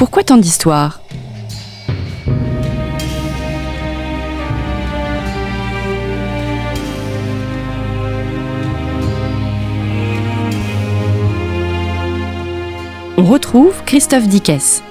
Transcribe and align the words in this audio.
Pourquoi 0.00 0.24
tant 0.24 0.38
d'histoires? 0.38 1.02
On 13.18 13.24
retrouve 13.24 13.74
Christophe 13.84 14.26
Dickès. 14.26 14.82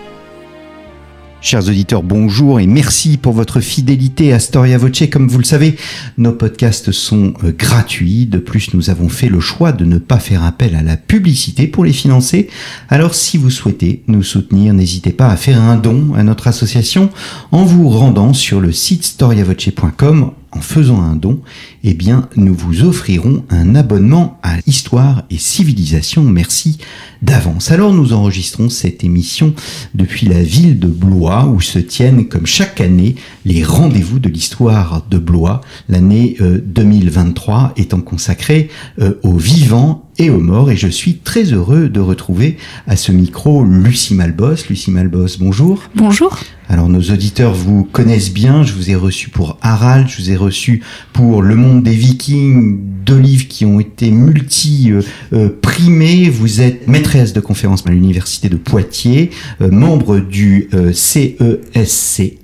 Chers 1.50 1.68
auditeurs, 1.68 2.04
bonjour 2.04 2.60
et 2.60 2.68
merci 2.68 3.18
pour 3.18 3.34
votre 3.34 3.60
fidélité 3.60 4.34
à 4.34 4.40
Storia 4.40 4.78
Voce. 4.78 5.10
Comme 5.12 5.28
vous 5.28 5.40
le 5.40 5.44
savez, 5.44 5.78
nos 6.20 6.32
podcasts 6.32 6.92
sont 6.92 7.34
euh, 7.44 7.52
gratuits. 7.52 8.28
De 8.28 8.38
plus, 8.38 8.76
nous 8.76 8.92
avons 8.92 9.10
fait 9.10 9.30
le 9.30 9.40
choix 9.40 9.72
de 9.72 9.84
ne 9.84 9.98
pas 9.98 10.20
faire 10.20 10.44
appel 10.44 10.76
à 10.76 10.84
la 10.84 10.96
publicité 10.96 11.66
pour 11.66 11.86
les 11.86 11.92
financer. 11.92 12.50
Alors, 12.88 13.16
si 13.16 13.40
vous 13.40 13.50
souhaitez 13.50 14.04
nous 14.06 14.22
soutenir, 14.22 14.76
n'hésitez 14.76 15.12
pas 15.12 15.30
à 15.30 15.38
faire 15.38 15.60
un 15.60 15.76
don 15.76 16.14
à 16.14 16.22
notre 16.22 16.48
association 16.48 17.10
en 17.52 17.64
vous 17.64 17.90
rendant 17.90 18.34
sur 18.34 18.60
le 18.62 18.72
site 18.72 19.04
storiavoce.com 19.04 20.34
en 20.52 20.62
faisant 20.62 21.02
un 21.02 21.16
don, 21.16 21.42
eh 21.84 21.94
bien, 21.94 22.28
nous 22.36 22.54
vous 22.54 22.84
offrirons 22.84 23.44
un 23.50 23.76
abonnement 23.76 24.40
à 24.44 24.58
Histoire 24.66 25.24
et 25.30 25.38
Civilisation. 25.38 26.24
Merci 26.24 26.80
d'avance. 27.22 27.72
Alors, 27.72 27.94
nous 27.94 28.14
enregistrons 28.14 28.70
cette 28.70 29.04
émission 29.04 29.54
depuis 29.94 30.28
la 30.28 30.42
ville 30.42 30.80
de 30.80 30.88
Blois, 30.88 31.46
où 31.46 31.62
se 31.62 31.80
tiennent, 31.80 32.28
comme 32.28 32.48
chaque 32.48 32.82
année, 32.82 33.16
les 33.46 33.64
rendez-vous 33.64 34.20
de 34.20 34.30
l'histoire 34.30 35.06
de 35.10 35.18
Blois. 35.18 35.62
L'année 35.88 36.38
2023 36.40 37.74
euh, 37.78 37.82
étant 37.82 38.02
consacrée 38.02 38.70
euh, 39.00 39.14
aux 39.24 39.38
vivants 39.38 40.09
et 40.20 40.30
aux 40.30 40.40
morts. 40.40 40.70
Et 40.70 40.78
je 40.78 40.88
suis 40.88 41.16
très 41.16 41.46
heureux 41.46 41.90
de 41.90 42.00
retrouver 42.00 42.58
à 42.86 42.96
ce 42.96 43.12
micro 43.12 43.64
Lucie 43.64 44.14
Malbos. 44.14 44.68
Lucie 44.70 44.92
Malbos, 44.92 45.40
bonjour. 45.40 45.82
Bonjour. 45.96 46.38
Alors 46.72 46.88
nos 46.88 47.02
auditeurs 47.02 47.56
vous 47.56 47.84
connaissent 47.84 48.32
bien, 48.32 48.62
je 48.62 48.74
vous 48.74 48.92
ai 48.92 48.96
reçu 48.96 49.30
pour 49.30 49.58
Harald, 49.64 50.08
je 50.08 50.22
vous 50.22 50.30
ai 50.30 50.36
reçu 50.36 50.84
pour 51.14 51.42
Le 51.42 51.56
Monde 51.56 51.82
des 51.82 51.96
Vikings, 51.96 52.78
deux 53.04 53.18
livres 53.18 53.48
qui 53.48 53.66
ont 53.66 53.80
été 53.80 54.12
multi-primés. 54.12 56.30
vous 56.30 56.62
êtes 56.62 56.88
maîtresse 56.88 57.34
de 57.34 57.40
conférence 57.40 57.84
à 57.88 57.90
l'université 57.90 58.50
de 58.50 58.58
Poitiers, 58.58 59.32
euh, 59.62 59.72
membre 59.72 60.20
du 60.20 60.70
CESC 60.94 61.42
euh, 61.42 61.58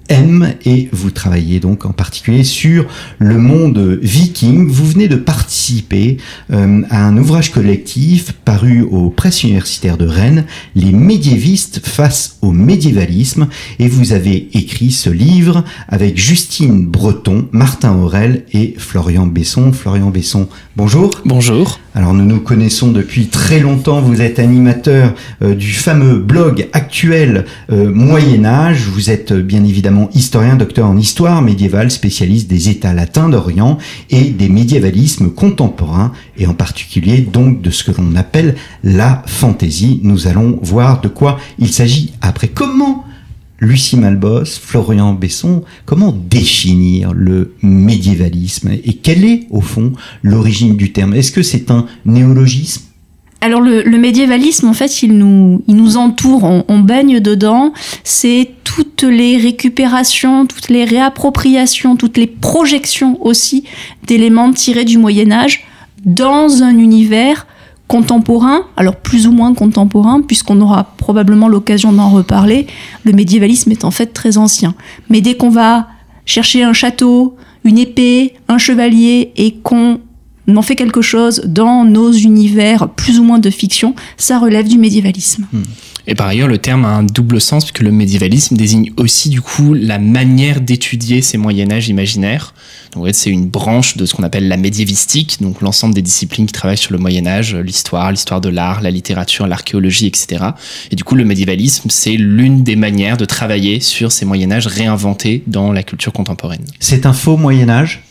M 0.07 0.53
et 0.65 0.89
vous 0.91 1.11
travaillez 1.11 1.59
donc 1.59 1.85
en 1.85 1.91
particulier 1.91 2.43
sur 2.43 2.87
le 3.19 3.37
monde 3.37 3.99
viking. 4.01 4.67
Vous 4.67 4.85
venez 4.85 5.07
de 5.07 5.15
participer 5.15 6.17
euh, 6.51 6.81
à 6.89 7.05
un 7.05 7.17
ouvrage 7.17 7.51
collectif 7.51 7.64
paru 8.45 8.83
aux 8.83 9.09
presses 9.09 9.43
universitaires 9.43 9.97
de 9.97 10.05
Rennes, 10.05 10.45
Les 10.75 10.91
médiévistes 10.91 11.85
face 11.85 12.37
au 12.41 12.51
médiévalisme 12.51 13.47
et 13.79 13.87
vous 13.87 14.13
avez 14.13 14.49
écrit 14.53 14.91
ce 14.91 15.09
livre 15.09 15.63
avec 15.87 16.17
Justine 16.17 16.85
Breton, 16.85 17.47
Martin 17.51 17.95
Aurel 17.95 18.45
et 18.53 18.75
Florian 18.77 19.25
Besson. 19.25 19.71
Florian 19.71 20.09
Besson, 20.09 20.47
bonjour. 20.75 21.11
Bonjour. 21.25 21.79
Alors 21.97 22.13
nous 22.13 22.25
nous 22.25 22.41
connaissons 22.41 22.91
depuis 22.91 23.27
très 23.27 23.61
longtemps, 23.61 24.01
vous 24.01 24.19
êtes 24.19 24.37
animateur 24.37 25.13
euh, 25.41 25.55
du 25.55 25.71
fameux 25.71 26.17
blog 26.17 26.67
actuel 26.73 27.45
euh, 27.71 27.89
Moyen 27.89 28.43
Âge, 28.43 28.89
vous 28.89 29.09
êtes 29.09 29.31
bien 29.31 29.63
évidemment 29.63 30.09
historien, 30.13 30.57
docteur 30.57 30.87
en 30.87 30.97
histoire 30.97 31.41
médiévale, 31.41 31.89
spécialiste 31.89 32.49
des 32.49 32.67
États 32.67 32.93
latins 32.93 33.29
d'Orient 33.29 33.77
et 34.09 34.25
des 34.25 34.49
médiévalismes 34.49 35.29
contemporains, 35.29 36.11
et 36.37 36.47
en 36.47 36.53
particulier 36.53 37.19
donc 37.19 37.61
de 37.61 37.69
ce 37.69 37.85
que 37.85 37.91
l'on 37.97 38.17
appelle 38.17 38.55
la 38.83 39.23
fantaisie. 39.25 40.01
Nous 40.03 40.27
allons 40.27 40.59
voir 40.61 40.99
de 40.99 41.07
quoi 41.07 41.39
il 41.59 41.71
s'agit 41.71 42.11
après. 42.21 42.49
Comment 42.49 43.04
Lucie 43.59 43.97
Malbos, 43.97 44.59
Florian 44.61 45.13
Besson, 45.13 45.63
comment 45.85 46.11
définir 46.11 47.13
le 47.13 47.55
médiévalisme 47.61 48.71
et 48.71 48.93
quelle 48.93 49.23
est 49.23 49.47
au 49.49 49.61
fond 49.61 49.93
l'origine 50.23 50.75
du 50.75 50.91
terme? 50.91 51.13
Est-ce 51.13 51.31
que 51.31 51.43
c'est 51.43 51.71
un 51.71 51.85
néologisme? 52.05 52.83
Alors 53.41 53.61
le, 53.61 53.83
médiévalisme, 53.97 54.67
en 54.67 54.73
fait, 54.73 55.03
il 55.03 55.17
nous, 55.17 55.63
il 55.67 55.75
nous 55.75 55.97
entoure, 55.97 56.63
on, 56.67 56.79
baigne 56.79 57.19
dedans. 57.19 57.73
C'est 58.03 58.49
toutes 58.63 59.03
les 59.03 59.37
récupérations, 59.37 60.47
toutes 60.47 60.69
les 60.69 60.83
réappropriations, 60.83 61.95
toutes 61.95 62.17
les 62.17 62.25
projections 62.25 63.23
aussi 63.23 63.63
d'éléments 64.07 64.51
tirés 64.51 64.83
du 64.83 64.97
Moyen 64.97 65.31
Âge 65.31 65.63
dans 66.05 66.63
un 66.63 66.77
univers 66.79 67.45
contemporain, 67.87 68.61
alors 68.77 68.95
plus 68.95 69.27
ou 69.27 69.31
moins 69.31 69.53
contemporain, 69.53 70.21
puisqu'on 70.21 70.59
aura 70.61 70.95
probablement 70.97 71.47
l'occasion 71.47 71.93
d'en 71.93 72.09
reparler. 72.09 72.67
Le 73.03 73.11
médiévalisme 73.11 73.71
est 73.71 73.85
en 73.85 73.91
fait 73.91 74.07
très 74.07 74.37
ancien. 74.37 74.73
Mais 75.09 75.21
dès 75.21 75.35
qu'on 75.35 75.49
va 75.49 75.87
chercher 76.25 76.63
un 76.63 76.73
château, 76.73 77.35
une 77.63 77.77
épée, 77.77 78.33
un 78.47 78.57
chevalier, 78.57 79.31
et 79.35 79.55
qu'on 79.55 79.99
on 80.47 80.57
en 80.57 80.61
fait 80.61 80.75
quelque 80.75 81.01
chose 81.01 81.41
dans 81.45 81.85
nos 81.85 82.11
univers 82.11 82.89
plus 82.89 83.19
ou 83.19 83.23
moins 83.23 83.39
de 83.39 83.49
fiction, 83.49 83.95
ça 84.17 84.39
relève 84.39 84.67
du 84.67 84.77
médiévalisme. 84.77 85.47
Hmm. 85.51 85.63
Et 86.07 86.13
par 86.13 86.27
ailleurs, 86.27 86.47
le 86.47 86.59
terme 86.59 86.85
a 86.85 86.89
un 86.89 87.03
double 87.03 87.41
sens 87.41 87.65
puisque 87.65 87.81
le 87.81 87.91
médiévalisme 87.91 88.55
désigne 88.55 88.91
aussi 88.97 89.29
du 89.29 89.41
coup 89.41 89.73
la 89.73 89.97
manière 89.97 90.61
d'étudier 90.61 91.21
ces 91.21 91.37
Moyen 91.37 91.71
Âge 91.71 91.89
imaginaires. 91.89 92.53
Donc 92.93 93.07
c'est 93.13 93.31
une 93.31 93.47
branche 93.47 93.97
de 93.97 94.05
ce 94.05 94.13
qu'on 94.13 94.23
appelle 94.23 94.47
la 94.47 94.57
médiévistique, 94.57 95.37
donc 95.41 95.61
l'ensemble 95.61 95.95
des 95.95 96.03
disciplines 96.03 96.45
qui 96.45 96.53
travaillent 96.53 96.77
sur 96.77 96.93
le 96.93 96.99
Moyen 96.99 97.25
Âge, 97.25 97.55
l'histoire, 97.55 98.11
l'histoire 98.11 98.39
de 98.39 98.49
l'art, 98.49 98.81
la 98.81 98.91
littérature, 98.91 99.47
l'archéologie, 99.47 100.05
etc. 100.05 100.45
Et 100.91 100.95
du 100.95 101.03
coup, 101.03 101.15
le 101.15 101.25
médiévalisme, 101.25 101.89
c'est 101.89 102.15
l'une 102.15 102.63
des 102.63 102.75
manières 102.75 103.17
de 103.17 103.25
travailler 103.25 103.79
sur 103.79 104.11
ces 104.11 104.25
Moyen 104.25 104.51
Âge 104.51 104.67
réinventés 104.67 105.43
dans 105.47 105.73
la 105.73 105.81
culture 105.81 106.13
contemporaine. 106.13 106.65
C'est 106.79 107.05
un 107.05 107.13
faux 107.13 107.35
Moyen 107.35 107.69
Âge 107.69 108.03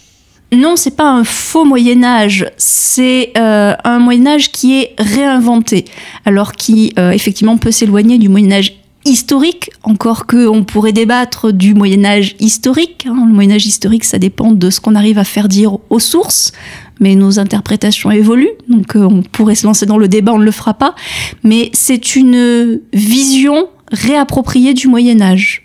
non, 0.55 0.77
c'est 0.77 0.97
pas 0.97 1.11
un 1.11 1.25
faux 1.25 1.65
Moyen 1.65 2.03
Âge, 2.03 2.51
c'est 2.57 3.33
euh, 3.37 3.75
un 3.85 3.99
Moyen 3.99 4.27
Âge 4.27 4.53
qui 4.53 4.79
est 4.81 4.95
réinventé, 4.99 5.85
alors 6.25 6.53
qui 6.53 6.93
euh, 6.99 7.11
effectivement 7.11 7.57
peut 7.57 7.71
s'éloigner 7.71 8.19
du 8.19 8.29
Moyen 8.29 8.53
Âge 8.53 8.75
historique, 9.05 9.71
encore 9.83 10.27
que 10.27 10.47
on 10.47 10.65
pourrait 10.65 10.93
débattre 10.93 11.53
du 11.53 11.75
Moyen 11.75 12.05
Âge 12.05 12.37
historique. 12.41 13.07
Hein. 13.07 13.25
Le 13.27 13.33
Moyen 13.33 13.53
Âge 13.53 13.67
historique, 13.67 14.05
ça 14.05 14.19
dépend 14.19 14.53
de 14.53 14.71
ce 14.71 14.81
qu'on 14.81 14.95
arrive 14.95 15.19
à 15.19 15.25
faire 15.25 15.49
dire 15.49 15.79
aux 15.91 15.99
sources, 15.99 16.53
mais 17.01 17.15
nos 17.15 17.39
interprétations 17.39 18.11
évoluent, 18.11 18.55
donc 18.69 18.97
euh, 18.97 19.05
on 19.05 19.23
pourrait 19.23 19.55
se 19.55 19.67
lancer 19.67 19.87
dans 19.87 19.99
le 19.99 20.09
débat, 20.09 20.33
on 20.33 20.39
ne 20.39 20.45
le 20.45 20.51
fera 20.51 20.75
pas. 20.75 20.95
Mais 21.43 21.71
c'est 21.73 22.17
une 22.17 22.81
vision 22.93 23.69
réappropriée 23.93 24.75
du 24.75 24.89
Moyen 24.89 25.21
Âge. 25.21 25.63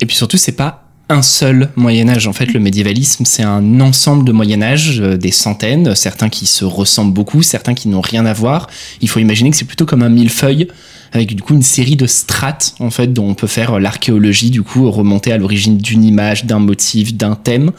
Et 0.00 0.06
puis 0.06 0.16
surtout, 0.16 0.36
c'est 0.36 0.52
pas 0.52 0.79
un 1.10 1.22
seul 1.22 1.70
Moyen 1.76 2.08
Âge. 2.08 2.26
En 2.26 2.32
fait, 2.32 2.52
le 2.52 2.60
médiévalisme, 2.60 3.24
c'est 3.24 3.42
un 3.42 3.80
ensemble 3.80 4.24
de 4.24 4.32
Moyen 4.32 4.62
Âge, 4.62 5.00
euh, 5.00 5.16
des 5.16 5.32
centaines, 5.32 5.94
certains 5.94 6.28
qui 6.28 6.46
se 6.46 6.64
ressemblent 6.64 7.12
beaucoup, 7.12 7.42
certains 7.42 7.74
qui 7.74 7.88
n'ont 7.88 8.00
rien 8.00 8.24
à 8.26 8.32
voir. 8.32 8.68
Il 9.00 9.08
faut 9.08 9.18
imaginer 9.18 9.50
que 9.50 9.56
c'est 9.56 9.64
plutôt 9.64 9.86
comme 9.86 10.02
un 10.02 10.08
millefeuille 10.08 10.68
avec 11.12 11.34
du 11.34 11.42
coup 11.42 11.54
une 11.54 11.62
série 11.62 11.96
de 11.96 12.06
strates 12.06 12.74
en 12.80 12.90
fait 12.90 13.12
dont 13.12 13.28
on 13.28 13.34
peut 13.34 13.46
faire 13.46 13.78
l'archéologie 13.80 14.50
du 14.50 14.62
coup 14.62 14.90
remonter 14.90 15.32
à 15.32 15.38
l'origine 15.38 15.78
d'une 15.78 16.04
image, 16.04 16.44
d'un 16.44 16.58
motif, 16.58 17.14
d'un 17.14 17.34
thème. 17.34 17.72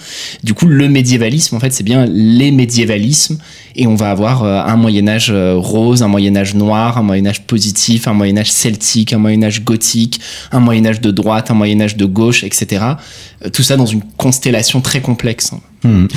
Du 0.43 0.53
coup, 0.53 0.67
le 0.67 0.89
médiévalisme 0.89 1.55
en 1.55 1.59
fait 1.59 1.71
c'est 1.71 1.83
bien 1.83 2.05
les 2.05 2.51
médiévalismes 2.51 3.37
et 3.75 3.87
on 3.87 3.95
va 3.95 4.11
avoir 4.11 4.43
euh, 4.43 4.61
un 4.61 4.75
Moyen 4.75 5.07
Âge 5.07 5.29
euh, 5.31 5.55
rose, 5.55 6.03
un 6.03 6.07
Moyen 6.07 6.35
Âge 6.35 6.55
noir, 6.55 6.97
un 6.97 7.03
Moyen 7.03 7.25
Âge 7.25 7.41
positif, 7.43 8.07
un 8.07 8.13
Moyen 8.13 8.37
Âge 8.37 8.51
celtique, 8.51 9.13
un 9.13 9.17
Moyen 9.17 9.43
Âge 9.43 9.63
gothique, 9.63 10.19
un 10.51 10.59
Moyen 10.59 10.85
Âge 10.85 11.01
de 11.01 11.11
droite, 11.11 11.51
un 11.51 11.53
Moyen 11.53 11.81
Âge 11.81 11.95
de 11.95 12.05
gauche, 12.05 12.43
etc. 12.43 12.83
Euh, 13.45 13.49
tout 13.49 13.63
ça 13.63 13.77
dans 13.77 13.85
une 13.85 14.01
constellation 14.17 14.81
très 14.81 15.01
complexe. 15.01 15.51
Hmm. 15.83 16.07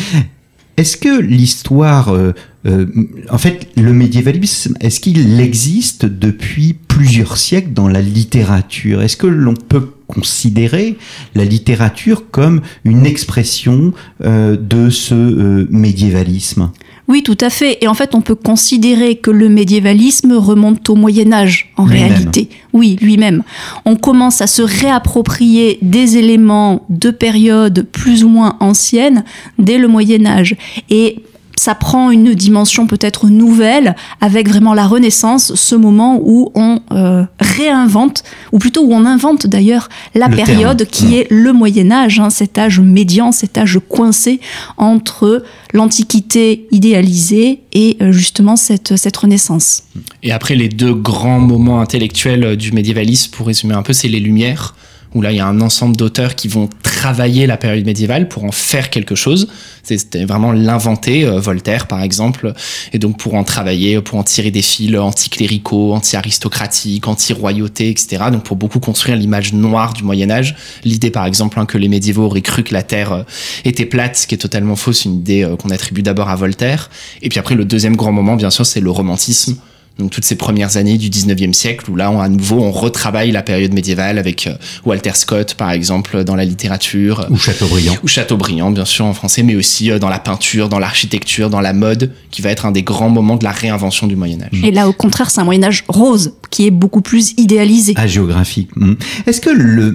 Est-ce 0.76 0.96
que 0.96 1.20
l'histoire, 1.20 2.12
euh, 2.12 2.32
euh, 2.66 2.86
en 3.30 3.38
fait, 3.38 3.68
le 3.76 3.92
médiévalisme, 3.92 4.76
est-ce 4.80 5.00
qu'il 5.00 5.40
existe 5.40 6.06
depuis 6.06 6.74
plusieurs 6.74 7.36
siècles 7.36 7.72
dans 7.72 7.88
la 7.88 8.00
littérature? 8.00 9.02
Est-ce 9.02 9.16
que 9.16 9.26
l'on 9.26 9.54
peut 9.54 9.90
considérer 10.06 10.96
la 11.34 11.44
littérature 11.44 12.30
comme 12.30 12.60
une 12.84 13.06
expression 13.06 13.92
euh, 14.22 14.56
de 14.56 14.90
ce 14.90 15.66
médiévalisme? 15.70 16.70
Oui, 17.06 17.22
tout 17.22 17.36
à 17.40 17.50
fait. 17.50 17.78
Et 17.82 17.88
en 17.88 17.94
fait, 17.94 18.14
on 18.14 18.22
peut 18.22 18.34
considérer 18.34 19.16
que 19.16 19.30
le 19.30 19.50
médiévalisme 19.50 20.32
remonte 20.32 20.88
au 20.88 20.94
Moyen 20.94 21.32
Âge, 21.32 21.70
en 21.76 21.84
réalité. 21.84 22.48
Oui, 22.72 22.96
lui-même. 23.00 23.42
On 23.84 23.96
commence 23.96 24.40
à 24.40 24.46
se 24.46 24.62
réapproprier 24.62 25.78
des 25.82 26.16
éléments 26.16 26.86
de 26.88 27.10
périodes 27.10 27.86
plus 27.92 28.24
ou 28.24 28.28
moins 28.28 28.56
anciennes 28.60 29.24
dès 29.58 29.76
le 29.76 29.86
Moyen 29.86 30.24
Âge. 30.24 30.56
Et 30.88 31.18
ça 31.64 31.74
prend 31.74 32.10
une 32.10 32.34
dimension 32.34 32.86
peut-être 32.86 33.30
nouvelle 33.30 33.96
avec 34.20 34.50
vraiment 34.50 34.74
la 34.74 34.86
Renaissance, 34.86 35.54
ce 35.54 35.74
moment 35.74 36.20
où 36.22 36.52
on 36.54 36.80
euh, 36.92 37.24
réinvente, 37.40 38.22
ou 38.52 38.58
plutôt 38.58 38.82
où 38.82 38.92
on 38.92 39.06
invente 39.06 39.46
d'ailleurs 39.46 39.88
la 40.14 40.28
Le 40.28 40.36
période 40.36 40.76
terme. 40.76 40.90
qui 40.90 41.16
est 41.16 41.26
le 41.30 41.54
Moyen 41.54 41.90
Âge, 41.90 42.20
hein, 42.20 42.28
cet 42.28 42.58
âge 42.58 42.80
médian, 42.80 43.32
cet 43.32 43.56
âge 43.56 43.78
coincé 43.88 44.40
entre 44.76 45.42
l'Antiquité 45.72 46.66
idéalisée 46.70 47.60
et 47.72 47.96
euh, 48.02 48.12
justement 48.12 48.56
cette, 48.56 48.98
cette 48.98 49.16
Renaissance. 49.16 49.84
Et 50.22 50.32
après, 50.32 50.56
les 50.56 50.68
deux 50.68 50.94
grands 50.94 51.40
moments 51.40 51.80
intellectuels 51.80 52.44
euh, 52.44 52.56
du 52.56 52.72
médiévalisme, 52.72 53.30
pour 53.30 53.46
résumer 53.46 53.72
un 53.72 53.82
peu, 53.82 53.94
c'est 53.94 54.08
les 54.08 54.20
Lumières, 54.20 54.74
où 55.14 55.22
là, 55.22 55.32
il 55.32 55.36
y 55.36 55.40
a 55.40 55.46
un 55.46 55.60
ensemble 55.60 55.96
d'auteurs 55.96 56.34
qui 56.34 56.48
vont 56.48 56.68
travailler 56.82 57.46
la 57.46 57.56
période 57.56 57.84
médiévale 57.84 58.28
pour 58.28 58.44
en 58.44 58.52
faire 58.52 58.90
quelque 58.90 59.14
chose. 59.14 59.48
C'était 59.82 60.24
vraiment 60.24 60.52
l'inventer, 60.52 61.24
euh, 61.24 61.38
Voltaire 61.38 61.86
par 61.86 62.02
exemple, 62.02 62.52
et 62.92 62.98
donc 62.98 63.18
pour 63.18 63.34
en 63.34 63.44
travailler, 63.44 64.00
pour 64.00 64.18
en 64.18 64.22
tirer 64.22 64.50
des 64.50 64.62
fils 64.62 64.96
anticléricaux, 64.96 65.92
anti-aristocratiques, 65.92 67.06
anti-royauté, 67.06 67.90
etc. 67.90 68.24
Donc 68.32 68.44
pour 68.44 68.56
beaucoup 68.56 68.80
construire 68.80 69.16
l'image 69.16 69.52
noire 69.52 69.92
du 69.92 70.02
Moyen 70.02 70.30
Âge. 70.30 70.56
L'idée 70.84 71.10
par 71.10 71.26
exemple 71.26 71.60
hein, 71.60 71.66
que 71.66 71.78
les 71.78 71.88
médiévaux 71.88 72.24
auraient 72.24 72.42
cru 72.42 72.64
que 72.64 72.72
la 72.72 72.82
Terre 72.82 73.12
euh, 73.12 73.22
était 73.64 73.86
plate, 73.86 74.16
ce 74.16 74.26
qui 74.26 74.34
est 74.34 74.38
totalement 74.38 74.76
fausse, 74.76 75.04
une 75.04 75.16
idée 75.16 75.44
euh, 75.44 75.56
qu'on 75.56 75.70
attribue 75.70 76.02
d'abord 76.02 76.28
à 76.28 76.36
Voltaire. 76.36 76.90
Et 77.22 77.28
puis 77.28 77.38
après, 77.38 77.54
le 77.54 77.64
deuxième 77.64 77.96
grand 77.96 78.12
moment, 78.12 78.36
bien 78.36 78.50
sûr, 78.50 78.66
c'est 78.66 78.80
le 78.80 78.90
romantisme. 78.90 79.56
Donc 79.98 80.10
toutes 80.10 80.24
ces 80.24 80.34
premières 80.34 80.76
années 80.76 80.98
du 80.98 81.08
19e 81.08 81.52
siècle 81.52 81.88
où 81.90 81.94
là, 81.94 82.10
on, 82.10 82.20
à 82.20 82.28
nouveau, 82.28 82.56
on 82.56 82.72
retravaille 82.72 83.30
la 83.30 83.42
période 83.42 83.72
médiévale 83.72 84.18
avec 84.18 84.48
euh, 84.48 84.54
Walter 84.84 85.12
Scott, 85.14 85.54
par 85.54 85.70
exemple, 85.70 86.24
dans 86.24 86.34
la 86.34 86.44
littérature. 86.44 87.26
Ou 87.30 87.36
Chateaubriand. 87.36 87.94
Ou 88.02 88.08
Chateaubriand, 88.08 88.72
bien 88.72 88.84
sûr, 88.84 89.04
en 89.04 89.14
français, 89.14 89.44
mais 89.44 89.54
aussi 89.54 89.92
euh, 89.92 90.00
dans 90.00 90.08
la 90.08 90.18
peinture, 90.18 90.68
dans 90.68 90.80
l'architecture, 90.80 91.48
dans 91.48 91.60
la 91.60 91.72
mode, 91.72 92.10
qui 92.32 92.42
va 92.42 92.50
être 92.50 92.66
un 92.66 92.72
des 92.72 92.82
grands 92.82 93.08
moments 93.08 93.36
de 93.36 93.44
la 93.44 93.52
réinvention 93.52 94.08
du 94.08 94.16
Moyen 94.16 94.42
Âge. 94.42 94.64
Et 94.64 94.72
là, 94.72 94.88
au 94.88 94.92
contraire, 94.92 95.30
c'est 95.30 95.40
un 95.40 95.44
Moyen 95.44 95.62
Âge 95.62 95.84
rose 95.86 96.34
qui 96.50 96.66
est 96.66 96.72
beaucoup 96.72 97.00
plus 97.00 97.32
idéalisé. 97.36 97.94
Ah, 97.96 98.08
géographique. 98.08 98.70
Mm. 98.74 98.94
Est-ce 99.26 99.40
que 99.40 99.50
le, 99.50 99.94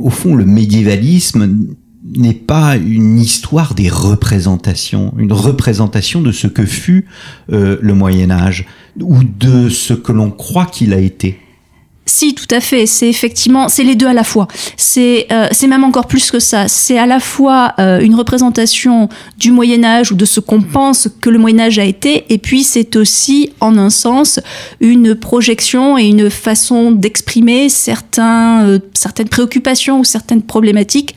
au 0.00 0.10
fond, 0.10 0.34
le 0.34 0.44
médiévalisme 0.44 1.68
n'est 2.16 2.34
pas 2.34 2.76
une 2.76 3.18
histoire 3.20 3.74
des 3.74 3.88
représentations, 3.88 5.14
une 5.18 5.32
représentation 5.32 6.20
de 6.20 6.32
ce 6.32 6.48
que 6.48 6.66
fut 6.66 7.06
euh, 7.52 7.78
le 7.80 7.94
Moyen 7.94 8.30
Âge? 8.30 8.66
Ou 8.98 9.22
de 9.22 9.68
ce 9.68 9.94
que 9.94 10.12
l'on 10.12 10.30
croit 10.30 10.66
qu'il 10.66 10.92
a 10.92 10.98
été 10.98 11.38
Si, 12.06 12.34
tout 12.34 12.48
à 12.50 12.60
fait. 12.60 12.86
C'est 12.86 13.08
effectivement, 13.08 13.68
c'est 13.68 13.84
les 13.84 13.94
deux 13.94 14.06
à 14.06 14.12
la 14.12 14.24
fois. 14.24 14.48
C'est, 14.76 15.26
euh, 15.30 15.46
c'est 15.52 15.66
même 15.66 15.84
encore 15.84 16.06
plus 16.06 16.30
que 16.30 16.40
ça. 16.40 16.66
C'est 16.66 16.98
à 16.98 17.06
la 17.06 17.20
fois 17.20 17.74
euh, 17.78 18.00
une 18.00 18.14
représentation 18.14 19.08
du 19.38 19.52
Moyen 19.52 19.84
Âge 19.84 20.10
ou 20.10 20.16
de 20.16 20.24
ce 20.24 20.40
qu'on 20.40 20.60
pense 20.60 21.08
que 21.20 21.30
le 21.30 21.38
Moyen 21.38 21.60
Âge 21.60 21.78
a 21.78 21.84
été, 21.84 22.24
et 22.28 22.38
puis 22.38 22.64
c'est 22.64 22.96
aussi, 22.96 23.52
en 23.60 23.78
un 23.78 23.90
sens, 23.90 24.40
une 24.80 25.14
projection 25.14 25.98
et 25.98 26.06
une 26.06 26.30
façon 26.30 26.90
d'exprimer 26.90 27.68
certains, 27.68 28.64
euh, 28.64 28.78
certaines 28.94 29.28
préoccupations 29.28 30.00
ou 30.00 30.04
certaines 30.04 30.42
problématiques 30.42 31.14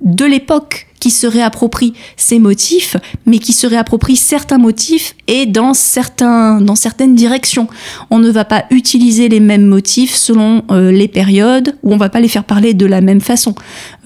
de 0.00 0.24
l'époque 0.24 0.88
qui 1.02 1.10
se 1.10 1.26
réapproprie 1.26 1.94
ces 2.16 2.38
motifs, 2.38 2.96
mais 3.26 3.40
qui 3.40 3.52
se 3.52 3.66
réapproprie 3.66 4.14
certains 4.14 4.58
motifs 4.58 5.16
et 5.26 5.46
dans, 5.46 5.74
certains, 5.74 6.60
dans 6.60 6.76
certaines 6.76 7.16
directions. 7.16 7.66
On 8.10 8.20
ne 8.20 8.30
va 8.30 8.44
pas 8.44 8.66
utiliser 8.70 9.28
les 9.28 9.40
mêmes 9.40 9.66
motifs 9.66 10.14
selon 10.14 10.62
euh, 10.70 10.92
les 10.92 11.08
périodes, 11.08 11.74
ou 11.82 11.92
on 11.92 11.96
va 11.96 12.08
pas 12.08 12.20
les 12.20 12.28
faire 12.28 12.44
parler 12.44 12.72
de 12.72 12.86
la 12.86 13.00
même 13.00 13.20
façon. 13.20 13.56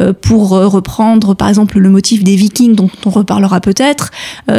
Euh, 0.00 0.14
pour 0.14 0.54
euh, 0.54 0.68
reprendre 0.68 1.34
par 1.34 1.50
exemple 1.50 1.78
le 1.78 1.90
motif 1.90 2.24
des 2.24 2.34
vikings 2.34 2.74
dont 2.74 2.88
on 3.04 3.10
reparlera 3.10 3.60
peut-être, 3.60 4.10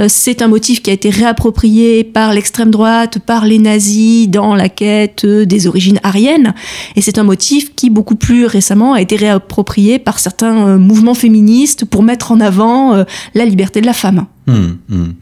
c'est 0.08 0.42
un 0.42 0.48
motif 0.48 0.84
qui 0.84 0.92
a 0.92 0.94
été 0.94 1.10
réapproprié 1.10 2.04
par 2.04 2.34
l'extrême 2.34 2.70
droite, 2.70 3.18
par 3.20 3.46
les 3.46 3.58
nazis 3.58 4.30
dans 4.30 4.54
la 4.54 4.70
quête 4.70 5.26
des 5.26 5.66
origines 5.66 6.00
ariennes, 6.04 6.54
et 6.96 7.02
c'est 7.02 7.18
un 7.18 7.24
motif 7.24 7.74
qui 7.74 7.90
beaucoup 7.90 8.16
plus 8.16 8.46
récemment 8.46 8.94
a 8.94 9.02
été 9.02 9.16
réapproprié 9.16 9.98
par 9.98 10.20
certains 10.20 10.78
mouvements 10.78 11.14
féministes 11.14 11.86
pour 11.86 12.04
mettre 12.04 12.27
en 12.32 12.40
avant 12.40 12.94
euh, 12.94 13.04
la 13.34 13.46
liberté 13.46 13.82
de 13.82 13.86
la 13.86 13.94
femme. 13.94 14.26
Hum, 14.48 14.78
hum. 14.92 15.14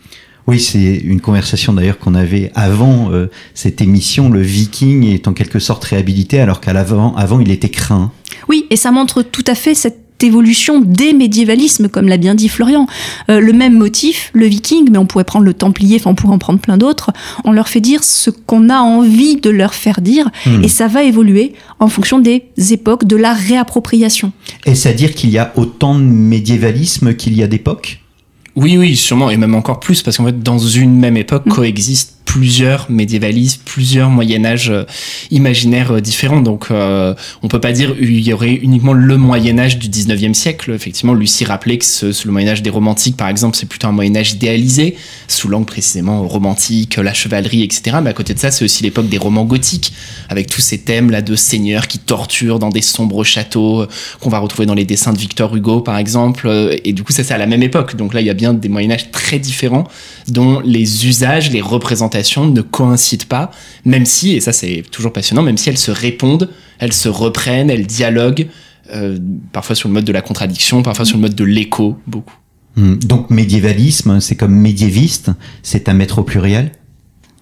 Oui, 0.48 0.60
c'est 0.60 0.98
une 0.98 1.22
conversation 1.22 1.74
d'ailleurs 1.74 1.98
qu'on 1.98 2.14
avait 2.14 2.52
avant 2.54 3.12
euh, 3.12 3.32
cette 3.56 3.82
émission. 3.82 4.30
Le 4.30 4.42
Viking 4.42 5.04
est 5.04 5.28
en 5.28 5.34
quelque 5.34 5.58
sorte 5.58 5.84
réhabilité 5.86 6.40
alors 6.40 6.62
qu'à 6.62 6.72
l'avant, 6.72 7.16
avant, 7.16 7.40
il 7.40 7.50
était 7.50 7.70
craint. 7.70 8.12
Oui, 8.48 8.68
et 8.70 8.76
ça 8.76 8.92
montre 8.92 9.24
tout 9.24 9.44
à 9.48 9.56
fait 9.56 9.74
cette 9.74 10.02
évolution 10.22 10.82
des 10.82 11.14
médiévalismes, 11.14 11.90
comme 11.90 12.08
l'a 12.08 12.18
bien 12.18 12.36
dit 12.36 12.48
Florian. 12.48 12.88
Euh, 13.30 13.40
le 13.40 13.54
même 13.54 13.78
motif, 13.78 14.32
le 14.34 14.46
viking, 14.46 14.88
mais 14.92 14.98
on 14.98 15.06
pourrait 15.06 15.26
prendre 15.26 15.46
le 15.46 15.54
templier, 15.54 15.98
enfin 16.00 16.12
on 16.12 16.16
pourrait 16.16 16.34
en 16.34 16.40
prendre 16.40 16.60
plein 16.60 16.78
d'autres, 16.78 17.12
on 17.44 17.52
leur 17.52 17.68
fait 17.68 17.82
dire 17.82 18.04
ce 18.04 18.30
qu'on 18.30 18.70
a 18.70 18.78
envie 18.78 19.36
de 19.36 19.50
leur 19.50 19.74
faire 19.74 20.00
dire, 20.00 20.30
Hmm. 20.46 20.64
et 20.64 20.68
ça 20.68 20.88
va 20.88 21.04
évoluer 21.04 21.54
en 21.80 21.88
fonction 21.90 22.20
des 22.20 22.46
époques 22.72 23.06
de 23.06 23.16
la 23.16 23.34
réappropriation. 23.34 24.32
Est-ce 24.66 24.88
à 24.88 24.94
dire 24.94 25.14
qu'il 25.14 25.30
y 25.30 25.38
a 25.38 25.54
autant 25.56 25.96
de 25.96 26.04
médiévalisme 26.04 27.16
qu'il 27.16 27.36
y 27.36 27.44
a 27.44 27.48
d'époques? 27.48 28.02
Oui, 28.56 28.78
oui, 28.78 28.96
sûrement, 28.96 29.30
et 29.30 29.38
même 29.38 29.54
encore 29.54 29.80
plus, 29.80 30.02
parce 30.02 30.18
qu'en 30.18 30.26
fait, 30.26 30.42
dans 30.42 30.58
une 30.58 30.98
même 30.98 31.18
époque 31.18 31.48
coexistent 31.48 32.15
plusieurs 32.26 32.92
médiévalismes, 32.92 33.62
plusieurs 33.64 34.10
Moyen-Âge 34.10 34.70
euh, 34.70 34.84
imaginaires 35.32 35.92
euh, 35.92 36.02
différents. 36.02 36.42
Donc, 36.42 36.68
euh, 36.72 37.14
on 37.44 37.48
peut 37.48 37.62
pas 37.62 37.72
dire 37.72 37.96
il 38.00 38.20
y 38.20 38.34
aurait 38.34 38.54
uniquement 38.56 38.94
le 38.94 39.18
Moyen-Âge 39.18 39.78
du 39.78 39.88
19e 39.88 40.34
siècle. 40.34 40.72
Effectivement, 40.72 41.14
Lucie 41.14 41.46
rappelait 41.46 41.78
que 41.78 41.86
ce, 41.86 42.08
le 42.26 42.32
Moyen-Âge 42.32 42.62
des 42.62 42.70
romantiques, 42.70 43.16
par 43.16 43.30
exemple, 43.30 43.56
c'est 43.56 43.68
plutôt 43.68 43.88
un 43.88 43.92
Moyen-Âge 43.92 44.34
idéalisé, 44.34 44.98
sous 45.28 45.48
l'angle 45.48 45.66
précisément 45.66 46.28
romantique, 46.28 46.98
la 46.98 47.14
chevalerie, 47.14 47.64
etc. 47.64 47.98
Mais 48.04 48.10
à 48.10 48.14
côté 48.14 48.34
de 48.34 48.40
ça, 48.40 48.52
c'est 48.52 48.66
aussi 48.66 48.84
l'époque 48.84 49.08
des 49.08 49.18
romans 49.18 49.46
gothiques, 49.46 49.94
avec 50.28 50.48
tous 50.48 50.62
ces 50.62 50.80
thèmes 50.80 51.12
là 51.12 51.22
de 51.22 51.36
seigneurs 51.36 51.88
qui 51.88 52.00
torturent 52.00 52.60
dans 52.60 52.70
des 52.70 52.82
sombres 52.82 53.24
châteaux, 53.24 53.86
qu'on 54.20 54.30
va 54.30 54.40
retrouver 54.40 54.66
dans 54.66 54.74
les 54.74 54.86
dessins 54.86 55.14
de 55.14 55.18
Victor 55.18 55.56
Hugo, 55.56 55.82
par 55.82 55.98
exemple. 55.98 56.50
Et 56.84 56.92
du 56.92 57.04
coup, 57.04 57.14
ça, 57.14 57.24
c'est 57.24 57.34
à 57.34 57.38
la 57.38 57.48
même 57.48 57.64
époque. 57.64 57.96
Donc 57.96 58.14
là, 58.14 58.22
il 58.22 58.28
y 58.28 58.30
a 58.30 58.34
bien 58.34 58.54
des 58.54 58.70
Moyen-Âge 58.70 59.12
très 59.12 59.40
différents, 59.40 59.86
dont 60.28 60.60
les 60.60 61.08
usages, 61.08 61.52
les 61.52 61.62
représentations 61.62 62.15
ne 62.24 62.62
coïncident 62.62 63.26
pas, 63.28 63.52
même 63.86 64.06
si, 64.06 64.36
et 64.36 64.40
ça 64.40 64.54
c'est 64.54 64.84
toujours 64.92 65.14
passionnant, 65.14 65.42
même 65.42 65.58
si 65.58 65.70
elles 65.70 65.78
se 65.78 65.92
répondent, 65.92 66.50
elles 66.80 66.94
se 66.94 67.10
reprennent, 67.10 67.70
elles 67.70 67.88
dialoguent, 67.88 68.48
euh, 68.94 69.18
parfois 69.52 69.76
sur 69.76 69.90
le 69.90 69.94
mode 69.94 70.06
de 70.06 70.12
la 70.12 70.22
contradiction, 70.22 70.84
parfois 70.84 71.06
sur 71.06 71.18
le 71.18 71.22
mode 71.22 71.36
de 71.36 71.44
l'écho, 71.44 71.98
beaucoup. 72.08 72.36
Hum. 72.78 73.00
Donc 73.00 73.30
médiévalisme, 73.30 74.20
c'est 74.20 74.36
comme 74.36 74.54
médiéviste, 74.54 75.32
c'est 75.64 75.90
un 75.90 75.94
maître 75.94 76.20
au 76.20 76.24
pluriel? 76.24 76.72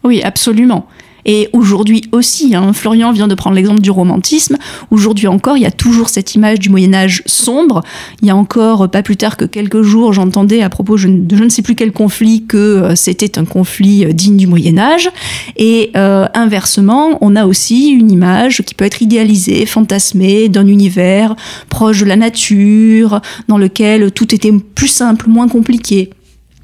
Oui, 0.04 0.22
absolument. 0.22 0.88
Et 1.26 1.50
aujourd'hui 1.54 2.04
aussi, 2.12 2.56
hein, 2.56 2.74
Florian 2.74 3.12
vient 3.12 3.28
de 3.28 3.36
prendre 3.36 3.56
l'exemple 3.56 3.82
du 3.82 3.92
romantisme. 3.92 4.58
Aujourd'hui 4.92 5.28
encore, 5.28 5.58
il 5.58 5.64
y 5.64 5.66
a 5.66 5.72
toujours 5.72 6.10
cette 6.10 6.36
image 6.36 6.60
du 6.60 6.70
Moyen 6.70 6.94
Âge 6.94 7.24
sombre. 7.26 7.82
Il 8.22 8.28
y 8.28 8.32
a 8.32 8.36
encore, 8.36 8.84
euh, 8.84 8.88
pas 8.88 9.04
plus 9.04 9.18
tard 9.18 9.38
que 9.38 9.46
quelques 9.46 9.82
jours, 9.82 10.14
j'entendais 10.14 10.62
à 10.62 10.70
propos 10.70 10.98
de 10.98 11.36
je 11.36 11.44
ne 11.44 11.50
sais 11.50 11.62
plus 11.62 11.76
quel 11.76 11.92
conflit 11.92 12.46
que 12.46 12.58
euh, 12.58 12.96
c'était 12.96 13.38
un 13.38 13.46
conflit 13.46 14.06
euh, 14.06 14.14
digne 14.14 14.38
du 14.38 14.48
Moyen 14.48 14.78
Âge. 14.78 15.10
Et 15.58 15.92
euh, 15.96 16.28
inversement, 16.34 17.18
on 17.22 17.36
a 17.36 17.46
aussi 17.46 17.90
une 17.90 18.12
image 18.12 18.62
qui 18.64 18.76
peut 18.76 18.86
être 18.86 19.02
idéalisée, 19.02 19.66
fantasmée, 19.66 20.50
d'un 20.50 20.68
univers 20.68 21.36
proche 21.70 22.02
de 22.02 22.06
la 22.06 22.16
nature, 22.16 23.22
dans 23.48 23.58
lequel 23.58 24.12
tout 24.12 24.34
était 24.34 24.52
plus 24.76 24.88
simple, 24.88 25.30
moins 25.30 25.48
compliqué. 25.48 26.10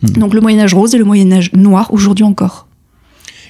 Donc 0.01 0.33
le 0.33 0.41
Moyen 0.41 0.59
Âge 0.59 0.73
rose 0.73 0.95
et 0.95 0.97
le 0.97 1.05
Moyen 1.05 1.31
Âge 1.31 1.51
noir 1.53 1.93
aujourd'hui 1.93 2.23
encore. 2.23 2.68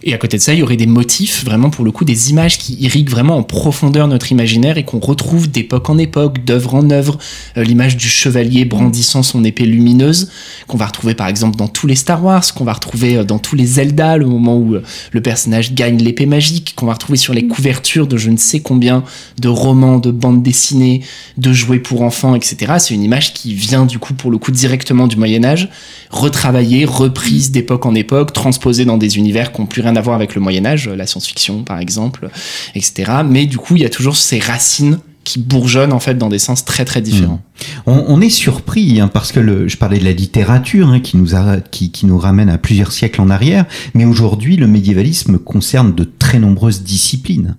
Et 0.04 0.14
à 0.14 0.18
côté 0.18 0.38
de 0.38 0.42
ça, 0.42 0.54
il 0.54 0.60
y 0.60 0.64
aurait 0.64 0.78
des 0.78 0.86
motifs, 0.86 1.44
vraiment 1.44 1.70
pour 1.70 1.84
le 1.84 1.92
coup, 1.92 2.06
des 2.06 2.30
images 2.30 2.58
qui 2.58 2.76
irriguent 2.76 3.10
vraiment 3.10 3.38
en 3.38 3.44
profondeur 3.44 4.08
notre 4.08 4.32
imaginaire 4.32 4.78
et 4.78 4.84
qu'on 4.84 5.00
retrouve 5.00 5.50
d'époque 5.50 5.90
en 5.90 5.98
époque, 5.98 6.46
d'œuvre 6.46 6.76
en 6.76 6.90
œuvre. 6.90 7.18
Euh, 7.58 7.64
L'image 7.64 7.98
du 7.98 8.08
chevalier 8.08 8.66
brandissant 8.66 9.24
son 9.24 9.44
épée 9.44 9.66
lumineuse, 9.66 10.30
qu'on 10.68 10.78
va 10.78 10.86
retrouver 10.86 11.16
par 11.16 11.28
exemple 11.28 11.58
dans 11.58 11.68
tous 11.68 11.88
les 11.88 11.96
Star 11.96 12.24
Wars, 12.24 12.44
qu'on 12.54 12.64
va 12.64 12.74
retrouver 12.74 13.18
euh, 13.18 13.24
dans 13.24 13.40
tous 13.40 13.56
les 13.56 13.66
Zelda, 13.66 14.18
le 14.18 14.26
moment 14.26 14.58
où 14.58 14.76
euh, 14.76 14.84
le 15.12 15.22
personnage 15.22 15.74
gagne 15.74 15.98
l'épée 15.98 16.26
magique, 16.26 16.74
qu'on 16.76 16.86
va 16.86 16.94
retrouver 16.94 17.18
sur 17.18 17.34
les 17.34 17.48
couvertures 17.48 18.08
de 18.08 18.18
je 18.18 18.30
ne 18.30 18.38
sais 18.38 18.62
combien 18.62 19.04
de 19.40 19.50
romans, 19.50 20.00
de 20.00 20.12
bandes 20.12 20.44
dessinées, 20.44 21.02
de 21.38 21.52
jouets 21.52 21.80
pour 21.80 22.04
enfants, 22.04 22.36
etc. 22.36 22.74
C'est 22.80 22.94
une 22.94 23.04
image 23.04 23.34
qui 23.34 23.54
vient 23.54 23.86
du 23.86 24.00
coup 24.00 24.14
pour 24.14 24.32
le 24.32 24.38
coup 24.38 24.52
directement 24.52 25.08
du 25.08 25.18
Moyen 25.18 25.44
Âge, 25.44 25.70
retravaillée, 26.10 26.86
reprise 26.86 27.52
d'époque 27.52 27.86
en 27.86 27.96
époque, 27.96 28.32
transposée 28.34 28.86
dans 28.86 28.98
des 28.98 29.18
univers 29.18 29.52
qui 29.52 29.62
n'ont 29.62 29.68
plus 29.68 29.82
rien 29.82 29.89
à 29.96 30.02
voir 30.02 30.16
avec 30.16 30.36
le 30.36 30.42
Moyen 30.42 30.66
Âge, 30.66 30.88
la 30.90 31.06
science-fiction 31.06 31.64
par 31.64 31.80
exemple, 31.80 32.30
etc. 32.76 33.12
Mais 33.26 33.46
du 33.46 33.58
coup, 33.58 33.76
il 33.76 33.82
y 33.82 33.86
a 33.86 33.90
toujours 33.90 34.18
ces 34.18 34.40
racines 34.40 35.00
qui 35.24 35.40
bourgeonnent 35.40 35.94
en 35.94 36.00
fait 36.00 36.18
dans 36.18 36.30
des 36.30 36.40
sens 36.40 36.66
très 36.66 36.86
très 36.86 37.02
différents. 37.02 37.42
On, 37.86 38.06
on 38.08 38.20
est 38.22 38.30
surpris 38.30 39.00
hein, 39.00 39.08
parce 39.08 39.32
que 39.32 39.40
le, 39.40 39.68
je 39.68 39.78
parlais 39.78 40.00
de 40.00 40.06
la 40.06 40.14
littérature 40.14 40.88
hein, 40.88 41.00
qui 41.02 41.18
nous 41.18 41.36
a, 41.36 41.58
qui, 41.58 41.92
qui 41.92 42.08
nous 42.08 42.18
ramène 42.18 42.50
à 42.50 42.58
plusieurs 42.58 42.92
siècles 42.92 43.22
en 43.22 43.30
arrière, 43.30 43.66
mais 43.94 44.06
aujourd'hui 44.06 44.56
le 44.56 44.66
médiévalisme 44.66 45.38
concerne 45.38 45.94
de 45.94 46.04
très 46.04 46.40
nombreuses 46.40 46.82
disciplines. 46.82 47.56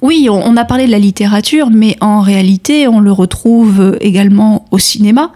Oui, 0.00 0.28
on, 0.30 0.34
on 0.34 0.56
a 0.56 0.64
parlé 0.64 0.86
de 0.86 0.90
la 0.90 0.98
littérature, 0.98 1.68
mais 1.70 1.96
en 2.00 2.22
réalité, 2.22 2.88
on 2.88 3.00
le 3.00 3.12
retrouve 3.12 3.98
également 4.00 4.64
au 4.70 4.78
cinéma. 4.78 5.32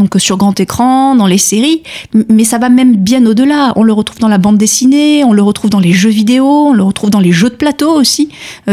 Donc 0.00 0.14
sur 0.18 0.36
grand 0.36 0.58
écran, 0.58 1.14
dans 1.14 1.26
les 1.26 1.38
séries, 1.38 1.82
mais 2.28 2.44
ça 2.44 2.58
va 2.58 2.68
même 2.68 2.96
bien 2.96 3.24
au-delà. 3.26 3.72
On 3.76 3.84
le 3.84 3.92
retrouve 3.92 4.18
dans 4.18 4.28
la 4.28 4.38
bande 4.38 4.58
dessinée, 4.58 5.22
on 5.24 5.32
le 5.32 5.42
retrouve 5.42 5.70
dans 5.70 5.78
les 5.78 5.92
jeux 5.92 6.10
vidéo, 6.10 6.46
on 6.46 6.72
le 6.72 6.82
retrouve 6.82 7.10
dans 7.10 7.20
les 7.20 7.32
jeux 7.32 7.50
de 7.50 7.54
plateau 7.54 7.92
aussi, 7.92 8.30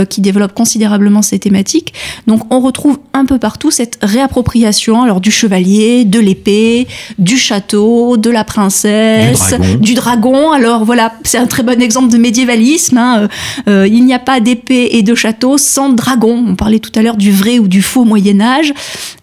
qui 0.09 0.21
développent 0.21 0.53
considérablement 0.53 1.21
ces 1.21 1.37
thématiques. 1.37 1.93
Donc 2.25 2.41
on 2.51 2.59
retrouve 2.59 2.97
un 3.13 3.25
peu 3.25 3.37
partout 3.37 3.71
cette 3.71 3.99
réappropriation 4.01 5.03
alors 5.03 5.21
du 5.21 5.31
chevalier, 5.31 6.05
de 6.05 6.19
l'épée, 6.19 6.87
du 7.19 7.37
château, 7.37 8.17
de 8.17 8.29
la 8.29 8.43
princesse, 8.43 9.53
du 9.79 9.93
dragon. 9.93 10.51
Alors 10.51 10.85
voilà, 10.85 11.13
c'est 11.23 11.37
un 11.37 11.45
très 11.45 11.63
bon 11.63 11.81
exemple 11.81 12.11
de 12.11 12.17
médiévalisme. 12.17 12.97
Hein. 12.97 13.27
Euh, 13.67 13.87
il 13.87 14.05
n'y 14.05 14.13
a 14.13 14.19
pas 14.19 14.39
d'épée 14.39 14.89
et 14.93 15.03
de 15.03 15.15
château 15.15 15.57
sans 15.57 15.89
dragon. 15.89 16.43
On 16.47 16.55
parlait 16.55 16.79
tout 16.79 16.91
à 16.95 17.01
l'heure 17.01 17.17
du 17.17 17.31
vrai 17.31 17.59
ou 17.59 17.67
du 17.67 17.81
faux 17.81 18.05
Moyen 18.05 18.39
Âge. 18.41 18.73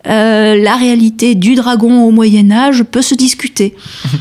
Euh, 0.06 0.56
la 0.62 0.76
réalité 0.76 1.34
du 1.34 1.54
dragon 1.54 1.93
au 2.02 2.10
Moyen 2.10 2.50
Âge 2.50 2.82
peut 2.84 3.02
se 3.02 3.14
discuter. 3.14 3.74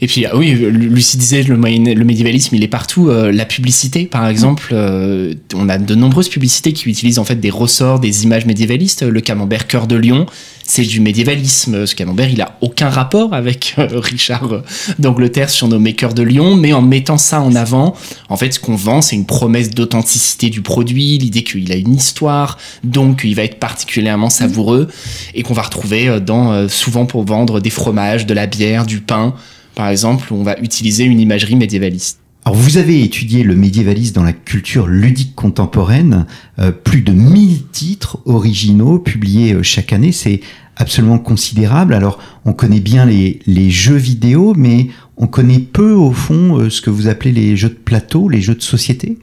Et 0.00 0.06
puis, 0.06 0.26
ah 0.26 0.36
oui, 0.36 0.52
Lucie 0.52 1.16
disait, 1.16 1.42
le, 1.42 1.56
le 1.56 2.04
médiévalisme, 2.04 2.54
il 2.54 2.62
est 2.62 2.68
partout. 2.68 3.08
Euh, 3.08 3.32
la 3.32 3.44
publicité, 3.44 4.04
par 4.06 4.28
exemple, 4.28 4.70
euh, 4.72 5.34
on 5.54 5.68
a 5.68 5.78
de 5.78 5.94
nombreuses 5.94 6.28
publicités 6.28 6.72
qui 6.72 6.88
utilisent 6.88 7.18
en 7.18 7.24
fait 7.24 7.36
des 7.36 7.50
ressorts, 7.50 7.98
des 7.98 8.24
images 8.24 8.46
médiévalistes. 8.46 9.02
Le 9.02 9.20
camembert 9.20 9.66
cœur 9.66 9.86
de 9.86 9.96
lion, 9.96 10.26
c'est 10.68 10.82
du 10.82 11.00
médiévalisme. 11.00 11.86
Ce 11.86 11.94
camembert, 11.94 12.28
il 12.28 12.40
a 12.42 12.56
aucun 12.60 12.90
rapport 12.90 13.34
avec 13.34 13.74
euh, 13.78 13.88
Richard 13.92 14.62
d'Angleterre 14.98 15.50
surnommé 15.50 15.94
cœur 15.94 16.14
de 16.14 16.22
lion, 16.22 16.54
mais 16.54 16.72
en 16.72 16.82
mettant 16.82 17.18
ça 17.18 17.40
en 17.40 17.54
avant, 17.54 17.94
en 18.28 18.36
fait, 18.36 18.52
ce 18.52 18.60
qu'on 18.60 18.76
vend, 18.76 19.02
c'est 19.02 19.16
une 19.16 19.26
promesse 19.26 19.70
d'authenticité 19.70 20.50
du 20.50 20.62
produit, 20.62 21.18
l'idée 21.18 21.42
qu'il 21.42 21.72
a 21.72 21.76
une 21.76 21.94
histoire, 21.94 22.58
donc 22.84 23.22
qu'il 23.22 23.34
va 23.34 23.44
être 23.44 23.58
particulièrement 23.58 24.30
savoureux, 24.30 24.88
et 25.34 25.42
qu'on 25.42 25.54
va 25.54 25.62
retrouver 25.62 26.20
dans, 26.20 26.68
souvent 26.68 27.06
pour 27.06 27.24
vendre 27.24 27.60
des 27.60 27.70
fromages, 27.70 28.26
de 28.26 28.34
la 28.34 28.46
bière, 28.46 28.86
du 28.86 29.00
pain 29.00 29.34
par 29.78 29.90
exemple, 29.90 30.34
on 30.34 30.42
va 30.42 30.58
utiliser 30.58 31.04
une 31.04 31.20
imagerie 31.20 31.54
médiévaliste. 31.54 32.18
Alors 32.48 32.56
vous 32.56 32.78
avez 32.78 33.04
étudié 33.04 33.42
le 33.42 33.54
médiévalisme 33.54 34.14
dans 34.14 34.22
la 34.22 34.32
culture 34.32 34.86
ludique 34.86 35.34
contemporaine, 35.34 36.24
euh, 36.58 36.72
plus 36.72 37.02
de 37.02 37.12
1000 37.12 37.66
titres 37.66 38.20
originaux 38.24 38.98
publiés 38.98 39.52
euh, 39.52 39.62
chaque 39.62 39.92
année, 39.92 40.12
c'est 40.12 40.40
absolument 40.74 41.18
considérable. 41.18 41.92
Alors 41.92 42.18
on 42.46 42.54
connaît 42.54 42.80
bien 42.80 43.04
les, 43.04 43.40
les, 43.46 43.68
jeux 43.68 43.96
vidéo, 43.96 44.54
mais 44.56 44.86
on 45.18 45.26
connaît 45.26 45.58
peu 45.58 45.92
au 45.92 46.10
fond 46.10 46.56
euh, 46.56 46.70
ce 46.70 46.80
que 46.80 46.88
vous 46.88 47.06
appelez 47.06 47.32
les 47.32 47.54
jeux 47.54 47.68
de 47.68 47.74
plateau, 47.74 48.30
les 48.30 48.40
jeux 48.40 48.54
de 48.54 48.62
société? 48.62 49.18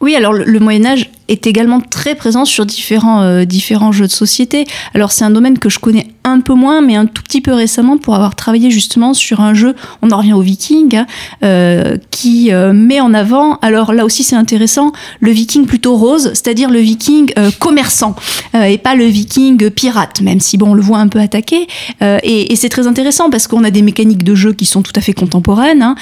Oui, 0.00 0.14
alors 0.14 0.32
le, 0.32 0.60
Moyen 0.60 0.84
Âge 0.84 1.10
est 1.28 1.46
également 1.46 1.80
très 1.80 2.14
présent 2.14 2.44
sur 2.44 2.66
différents, 2.66 3.44
différents 3.44 3.92
jeux 3.92 4.06
de 4.06 4.12
société. 4.12 4.66
Alors 4.94 5.12
c'est 5.12 5.24
un 5.24 5.30
domaine 5.30 5.58
que 5.58 5.68
je 5.68 5.78
connais 5.78 6.08
un 6.24 6.40
peu 6.40 6.54
moins, 6.54 6.80
mais 6.80 6.96
un 6.96 7.06
tout 7.06 7.22
petit 7.22 7.40
peu 7.40 7.52
récemment 7.52 7.98
pour 7.98 8.14
avoir 8.14 8.34
travaillé 8.34 8.70
justement 8.70 9.14
sur 9.14 9.40
un 9.40 9.54
jeu, 9.54 9.74
on 10.02 10.10
en 10.10 10.18
revient 10.18 10.32
au 10.34 10.40
viking, 10.40 10.96
hein, 10.96 11.06
euh, 11.42 11.96
qui 12.10 12.52
euh, 12.52 12.72
met 12.72 13.00
en 13.00 13.12
avant, 13.14 13.56
alors 13.56 13.92
là 13.92 14.04
aussi 14.04 14.22
c'est 14.22 14.36
intéressant, 14.36 14.92
le 15.20 15.30
viking 15.30 15.66
plutôt 15.66 15.96
rose, 15.96 16.30
c'est-à-dire 16.34 16.70
le 16.70 16.78
viking 16.78 17.32
euh, 17.38 17.50
commerçant, 17.58 18.14
et 18.54 18.78
pas 18.78 18.94
le 18.94 19.06
viking 19.06 19.70
pirate, 19.70 20.20
même 20.20 20.40
si 20.40 20.56
bon 20.58 20.70
on 20.70 20.74
le 20.74 20.82
voit 20.82 20.98
un 20.98 21.08
peu 21.08 21.18
attaqué. 21.18 21.66
et, 22.00 22.52
et 22.52 22.56
c'est 22.56 22.68
très 22.68 22.86
intéressant 22.86 23.30
parce 23.30 23.46
qu'on 23.46 23.64
a 23.64 23.70
des 23.70 23.82
mécaniques 23.82 24.24
de 24.24 24.34
jeu 24.34 24.52
qui 24.52 24.66
sont 24.66 24.82
tout 24.82 24.92
à 24.94 25.00
fait 25.00 25.12
contemporaines, 25.12 25.82
hein, 25.82 25.94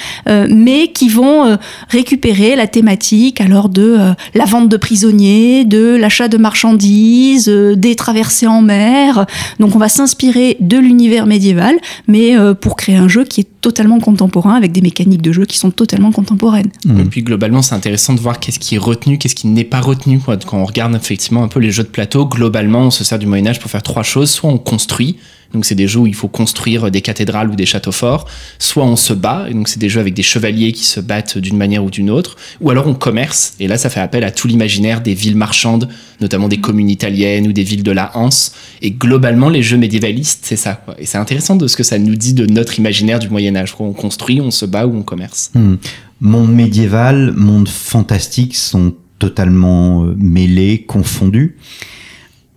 mais 0.49 0.89
qui 0.89 1.09
vont 1.09 1.57
récupérer 1.89 2.55
la 2.55 2.67
thématique 2.67 3.41
alors 3.41 3.69
de 3.69 3.97
la 4.33 4.45
vente 4.45 4.69
de 4.69 4.77
prisonniers, 4.77 5.10
de 5.11 5.95
l'achat 5.95 6.27
de 6.27 6.37
marchandises, 6.37 7.49
des 7.49 7.95
traversées 7.95 8.47
en 8.47 8.61
mer. 8.61 9.25
Donc 9.59 9.75
on 9.75 9.79
va 9.79 9.89
s'inspirer 9.89 10.57
de 10.59 10.77
l'univers 10.77 11.25
médiéval, 11.25 11.75
mais 12.07 12.37
euh, 12.37 12.53
pour 12.53 12.75
créer 12.75 12.95
un 12.95 13.07
jeu 13.07 13.23
qui 13.23 13.41
est 13.41 13.47
totalement 13.61 13.99
contemporain, 13.99 14.55
avec 14.55 14.71
des 14.71 14.81
mécaniques 14.81 15.21
de 15.21 15.31
jeu 15.31 15.45
qui 15.45 15.57
sont 15.57 15.71
totalement 15.71 16.11
contemporaines. 16.11 16.71
Mmh. 16.85 16.99
Et 16.99 17.05
puis 17.05 17.23
globalement, 17.23 17.61
c'est 17.61 17.75
intéressant 17.75 18.13
de 18.13 18.19
voir 18.19 18.39
qu'est-ce 18.39 18.59
qui 18.59 18.75
est 18.75 18.79
retenu, 18.79 19.17
qu'est-ce 19.17 19.35
qui 19.35 19.47
n'est 19.47 19.63
pas 19.63 19.81
retenu. 19.81 20.19
Quand 20.19 20.57
on 20.57 20.65
regarde 20.65 20.95
effectivement 20.95 21.43
un 21.43 21.47
peu 21.47 21.59
les 21.59 21.71
jeux 21.71 21.83
de 21.83 21.89
plateau, 21.89 22.25
globalement, 22.25 22.81
on 22.81 22.91
se 22.91 23.03
sert 23.03 23.19
du 23.19 23.27
Moyen 23.27 23.47
Âge 23.47 23.59
pour 23.59 23.71
faire 23.71 23.83
trois 23.83 24.03
choses. 24.03 24.31
Soit 24.31 24.49
on 24.49 24.57
construit, 24.57 25.17
donc 25.53 25.65
c'est 25.65 25.75
des 25.75 25.87
jeux 25.87 25.99
où 25.99 26.07
il 26.07 26.15
faut 26.15 26.27
construire 26.27 26.89
des 26.91 27.01
cathédrales 27.01 27.49
ou 27.49 27.55
des 27.55 27.65
châteaux 27.65 27.91
forts. 27.91 28.27
Soit 28.59 28.85
on 28.85 28.95
se 28.95 29.13
bat, 29.13 29.47
et 29.49 29.53
donc 29.53 29.67
c'est 29.67 29.79
des 29.79 29.89
jeux 29.89 29.99
avec 29.99 30.13
des 30.13 30.23
chevaliers 30.23 30.71
qui 30.71 30.85
se 30.85 30.99
battent 30.99 31.37
d'une 31.37 31.57
manière 31.57 31.83
ou 31.83 31.89
d'une 31.89 32.09
autre. 32.09 32.37
Ou 32.61 32.69
alors 32.69 32.87
on 32.87 32.93
commerce, 32.93 33.55
et 33.59 33.67
là 33.67 33.77
ça 33.77 33.89
fait 33.89 33.99
appel 33.99 34.23
à 34.23 34.31
tout 34.31 34.47
l'imaginaire 34.47 35.01
des 35.01 35.13
villes 35.13 35.35
marchandes, 35.35 35.89
notamment 36.19 36.47
des 36.47 36.59
communes 36.59 36.89
italiennes 36.89 37.47
ou 37.47 37.53
des 37.53 37.63
villes 37.63 37.83
de 37.83 37.91
la 37.91 38.15
Hanse. 38.15 38.53
Et 38.81 38.91
globalement, 38.91 39.49
les 39.49 39.63
jeux 39.63 39.77
médiévalistes, 39.77 40.39
c'est 40.43 40.55
ça. 40.55 40.83
Et 40.97 41.05
c'est 41.05 41.17
intéressant 41.17 41.55
de 41.55 41.67
ce 41.67 41.75
que 41.75 41.83
ça 41.83 41.99
nous 41.99 42.15
dit 42.15 42.33
de 42.33 42.45
notre 42.45 42.79
imaginaire 42.79 43.19
du 43.19 43.29
Moyen 43.29 43.50
Âge. 43.55 43.75
On 43.79 43.93
construit, 43.93 44.41
on 44.41 44.51
se 44.51 44.65
bat 44.65 44.85
ou 44.87 44.95
on 44.95 45.03
commerce. 45.03 45.51
Hmm. 45.53 45.75
Monde 46.19 46.53
médiéval, 46.53 47.31
monde 47.31 47.67
fantastique 47.67 48.55
sont 48.55 48.93
totalement 49.19 50.05
euh, 50.05 50.15
mêlés, 50.17 50.85
confondus. 50.87 51.57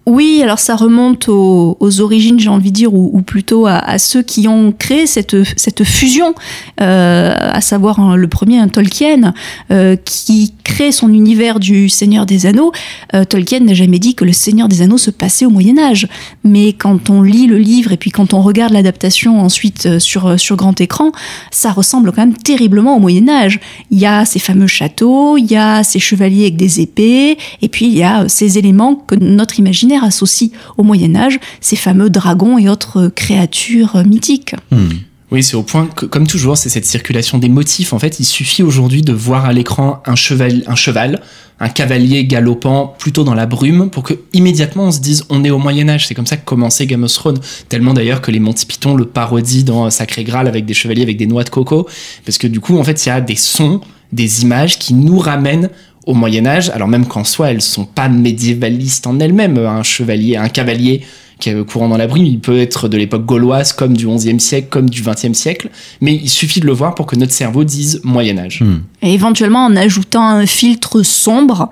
Oui, 0.07 0.41
alors 0.43 0.59
ça 0.59 0.77
remonte 0.77 1.29
aux, 1.31 2.01
origines, 2.01 2.39
j'ai 2.39 2.51
envie 2.51 2.71
de 2.71 2.75
dire, 2.75 2.93
ou, 2.93 3.23
plutôt 3.23 3.67
à, 3.67 3.99
ceux 3.99 4.23
qui 4.23 4.49
ont 4.49 4.73
créé 4.73 5.07
cette, 5.07 5.85
fusion, 5.85 6.35
euh, 6.83 7.35
à 7.39 7.61
savoir 7.63 7.99
hein, 8.01 8.17
le 8.17 8.29
premier, 8.29 8.59
un 8.59 8.69
Tolkien, 8.69 9.33
euh, 9.71 9.97
qui 9.97 10.53
crée 10.63 10.93
son 10.93 11.13
univers 11.13 11.59
du 11.59 11.89
Seigneur 11.89 12.27
des 12.27 12.45
Anneaux. 12.45 12.73
Euh, 13.15 13.25
Tolkien 13.25 13.61
n'a 13.61 13.73
jamais 13.73 13.99
dit 13.99 14.15
que 14.15 14.27
le 14.27 14.35
Seigneur 14.35 14.69
des 14.69 14.83
Anneaux 14.83 14.99
se 14.99 15.11
passait 15.11 15.47
au 15.47 15.51
Moyen 15.51 15.79
Âge, 15.79 16.07
mais 16.43 16.75
quand 16.75 17.09
on 17.09 17.23
lit 17.23 17.47
le 17.47 17.57
livre 17.57 17.93
et 17.93 17.97
puis 17.97 18.11
quand 18.11 18.35
on 18.35 18.43
regarde 18.43 18.75
l'adaptation 18.75 19.41
ensuite 19.41 19.99
sur, 19.99 20.39
sur 20.39 20.57
grand 20.57 20.79
écran, 20.83 21.13
ça 21.51 21.73
ressemble 21.73 22.13
quand 22.13 22.27
même 22.27 22.37
terriblement 22.37 22.97
au 22.97 23.01
Moyen 23.01 23.29
Âge. 23.29 23.59
Il 23.91 23.99
y 23.99 24.07
a 24.07 24.27
ces 24.27 24.39
fameux 24.39 24.67
châteaux, 24.67 25.39
il 25.39 25.51
y 25.51 25.57
a 25.57 25.83
ces 25.83 25.99
chevaliers 25.99 26.43
avec 26.43 26.57
des 26.57 26.81
épées, 26.81 27.39
et 27.63 27.69
puis 27.69 27.87
il 27.87 27.97
y 27.97 28.03
a 28.03 28.29
ces 28.29 28.59
éléments 28.59 28.97
que 28.97 29.15
notre 29.15 29.59
imaginaire 29.59 29.94
associe 30.03 30.51
au 30.77 30.83
Moyen 30.83 31.15
Âge 31.15 31.39
ces 31.61 31.77
fameux 31.77 32.11
dragons 32.11 32.59
et 32.59 32.69
autres 32.69 33.09
créatures 33.15 34.03
mythiques. 34.05 34.57
Hmm. 34.71 34.89
Oui, 35.35 35.43
c'est 35.43 35.57
au 35.57 35.63
point 35.63 35.87
que, 35.87 36.07
comme 36.07 36.29
toujours, 36.29 36.57
c'est 36.57 36.69
cette 36.69 36.87
circulation 36.87 37.39
des 37.39 37.49
motifs. 37.49 37.93
En 37.93 37.99
fait, 37.99 38.21
il 38.21 38.25
suffit 38.25 38.63
aujourd'hui 38.63 39.03
de 39.03 39.13
voir 39.13 39.47
à 39.47 39.53
l'écran 39.53 40.01
un 40.07 40.15
cheval, 40.15 40.63
un 40.69 40.77
cheval, 40.77 41.21
un 41.59 41.69
cavalier 41.69 42.25
galopant 42.25 42.95
plutôt 42.99 43.25
dans 43.25 43.35
la 43.35 43.47
brume 43.47 43.91
pour 43.91 44.03
que 44.03 44.15
immédiatement 44.33 44.85
on 44.85 44.91
se 44.93 45.01
dise 45.01 45.25
on 45.31 45.43
est 45.43 45.51
au 45.51 45.59
Moyen 45.59 45.89
Âge. 45.89 46.07
C'est 46.07 46.15
comme 46.15 46.27
ça 46.27 46.37
que 46.37 46.45
commençait 46.45 46.87
Game 46.87 47.03
of 47.03 47.13
Thrones. 47.13 47.39
Tellement 47.69 47.95
d'ailleurs 47.95 48.21
que 48.21 48.31
les 48.31 48.39
Monty 48.39 48.65
Python 48.67 48.95
le 48.95 49.07
parodient 49.07 49.65
dans 49.65 49.91
Sacré 49.91 50.25
Graal 50.25 50.47
avec 50.47 50.67
des 50.67 50.75
chevaliers 50.75 51.03
avec 51.03 51.17
des 51.17 51.27
noix 51.27 51.43
de 51.43 51.51
coco. 51.51 51.89
Parce 52.25 52.39
que 52.39 52.47
du 52.47 52.61
coup, 52.61 52.79
en 52.79 52.85
fait, 52.85 53.05
il 53.05 53.09
y 53.09 53.13
a 53.13 53.21
des 53.21 53.35
sons, 53.35 53.81
des 54.13 54.43
images 54.43 54.79
qui 54.79 54.95
nous 54.95 55.19
ramènent 55.19 55.71
au 56.07 56.15
Moyen 56.15 56.47
Âge, 56.47 56.71
alors 56.71 56.89
même 56.89 57.07
qu'en 57.07 57.25
soi 57.25 57.51
elles 57.51 57.63
sont 57.63 57.85
pas 57.85 58.09
médiévalistes 58.09 59.07
en 59.07 59.19
elles-mêmes. 59.21 59.59
Un 59.59 59.83
chevalier, 59.83 60.37
un 60.37 60.49
cavalier 60.49 61.03
qui 61.39 61.51
est 61.51 61.67
courant 61.67 61.89
dans 61.89 61.97
la 61.97 62.07
brume, 62.07 62.25
il 62.25 62.39
peut 62.39 62.59
être 62.59 62.89
de 62.89 62.97
l'époque 62.97 63.25
gauloise 63.25 63.73
comme 63.73 63.97
du 63.97 64.07
XIe 64.07 64.39
siècle, 64.39 64.69
comme 64.71 64.89
du 64.89 65.03
XXe 65.03 65.33
siècle, 65.33 65.69
mais 66.01 66.15
il 66.15 66.29
suffit 66.29 66.61
de 66.61 66.67
le 66.67 66.73
voir 66.73 66.95
pour 66.95 67.07
que 67.07 67.17
notre 67.17 67.33
cerveau 67.33 67.65
dise 67.65 68.01
Moyen 68.05 68.39
Âge. 68.39 68.61
Hmm. 68.63 68.79
Et 69.03 69.15
éventuellement 69.15 69.65
en 69.65 69.77
ajoutant 69.77 70.27
un 70.27 70.47
filtre 70.47 71.03
sombre, 71.03 71.71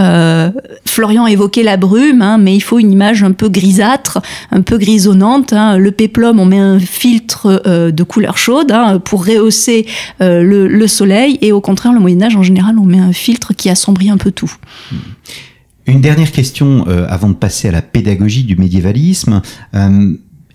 euh, 0.00 0.50
Florian 0.84 1.26
évoquait 1.26 1.62
la 1.62 1.76
brume, 1.76 2.22
hein, 2.22 2.38
mais 2.38 2.54
il 2.54 2.60
faut 2.60 2.78
une 2.78 2.92
image 2.92 3.22
un 3.22 3.32
peu 3.32 3.48
grisâtre, 3.48 4.20
un 4.50 4.62
peu 4.62 4.78
grisonnante. 4.78 5.52
Hein. 5.52 5.78
Le 5.78 5.90
péplum, 5.90 6.40
on 6.40 6.46
met 6.46 6.58
un 6.58 6.78
filtre 6.78 7.62
euh, 7.66 7.90
de 7.90 8.02
couleur 8.02 8.38
chaude 8.38 8.72
hein, 8.72 8.98
pour 8.98 9.26
rehausser 9.26 9.86
euh, 10.20 10.42
le, 10.42 10.86
soleil, 10.86 11.38
et 11.42 11.52
au 11.52 11.60
contraire, 11.60 11.92
le 11.92 12.00
Moyen 12.00 12.22
Âge, 12.22 12.36
en 12.36 12.42
général, 12.42 12.78
on 12.78 12.84
met 12.84 12.98
un 12.98 13.12
filtre 13.12 13.52
qui 13.54 13.68
assombrit 13.68 14.10
un 14.10 14.16
peu 14.16 14.30
tout. 14.30 14.52
Hmm. 14.92 14.96
Une 15.86 16.00
dernière 16.02 16.32
question 16.32 16.84
avant 17.08 17.30
de 17.30 17.34
passer 17.34 17.68
à 17.68 17.70
la 17.70 17.80
pédagogie 17.80 18.44
du 18.44 18.56
médiévalisme. 18.56 19.40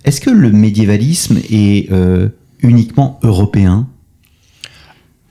Est-ce 0.04 0.20
que 0.20 0.30
le 0.30 0.52
médiévalisme 0.52 1.38
est 1.50 1.90
uniquement 2.62 3.18
européen? 3.24 3.88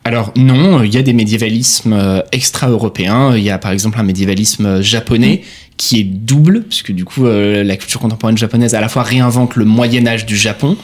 Alors 0.06 0.34
non, 0.36 0.84
il 0.84 0.94
y 0.94 0.98
a 0.98 1.02
des 1.02 1.14
médiévalismes 1.14 1.94
euh, 1.94 2.22
extra-européens. 2.34 3.38
Il 3.38 3.44
y 3.44 3.50
a 3.50 3.58
par 3.58 3.72
exemple 3.72 4.00
un 4.00 4.04
médiévalisme 4.04 4.82
japonais 4.82 5.44
qui 5.78 6.00
est 6.00 6.04
double, 6.04 6.64
puisque 6.64 6.92
du 6.92 7.06
coup 7.06 7.26
euh, 7.26 7.64
la 7.64 7.78
culture 7.78 8.02
contemporaine 8.02 8.38
japonaise 8.38 8.76
à 8.76 8.82
la 8.82 8.90
fois 8.90 9.04
réinvente 9.04 9.56
le 9.56 9.66
Moyen 9.66 10.06
Âge 10.06 10.26
du 10.26 10.36
Japon, 10.36 10.78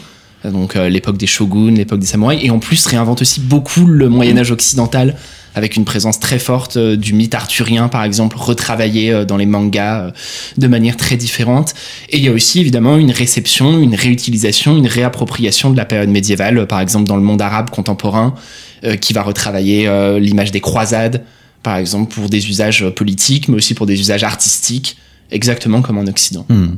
donc 0.46 0.76
euh, 0.76 0.90
l'époque 0.90 1.18
des 1.18 1.28
shoguns, 1.28 1.76
l'époque 1.76 2.00
des 2.00 2.06
samouraïs, 2.06 2.42
et 2.44 2.50
en 2.50 2.60
plus 2.60 2.86
réinvente 2.86 3.22
aussi 3.22 3.40
beaucoup 3.42 3.86
le 3.86 4.10
Moyen 4.10 4.38
Âge 4.38 4.52
occidental 4.52 5.16
avec 5.56 5.76
une 5.76 5.84
présence 5.84 6.20
très 6.20 6.38
forte 6.38 6.78
du 6.78 7.14
mythe 7.14 7.34
arthurien, 7.34 7.88
par 7.88 8.04
exemple, 8.04 8.38
retravaillé 8.38 9.26
dans 9.26 9.36
les 9.36 9.48
mangas 9.48 10.14
de 10.58 10.68
manière 10.68 10.96
très 10.96 11.18
différente. 11.18 11.74
Et 12.10 12.18
il 12.18 12.24
y 12.24 12.28
a 12.28 12.32
aussi 12.32 12.60
évidemment 12.60 12.98
une 12.98 13.12
réception, 13.12 13.80
une 13.80 13.96
réutilisation, 13.96 14.78
une 14.78 14.88
réappropriation 14.88 15.72
de 15.72 15.76
la 15.76 15.86
période 15.86 16.10
médiévale, 16.10 16.68
par 16.68 16.80
exemple 16.80 17.08
dans 17.08 17.18
le 17.18 17.24
monde 17.24 17.42
arabe 17.42 17.72
contemporain, 17.72 18.36
euh, 18.86 18.96
qui 18.96 19.12
va 19.12 19.24
retravailler 19.24 19.88
euh, 19.88 20.20
l'image 20.20 20.52
des 20.52 20.62
croisades, 20.62 21.26
par 21.64 21.76
exemple, 21.76 22.14
pour 22.14 22.30
des 22.30 22.48
usages 22.48 22.88
politiques, 22.92 23.50
mais 23.50 23.56
aussi 23.56 23.74
pour 23.74 23.86
des 23.86 24.00
usages 24.00 24.24
artistiques, 24.24 24.96
exactement 25.32 25.82
comme 25.82 25.98
en 25.98 26.06
Occident. 26.08 26.46
Hmm. 26.48 26.76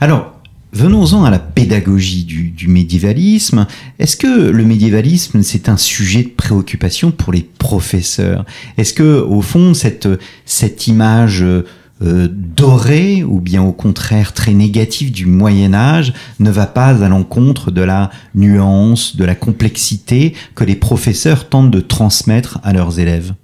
Alors, 0.00 0.39
Venons-en 0.72 1.24
à 1.24 1.30
la 1.30 1.40
pédagogie 1.40 2.24
du, 2.24 2.68
médiévalisme. 2.68 3.66
Est-ce 3.98 4.16
que 4.16 4.50
le 4.50 4.64
médiévalisme, 4.64 5.42
c'est 5.42 5.68
un 5.68 5.76
sujet 5.76 6.22
de 6.22 6.28
préoccupation 6.28 7.10
pour 7.10 7.32
les 7.32 7.42
professeurs? 7.42 8.44
Est-ce 8.78 8.94
que, 8.94 9.20
au 9.20 9.42
fond, 9.42 9.74
cette, 9.74 10.08
cette 10.44 10.86
image 10.86 11.42
euh, 11.42 12.28
dorée, 12.30 13.24
ou 13.24 13.40
bien 13.40 13.62
au 13.62 13.72
contraire 13.72 14.32
très 14.32 14.54
négative 14.54 15.10
du 15.10 15.26
Moyen 15.26 15.74
Âge, 15.74 16.12
ne 16.38 16.50
va 16.50 16.66
pas 16.66 17.04
à 17.04 17.08
l'encontre 17.08 17.72
de 17.72 17.82
la 17.82 18.10
nuance, 18.36 19.16
de 19.16 19.24
la 19.24 19.34
complexité 19.34 20.34
que 20.54 20.62
les 20.62 20.76
professeurs 20.76 21.48
tentent 21.48 21.72
de 21.72 21.80
transmettre 21.80 22.60
à 22.62 22.72
leurs 22.72 23.00
élèves? 23.00 23.34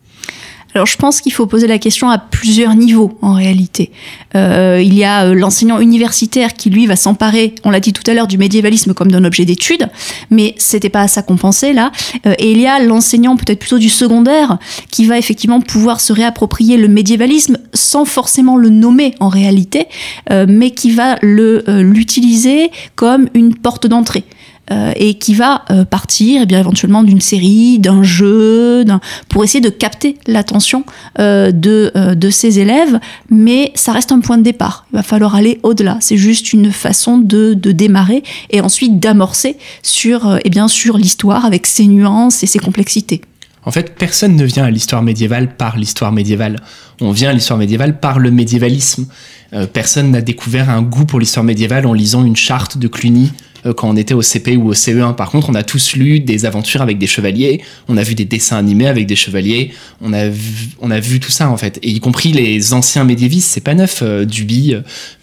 Alors 0.77 0.87
je 0.87 0.99
pense 0.99 1.23
qu'il 1.23 1.33
faut 1.33 1.47
poser 1.47 1.67
la 1.67 1.79
question 1.79 2.11
à 2.11 2.19
plusieurs 2.19 2.75
niveaux 2.75 3.17
en 3.23 3.33
réalité. 3.33 3.93
Euh, 4.35 4.79
il 4.85 4.93
y 4.93 5.05
a 5.05 5.25
euh, 5.25 5.35
l'enseignant 5.35 5.81
universitaire 5.81 6.53
qui 6.53 6.69
lui 6.69 6.87
va 6.87 6.97
s'emparer, 6.97 7.55
on 7.65 7.71
l'a 7.71 7.81
dit 7.81 7.95
tout 7.95 8.03
à 8.07 8.13
l'heure, 8.13 8.27
du 8.27 8.37
médiévalisme 8.37 8.93
comme 8.93 9.11
d'un 9.11 9.25
objet 9.25 9.47
d'étude, 9.47 9.89
mais 10.31 10.55
c'était 10.59 10.91
pas 10.91 11.01
à 11.01 11.09
ça 11.09 11.23
qu'on 11.23 11.39
pensait 11.39 11.73
là. 11.73 11.93
Euh, 12.27 12.35
et 12.39 12.53
il 12.53 12.61
y 12.61 12.67
a 12.67 12.79
l'enseignant 12.79 13.37
peut-être 13.37 13.59
plutôt 13.59 13.79
du 13.79 13.89
secondaire 13.89 14.59
qui 14.91 15.07
va 15.07 15.17
effectivement 15.17 15.63
pouvoir 15.63 15.99
se 16.03 16.13
réapproprier 16.13 16.77
le 16.77 16.89
médiévalisme 16.89 17.57
sans 17.73 18.05
forcément 18.05 18.59
le 18.59 18.69
nommer 18.69 19.15
en 19.19 19.31
réalité, 19.31 19.87
mais 20.31 20.73
qui 20.73 20.91
va 20.91 21.17
le 21.23 21.65
l'utiliser 21.81 22.71
comme 22.95 23.29
une 23.33 23.55
porte 23.55 23.87
d'entrée. 23.87 24.25
Euh, 24.73 24.93
et 24.97 25.15
qui 25.15 25.33
va 25.35 25.65
euh, 25.71 25.85
partir 25.85 26.41
eh 26.43 26.47
bien 26.47 26.59
éventuellement 26.59 27.05
d'une 27.05 27.21
série, 27.21 27.79
d'un 27.79 28.03
jeu, 28.03 28.85
pour 29.29 29.45
essayer 29.45 29.61
de 29.61 29.69
capter 29.69 30.19
l'attention 30.27 30.85
euh, 31.21 31.53
de, 31.53 31.93
de 31.95 32.31
ses 32.31 32.59
élèves, 32.59 32.99
mais 33.31 33.71
ça 33.77 33.93
reste 33.93 34.11
un 34.11 34.19
point 34.19 34.39
de 34.39 34.43
départ. 34.43 34.87
Il 34.93 34.97
va 34.97 35.05
falloir 35.05 35.37
aller 35.37 35.61
au-delà. 35.63 35.99
C'est 36.01 36.17
juste 36.17 36.53
une 36.53 36.73
façon 36.73 37.19
de, 37.19 37.55
de 37.55 37.71
démarrer 37.71 38.25
et 38.51 38.61
ensuite 38.61 38.99
d'amorcer 38.99 39.57
sur, 39.85 40.37
eh 40.45 40.51
bien, 40.51 40.67
sur 40.67 40.99
l'histoire 40.99 41.45
avec 41.45 41.65
ses 41.67 41.87
nuances 41.87 42.43
et 42.43 42.47
ses 42.47 42.59
complexités. 42.59 43.21
En 43.65 43.71
fait, 43.71 43.95
personne 43.95 44.35
ne 44.35 44.45
vient 44.45 44.65
à 44.65 44.71
l'histoire 44.71 45.03
médiévale 45.03 45.57
par 45.57 45.77
l'histoire 45.77 46.11
médiévale. 46.11 46.61
On 47.01 47.13
vient 47.13 47.31
à 47.31 47.33
l'histoire 47.33 47.59
médiévale 47.59 48.01
par 48.01 48.19
le 48.19 48.33
médiévalisme. 48.33 49.07
personne 49.73 50.11
n'a 50.11 50.21
découvert 50.21 50.71
un 50.71 50.83
goût 50.83 51.05
pour 51.05 51.21
l'histoire 51.21 51.45
médiévale 51.45 51.87
en 51.87 51.93
lisant 51.93 52.25
une 52.25 52.37
charte 52.37 52.79
de 52.79 52.89
Cluny 52.89 53.31
quand 53.73 53.89
on 53.89 53.97
était 53.97 54.15
au 54.15 54.23
CP 54.23 54.57
ou 54.57 54.69
au 54.69 54.75
CE1. 54.75 55.15
Par 55.15 55.31
contre, 55.31 55.51
on 55.51 55.55
a 55.55 55.63
tous 55.63 55.95
lu 55.95 56.21
des 56.21 56.45
aventures 56.45 56.83
avec 56.83 56.99
des 56.99 57.07
chevaliers, 57.07 57.63
on 57.89 57.97
a 57.97 58.03
vu 58.03 58.15
des 58.15 58.25
dessins 58.25 58.57
animés 58.57 58.87
avec 58.87 59.07
des 59.07 59.17
chevaliers, 59.17 59.73
on 60.01 60.13
a 60.13 60.29
vu, 60.29 60.69
on 60.81 60.91
a 60.91 61.01
vu 61.01 61.21
tout 61.21 61.31
ça 61.31 61.49
en 61.51 61.57
fait. 61.57 61.79
Et 61.83 61.91
y 61.91 62.01
compris 62.01 62.33
les 62.33 62.73
anciens 62.73 63.05
médiévistes, 63.05 63.51
c'est 63.51 63.61
pas 63.61 63.75
neuf. 63.75 64.01
Euh, 64.03 64.25
Duby, 64.25 64.75
euh, 64.75 64.81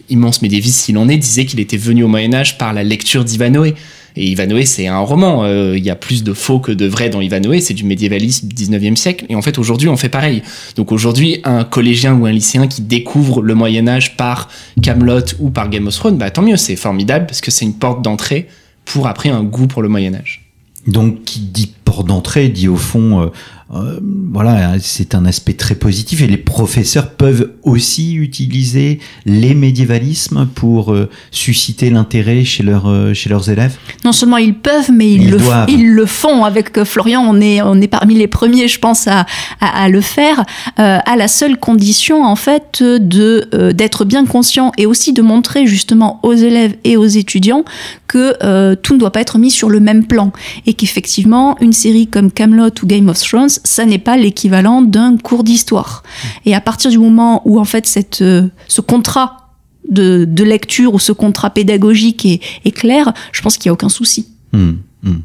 immense 0.09 0.41
médiéviste 0.41 0.79
s'il 0.79 0.97
en 0.97 1.07
est, 1.09 1.17
disait 1.17 1.45
qu'il 1.45 1.59
était 1.59 1.77
venu 1.77 2.03
au 2.03 2.07
Moyen 2.07 2.33
Âge 2.33 2.57
par 2.57 2.73
la 2.73 2.83
lecture 2.83 3.23
d'Ivanoé. 3.23 3.75
Et 4.15 4.27
Ivanhoe, 4.27 4.65
c'est 4.65 4.87
un 4.87 4.99
roman. 4.99 5.43
Euh, 5.43 5.77
il 5.77 5.83
y 5.83 5.89
a 5.89 5.95
plus 5.95 6.23
de 6.23 6.33
faux 6.33 6.59
que 6.59 6.71
de 6.71 6.85
vrai 6.85 7.09
dans 7.09 7.21
Ivanhoe. 7.21 7.59
C'est 7.59 7.73
du 7.73 7.83
médiévalisme 7.83 8.47
du 8.47 8.55
19e 8.55 8.95
siècle. 8.95 9.25
Et 9.29 9.35
en 9.35 9.41
fait, 9.41 9.57
aujourd'hui, 9.57 9.89
on 9.89 9.97
fait 9.97 10.09
pareil. 10.09 10.43
Donc 10.75 10.91
aujourd'hui, 10.91 11.39
un 11.43 11.63
collégien 11.63 12.13
ou 12.13 12.25
un 12.25 12.31
lycéen 12.31 12.67
qui 12.67 12.81
découvre 12.81 13.41
le 13.41 13.55
Moyen-Âge 13.55 14.17
par 14.17 14.49
Camelot 14.81 15.21
ou 15.39 15.49
par 15.49 15.69
Game 15.69 15.87
of 15.87 15.95
Thrones, 15.95 16.17
bah, 16.17 16.29
tant 16.31 16.41
mieux, 16.41 16.57
c'est 16.57 16.75
formidable 16.75 17.25
parce 17.25 17.41
que 17.41 17.51
c'est 17.51 17.65
une 17.65 17.75
porte 17.75 18.01
d'entrée 18.01 18.47
pour 18.85 19.07
après 19.07 19.29
un 19.29 19.43
goût 19.43 19.67
pour 19.67 19.81
le 19.81 19.89
Moyen-Âge. 19.89 20.41
Donc, 20.87 21.23
qui 21.23 21.39
dit 21.39 21.73
porte 21.85 22.07
d'entrée 22.07 22.49
dit 22.49 22.67
au 22.67 22.75
fond 22.75 23.21
euh, 23.21 23.27
euh, 23.73 23.99
voilà, 24.31 24.77
c'est 24.79 25.15
un 25.15 25.25
aspect 25.25 25.53
très 25.53 25.75
positif 25.75 26.21
et 26.21 26.27
les 26.27 26.37
professeurs 26.37 27.11
peuvent 27.11 27.52
aussi 27.63 28.15
utiliser 28.15 28.99
les 29.25 29.53
médiévalismes 29.53 30.47
pour 30.53 30.93
euh, 30.93 31.09
susciter 31.31 31.89
l'intérêt 31.89 32.43
chez, 32.43 32.63
leur, 32.63 32.87
euh, 32.87 33.13
chez 33.13 33.29
leurs 33.29 33.49
élèves? 33.49 33.77
Non 34.03 34.11
seulement 34.11 34.37
ils 34.37 34.53
peuvent, 34.55 34.91
mais 34.91 35.11
ils, 35.11 35.29
le, 35.29 35.37
ils 35.67 35.89
le 35.89 36.05
font. 36.05 36.43
Avec 36.45 36.83
Florian, 36.83 37.25
on 37.27 37.39
est, 37.41 37.61
on 37.61 37.79
est 37.81 37.87
parmi 37.87 38.15
les 38.15 38.27
premiers, 38.27 38.67
je 38.67 38.79
pense, 38.79 39.07
à, 39.07 39.25
à, 39.59 39.89
le 39.89 40.01
faire, 40.01 40.43
à 40.77 41.15
la 41.15 41.27
seule 41.27 41.57
condition, 41.57 42.23
en 42.23 42.35
fait, 42.35 42.83
de 42.83 43.71
d'être 43.71 44.05
bien 44.05 44.25
conscient 44.25 44.71
et 44.77 44.85
aussi 44.85 45.13
de 45.13 45.21
montrer 45.21 45.67
justement 45.67 46.19
aux 46.23 46.33
élèves 46.33 46.75
et 46.83 46.97
aux 46.97 47.05
étudiants 47.05 47.63
que 48.07 48.75
tout 48.75 48.93
ne 48.95 48.99
doit 48.99 49.11
pas 49.11 49.21
être 49.21 49.37
mis 49.37 49.51
sur 49.51 49.69
le 49.69 49.79
même 49.79 50.05
plan 50.05 50.31
et 50.65 50.73
qu'effectivement, 50.73 51.57
une 51.61 51.73
série 51.73 52.07
comme 52.07 52.31
Camelot 52.31 52.69
ou 52.81 52.85
Game 52.85 53.09
of 53.09 53.19
Thrones 53.19 53.49
ça 53.63 53.85
n'est 53.85 53.99
pas 53.99 54.17
l'équivalent 54.17 54.81
d'un 54.81 55.17
cours 55.17 55.43
d'histoire. 55.43 56.03
Et 56.45 56.55
à 56.55 56.61
partir 56.61 56.91
du 56.91 56.97
moment 56.97 57.41
où 57.45 57.52
en 57.59 57.65
fait 57.65 57.87
cette, 57.87 58.21
euh, 58.21 58.47
ce 58.67 58.81
contrat 58.81 59.55
de, 59.89 60.25
lecture 60.43 60.93
ou 60.93 60.99
ce 60.99 61.11
contrat 61.11 61.49
pédagogique 61.49 62.25
est, 62.25 62.71
clair, 62.71 63.13
je 63.31 63.41
pense 63.41 63.57
qu'il 63.57 63.69
n'y 63.69 63.71
a 63.71 63.73
aucun 63.73 63.89
souci. 63.89 64.27
Hmm, 64.53 64.73
hmm. 65.03 65.19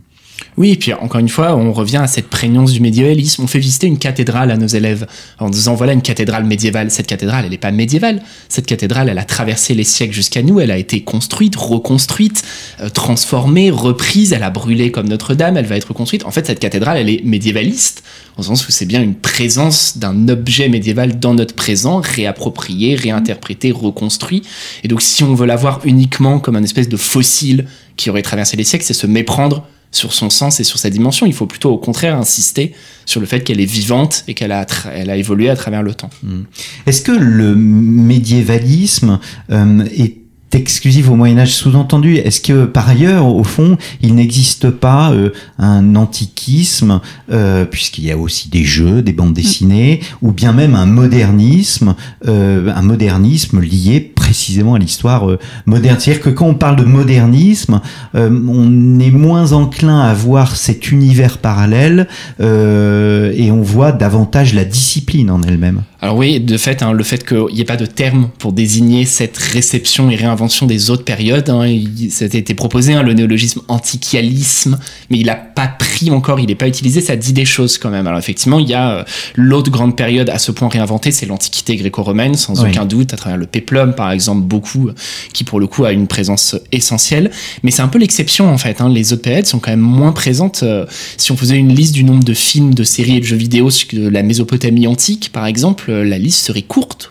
Oui, 0.57 0.71
et 0.71 0.77
puis 0.77 0.93
encore 0.93 1.21
une 1.21 1.29
fois, 1.29 1.55
on 1.57 1.73
revient 1.73 1.99
à 1.99 2.07
cette 2.07 2.29
prégnance 2.29 2.73
du 2.73 2.81
médiévalisme. 2.81 3.43
On 3.43 3.47
fait 3.47 3.59
visiter 3.59 3.87
une 3.87 3.99
cathédrale 3.99 4.51
à 4.51 4.57
nos 4.57 4.67
élèves 4.67 5.07
en 5.39 5.51
disant 5.51 5.75
voilà 5.75 5.93
une 5.93 6.03
cathédrale 6.03 6.45
médiévale. 6.45 6.91
Cette 6.91 7.07
cathédrale, 7.07 7.45
elle 7.45 7.53
n'est 7.53 7.59
pas 7.59 7.71
médiévale. 7.71 8.23
Cette 8.49 8.67
cathédrale, 8.67 9.09
elle 9.09 9.19
a 9.19 9.25
traversé 9.25 9.75
les 9.75 9.85
siècles 9.85 10.15
jusqu'à 10.15 10.43
nous. 10.43 10.59
Elle 10.59 10.71
a 10.71 10.79
été 10.79 11.03
construite, 11.03 11.55
reconstruite, 11.55 12.43
euh, 12.81 12.89
transformée, 12.89 13.71
reprise. 13.71 14.33
Elle 14.33 14.43
a 14.43 14.51
brûlé 14.51 14.91
comme 14.91 15.09
Notre-Dame. 15.09 15.57
Elle 15.57 15.67
va 15.67 15.77
être 15.77 15.89
reconstruite. 15.89 16.25
En 16.25 16.31
fait, 16.33 16.47
cette 16.47 16.61
cathédrale, 16.61 16.99
elle 16.99 17.11
est 17.11 17.25
médiévaliste 17.25 18.03
au 18.37 18.43
sens 18.43 18.67
où 18.69 18.73
c'est 18.73 18.87
bien 18.87 19.03
une 19.03 19.15
présence 19.15 19.99
d'un 19.99 20.29
objet 20.29 20.69
médiéval 20.69 21.19
dans 21.19 21.35
notre 21.35 21.55
présent, 21.55 22.01
réapproprié, 22.01 22.95
réinterprété, 22.95 23.73
reconstruit. 23.73 24.43
Et 24.85 24.89
donc, 24.89 25.03
si 25.03 25.25
on 25.25 25.35
veut 25.35 25.47
la 25.47 25.57
voir 25.57 25.81
uniquement 25.85 26.39
comme 26.39 26.57
un 26.57 26.63
espèce 26.63 26.89
de 26.89 26.97
fossile 26.97 27.67
qui 27.97 28.11
aurait 28.11 28.23
traversé 28.23 28.57
les 28.57 28.65
siècles, 28.65 28.85
c'est 28.85 28.95
se 28.95 29.09
méprendre 29.09 29.67
sur 29.91 30.13
son 30.13 30.31
sens 30.31 30.61
et 30.61 30.65
sur 30.65 30.79
sa 30.79 30.91
dimension. 30.91 31.27
Il 31.27 31.33
faut 31.33 31.47
plutôt 31.47 31.71
au 31.71 31.79
contraire 31.79 32.17
insister 32.17 32.75
sur 33.07 33.21
le 33.21 33.27
fait 33.27 33.41
qu'elle 33.41 33.61
est 33.61 33.65
vivante 33.65 34.25
et 34.29 34.35
qu'elle 34.35 34.53
a, 34.53 34.67
elle 34.93 35.11
a 35.11 35.17
évolué 35.17 35.49
à 35.49 35.57
travers 35.57 35.83
le 35.83 35.95
temps. 35.95 36.11
Hmm. 36.23 36.43
Est-ce 36.87 37.03
que 37.03 37.13
le 37.13 37.55
médiévalisme 37.55 39.19
euh, 39.51 39.85
est 39.97 40.18
exclusif 40.57 41.11
au 41.11 41.15
Moyen 41.15 41.39
Âge 41.39 41.53
sous-entendu. 41.53 42.17
Est-ce 42.17 42.41
que 42.41 42.65
par 42.65 42.89
ailleurs, 42.89 43.27
au 43.27 43.45
fond, 43.45 43.77
il 44.01 44.15
n'existe 44.15 44.71
pas 44.71 45.13
euh, 45.13 45.31
un 45.59 45.95
antiquisme, 45.95 47.01
euh, 47.31 47.65
puisqu'il 47.65 48.05
y 48.05 48.11
a 48.11 48.17
aussi 48.17 48.49
des 48.49 48.65
jeux, 48.65 49.03
des 49.03 49.13
bandes 49.13 49.35
dessinées, 49.35 50.01
ou 50.23 50.33
bien 50.33 50.53
même 50.53 50.75
un 50.75 50.87
modernisme, 50.87 51.95
euh, 52.27 52.73
un 52.75 52.83
modernisme 52.83 53.61
lié 53.61 54.01
précisément 54.01 54.75
à 54.75 54.79
l'histoire 54.79 55.27
moderne? 55.67 55.97
C'est-à-dire 55.99 56.23
que 56.23 56.31
quand 56.31 56.47
on 56.47 56.55
parle 56.55 56.77
de 56.77 56.85
modernisme, 56.85 57.81
on 58.15 59.01
est 59.01 59.11
moins 59.11 59.53
enclin 59.53 60.01
à 60.01 60.15
voir 60.15 60.57
cet 60.57 60.91
univers 60.91 61.39
parallèle 61.39 62.09
et 62.41 63.51
on 63.51 63.63
voit 63.63 63.93
davantage 63.93 64.55
la 64.55 64.65
discipline 64.65 65.31
en 65.31 65.43
elle-même. 65.43 65.83
Alors 66.01 66.17
oui, 66.17 66.41
de 66.41 66.57
fait, 66.57 66.83
hein, 66.83 66.93
le 66.93 67.03
fait 67.03 67.27
qu'il 67.27 67.55
n'y 67.55 67.61
ait 67.61 67.65
pas 67.65 67.77
de 67.77 67.87
terme 67.87 68.29
pour 68.39 68.53
désigner 68.53 69.05
cette 69.05 69.37
réception 69.37 70.11
et 70.11 70.15
réinvention 70.15 70.38
des 70.67 70.91
autres 70.91 71.05
périodes, 71.05 71.51
hein, 71.51 71.67
ça 72.11 72.25
a 72.25 72.29
été 72.29 72.55
proposé, 72.55 72.95
hein, 72.95 73.03
le 73.03 73.13
néologisme 73.13 73.61
antiquialisme, 73.69 74.79
mais 75.11 75.19
il 75.19 75.27
n'a 75.27 75.35
pas 75.35 75.67
pris 75.67 76.11
encore, 76.11 76.41
il 76.41 76.47
n'est 76.47 76.55
pas 76.55 76.69
utilisé, 76.69 77.01
ça 77.01 77.17
dit 77.17 77.33
des 77.33 77.45
choses 77.45 77.79
quand 77.79 77.91
même. 77.91 78.07
Alors 78.07 78.19
effectivement, 78.19 78.59
il 78.59 78.69
y 78.69 78.75
a 78.75 78.91
euh, 78.91 79.05
l'autre 79.35 79.71
grande 79.71 79.97
période 79.97 80.31
à 80.31 80.39
ce 80.39 80.53
point 80.53 80.69
réinventée, 80.69 81.11
c'est 81.11 81.27
l'Antiquité 81.27 81.77
gréco-romaine, 81.77 82.35
sans 82.35 82.65
aucun 82.65 82.85
doute, 82.85 83.13
à 83.13 83.17
travers 83.17 83.39
le 83.39 83.47
péplum 83.47 83.95
par 83.95 84.11
exemple, 84.11 84.43
beaucoup, 84.43 84.91
qui 85.33 85.45
pour 85.45 85.61
le 85.61 85.67
coup 85.67 85.85
a 85.85 85.93
une 85.93 86.07
présence 86.07 86.57
essentielle, 86.73 87.31
mais 87.63 87.71
c'est 87.71 87.83
un 87.83 87.89
peu 87.89 87.99
l'exception 87.99 88.53
en 88.53 88.59
fait. 88.59 88.81
Hein. 88.81 88.89
Les 88.89 89.13
autres 89.13 89.23
périodes 89.23 89.47
sont 89.47 89.59
quand 89.59 89.71
même 89.71 89.81
moins 89.81 90.13
présentes. 90.13 90.61
Euh, 90.63 90.87
si 91.17 91.33
on 91.33 91.37
faisait 91.37 91.57
une 91.57 91.75
liste 91.75 91.95
du 91.95 92.05
nombre 92.05 92.25
de 92.25 92.35
films, 92.35 92.75
de 92.75 92.85
séries 92.85 93.17
et 93.17 93.21
de 93.21 93.25
jeux 93.25 93.37
vidéo 93.37 93.71
sur 93.71 93.89
la 93.93 94.23
Mésopotamie 94.23 94.87
antique, 94.87 95.31
par 95.33 95.47
exemple, 95.47 95.93
la 95.93 96.19
liste 96.19 96.47
serait 96.47 96.63
courte. 96.63 97.11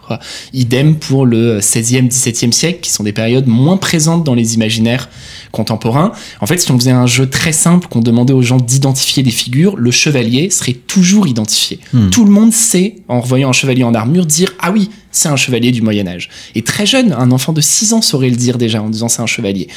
Idem 0.54 0.96
pour 0.96 1.26
le 1.26 1.60
16e, 1.60 2.10
17e 2.10 2.52
siècle, 2.52 2.80
qui 2.82 2.92
sont 2.92 3.04
des 3.04 3.14
périodes 3.18 3.48
moins 3.48 3.78
présentes 3.78 4.24
dans 4.24 4.36
les 4.36 4.54
imaginaires 4.54 5.10
contemporains. 5.52 6.12
En 6.40 6.46
fait, 6.46 6.60
si 6.60 6.72
on 6.72 6.78
faisait 6.78 6.92
un 6.92 7.08
jeu 7.08 7.28
très 7.28 7.52
simple, 7.52 7.88
qu'on 7.88 8.02
demandait 8.02 8.34
aux 8.34 8.44
gens 8.44 8.58
d'identifier 8.58 9.24
des 9.24 9.32
figures, 9.32 9.76
le 9.76 9.90
chevalier 9.90 10.52
serait 10.52 10.74
toujours 10.74 11.26
identifié. 11.28 11.80
Hmm. 11.94 12.12
Tout 12.12 12.26
le 12.26 12.32
monde 12.32 12.54
sait, 12.54 12.98
en 13.08 13.20
revoyant 13.20 13.50
un 13.50 13.54
chevalier 13.54 13.84
en 13.84 13.96
armure, 13.96 14.28
dire 14.28 14.54
Ah 14.60 14.72
oui, 14.72 14.92
c'est 15.12 15.30
un 15.30 15.36
chevalier 15.36 15.72
du 15.72 15.82
Moyen 15.82 16.08
Âge. 16.08 16.30
Et 16.54 16.62
très 16.62 16.86
jeune, 16.86 17.12
un 17.12 17.32
enfant 17.32 17.54
de 17.54 17.62
6 17.62 17.94
ans 17.94 18.04
saurait 18.04 18.30
le 18.30 18.36
dire 18.36 18.60
déjà 18.60 18.84
en 18.84 18.90
disant 18.90 19.08
c'est 19.08 19.24
un 19.24 19.26
chevalier. 19.26 19.68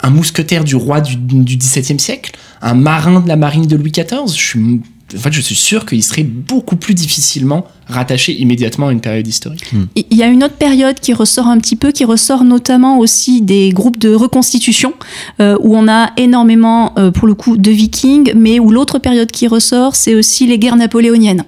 Un 0.00 0.10
mousquetaire 0.10 0.64
du 0.64 0.74
roi 0.74 1.00
du, 1.00 1.14
du 1.16 1.56
XVIIe 1.56 2.00
siècle, 2.00 2.32
un 2.60 2.74
marin 2.74 3.20
de 3.20 3.28
la 3.28 3.36
marine 3.36 3.66
de 3.66 3.76
Louis 3.76 3.92
XIV, 3.92 4.26
je 4.26 4.32
suis 4.32 4.80
en 5.16 5.18
fait, 5.18 5.32
je 5.32 5.40
suis 5.40 5.54
sûr 5.54 5.86
qu'il 5.86 6.02
serait 6.02 6.22
beaucoup 6.22 6.76
plus 6.76 6.94
difficilement 6.94 7.66
rattaché 7.90 8.32
immédiatement 8.32 8.88
à 8.88 8.92
une 8.92 9.00
période 9.00 9.26
historique. 9.26 9.70
Il 9.94 10.16
y 10.16 10.22
a 10.22 10.26
une 10.26 10.42
autre 10.44 10.54
période 10.54 10.98
qui 11.00 11.12
ressort 11.12 11.46
un 11.48 11.58
petit 11.58 11.76
peu, 11.76 11.92
qui 11.92 12.04
ressort 12.04 12.44
notamment 12.44 12.98
aussi 12.98 13.42
des 13.42 13.70
groupes 13.70 13.98
de 13.98 14.14
reconstitution, 14.14 14.92
euh, 15.40 15.56
où 15.60 15.76
on 15.76 15.88
a 15.88 16.10
énormément, 16.16 16.92
euh, 16.98 17.10
pour 17.10 17.26
le 17.26 17.34
coup, 17.34 17.56
de 17.56 17.70
vikings, 17.70 18.32
mais 18.34 18.58
où 18.60 18.70
l'autre 18.70 18.98
période 18.98 19.30
qui 19.30 19.46
ressort, 19.46 19.96
c'est 19.96 20.14
aussi 20.14 20.46
les 20.46 20.58
guerres 20.58 20.76
napoléoniennes. 20.76 21.44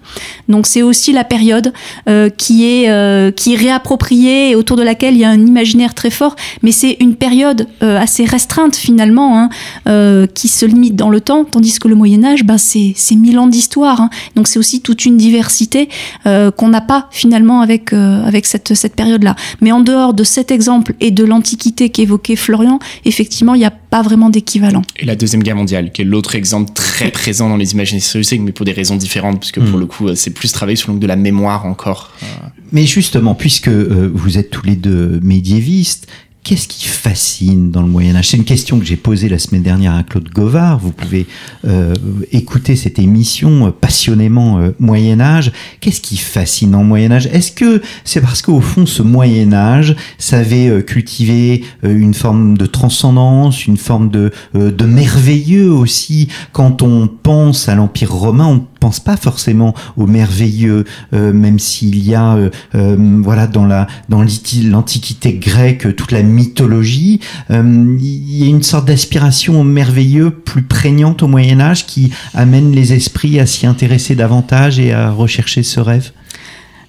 Donc 0.49 0.67
c'est 0.67 0.83
aussi 0.83 1.13
la 1.13 1.25
période 1.25 1.73
euh, 2.09 2.29
qui, 2.31 2.65
est, 2.65 2.91
euh, 2.91 3.31
qui 3.31 3.55
est 3.55 3.57
réappropriée 3.57 4.51
et 4.51 4.55
autour 4.57 4.77
de 4.77 4.83
laquelle 4.83 5.15
il 5.15 5.21
y 5.21 5.25
a 5.25 5.31
un 5.31 5.47
imaginaire 5.47 5.95
très 5.95 6.11
fort, 6.11 6.37
mais 6.63 6.73
c'est 6.73 6.97
une 7.01 7.15
période 7.15 7.67
euh, 7.83 7.99
assez 7.99 8.25
restreinte 8.25 8.77
finalement, 8.77 9.39
hein, 9.39 9.49
euh, 9.89 10.27
qui 10.27 10.49
se 10.49 10.65
limite 10.67 10.97
dans 10.97 11.11
le 11.11 11.21
temps, 11.21 11.45
tandis 11.45 11.79
que 11.79 11.89
le 11.89 11.95
Moyen 11.95 12.25
Âge, 12.25 12.45
bah, 12.45 12.59
c'est 12.59 12.93
c'est 12.97 13.17
mille 13.17 13.39
ans 13.39 13.47
d'histoire. 13.47 14.01
hein. 14.01 14.11
Donc 14.37 14.49
c'est 14.49 14.59
aussi 14.59 14.81
toute 14.81 15.05
une 15.05 15.17
diversité 15.17 15.89
euh, 16.27 16.32
qu'on 16.51 16.69
n'a 16.69 16.81
pas 16.81 17.09
finalement 17.11 17.61
avec, 17.61 17.93
euh, 17.93 18.25
avec 18.25 18.47
cette, 18.47 18.75
cette 18.75 18.95
période-là. 18.95 19.37
Mais 19.61 19.73
en 19.73 19.81
dehors 19.81 20.15
de 20.15 20.25
cet 20.25 20.51
exemple 20.51 20.95
et 21.01 21.11
de 21.11 21.25
l'Antiquité 21.25 21.91
qu'évoquait 21.91 22.37
Florian, 22.37 22.79
effectivement, 23.05 23.55
il 23.55 23.59
n'y 23.59 23.65
a 23.65 23.71
pas 23.71 24.03
vraiment 24.03 24.31
d'équivalent. 24.31 24.83
Et 24.99 25.05
la 25.05 25.17
Deuxième 25.17 25.43
Guerre 25.43 25.57
mondiale, 25.57 25.93
qui 25.93 26.03
est 26.03 26.05
l'autre 26.05 26.35
exemple 26.35 26.73
très 26.73 27.11
présent 27.11 27.49
dans 27.49 27.57
les 27.57 27.73
imaginaires 27.73 28.03
historiques, 28.03 28.41
mais 28.43 28.53
pour 28.53 28.65
des 28.67 28.73
raisons 28.73 28.97
différentes, 28.97 29.39
puisque 29.41 29.61
pour 29.61 29.77
Mm. 29.77 29.81
le 29.81 29.87
coup, 29.87 30.09
euh, 30.09 30.15
c'est 30.15 30.31
plus 30.31 30.53
travaillé 30.53 30.79
l'angle 30.87 31.01
de 31.01 31.07
la 31.07 31.17
mémoire 31.17 31.67
encore. 31.67 32.11
Euh, 32.23 32.27
Mais 32.73 32.87
justement, 32.87 33.35
puisque 33.35 33.69
euh, 33.69 34.11
vous 34.13 34.39
êtes 34.39 34.51
tous 34.51 34.65
les 34.65 34.77
deux 34.77 35.21
médiévistes, 35.23 36.07
qu'est-ce 36.45 36.67
qui 36.67 36.87
fascine 36.87 37.71
dans 37.71 37.83
le 37.83 37.89
Moyen 37.89 38.17
Âge? 38.17 38.29
C'est 38.29 38.37
une 38.37 38.45
question 38.45 38.79
que 38.79 38.85
j'ai 38.85 38.97
posée 38.97 39.29
la 39.29 39.39
semaine 39.39 39.63
dernière 39.63 39.95
à 39.95 40.03
Claude 40.03 40.29
Govard. 40.29 40.79
Vous 40.79 40.93
pouvez 40.93 41.27
euh, 41.67 41.95
écouter 42.33 42.75
cette 42.77 42.99
émission 42.99 43.69
euh, 43.69 43.71
passionnément 43.71 44.59
euh, 44.59 44.75
Moyen 44.79 45.21
Âge. 45.21 45.53
Qu'est-ce 45.81 46.01
qui 46.01 46.17
fascine 46.17 46.73
le 46.73 46.79
Moyen 46.79 47.13
Âge? 47.13 47.27
Est-ce 47.27 47.53
que 47.53 47.81
c'est 48.05 48.21
parce 48.21 48.43
qu'au 48.43 48.61
fond, 48.61 48.87
ce 48.87 49.03
Moyen 49.03 49.53
Âge 49.53 49.95
savait 50.19 50.69
euh, 50.69 50.83
cultiver 50.83 51.65
une 51.83 52.15
forme 52.15 52.59
de 52.59 52.67
transcendance, 52.67 53.67
une 53.67 53.77
forme 53.77 54.11
de, 54.11 54.33
de 54.55 54.85
merveilleux 54.85 55.71
aussi? 55.71 56.29
Quand 56.53 56.83
on 56.83 57.09
pense 57.09 57.69
à 57.69 57.75
l'Empire 57.75 58.13
romain, 58.13 58.65
pense 58.83 58.99
pas 58.99 59.17
forcément 59.17 59.77
au 59.97 60.09
merveilleux, 60.09 60.83
euh, 61.15 61.33
même 61.33 61.61
s'il 61.61 62.05
y 62.05 62.17
a, 62.17 62.35
euh, 62.35 62.51
euh, 62.75 62.97
voilà, 63.23 63.47
dans 63.47 63.65
la 63.65 63.87
dans 64.09 64.23
l'Antiquité 64.23 65.35
grecque, 65.35 65.95
toute 65.95 66.11
la 66.11 66.25
mythologie, 66.25 67.21
euh, 67.53 67.97
il 68.01 68.39
y 68.39 68.43
a 68.43 68.49
une 68.49 68.65
sorte 68.65 68.89
d'aspiration 68.89 69.61
au 69.61 69.63
merveilleux 69.63 70.31
plus 70.31 70.63
prégnante 70.63 71.23
au 71.23 71.29
Moyen 71.29 71.61
Âge 71.61 71.87
qui 71.87 72.11
amène 72.35 72.73
les 72.73 72.93
esprits 72.93 73.39
à 73.39 73.47
s'y 73.47 73.69
intéresser 73.69 74.17
davantage 74.17 74.81
et 74.81 74.93
à 74.93 75.13
rechercher 75.13 75.63
ce 75.63 75.79
rêve. 75.79 76.11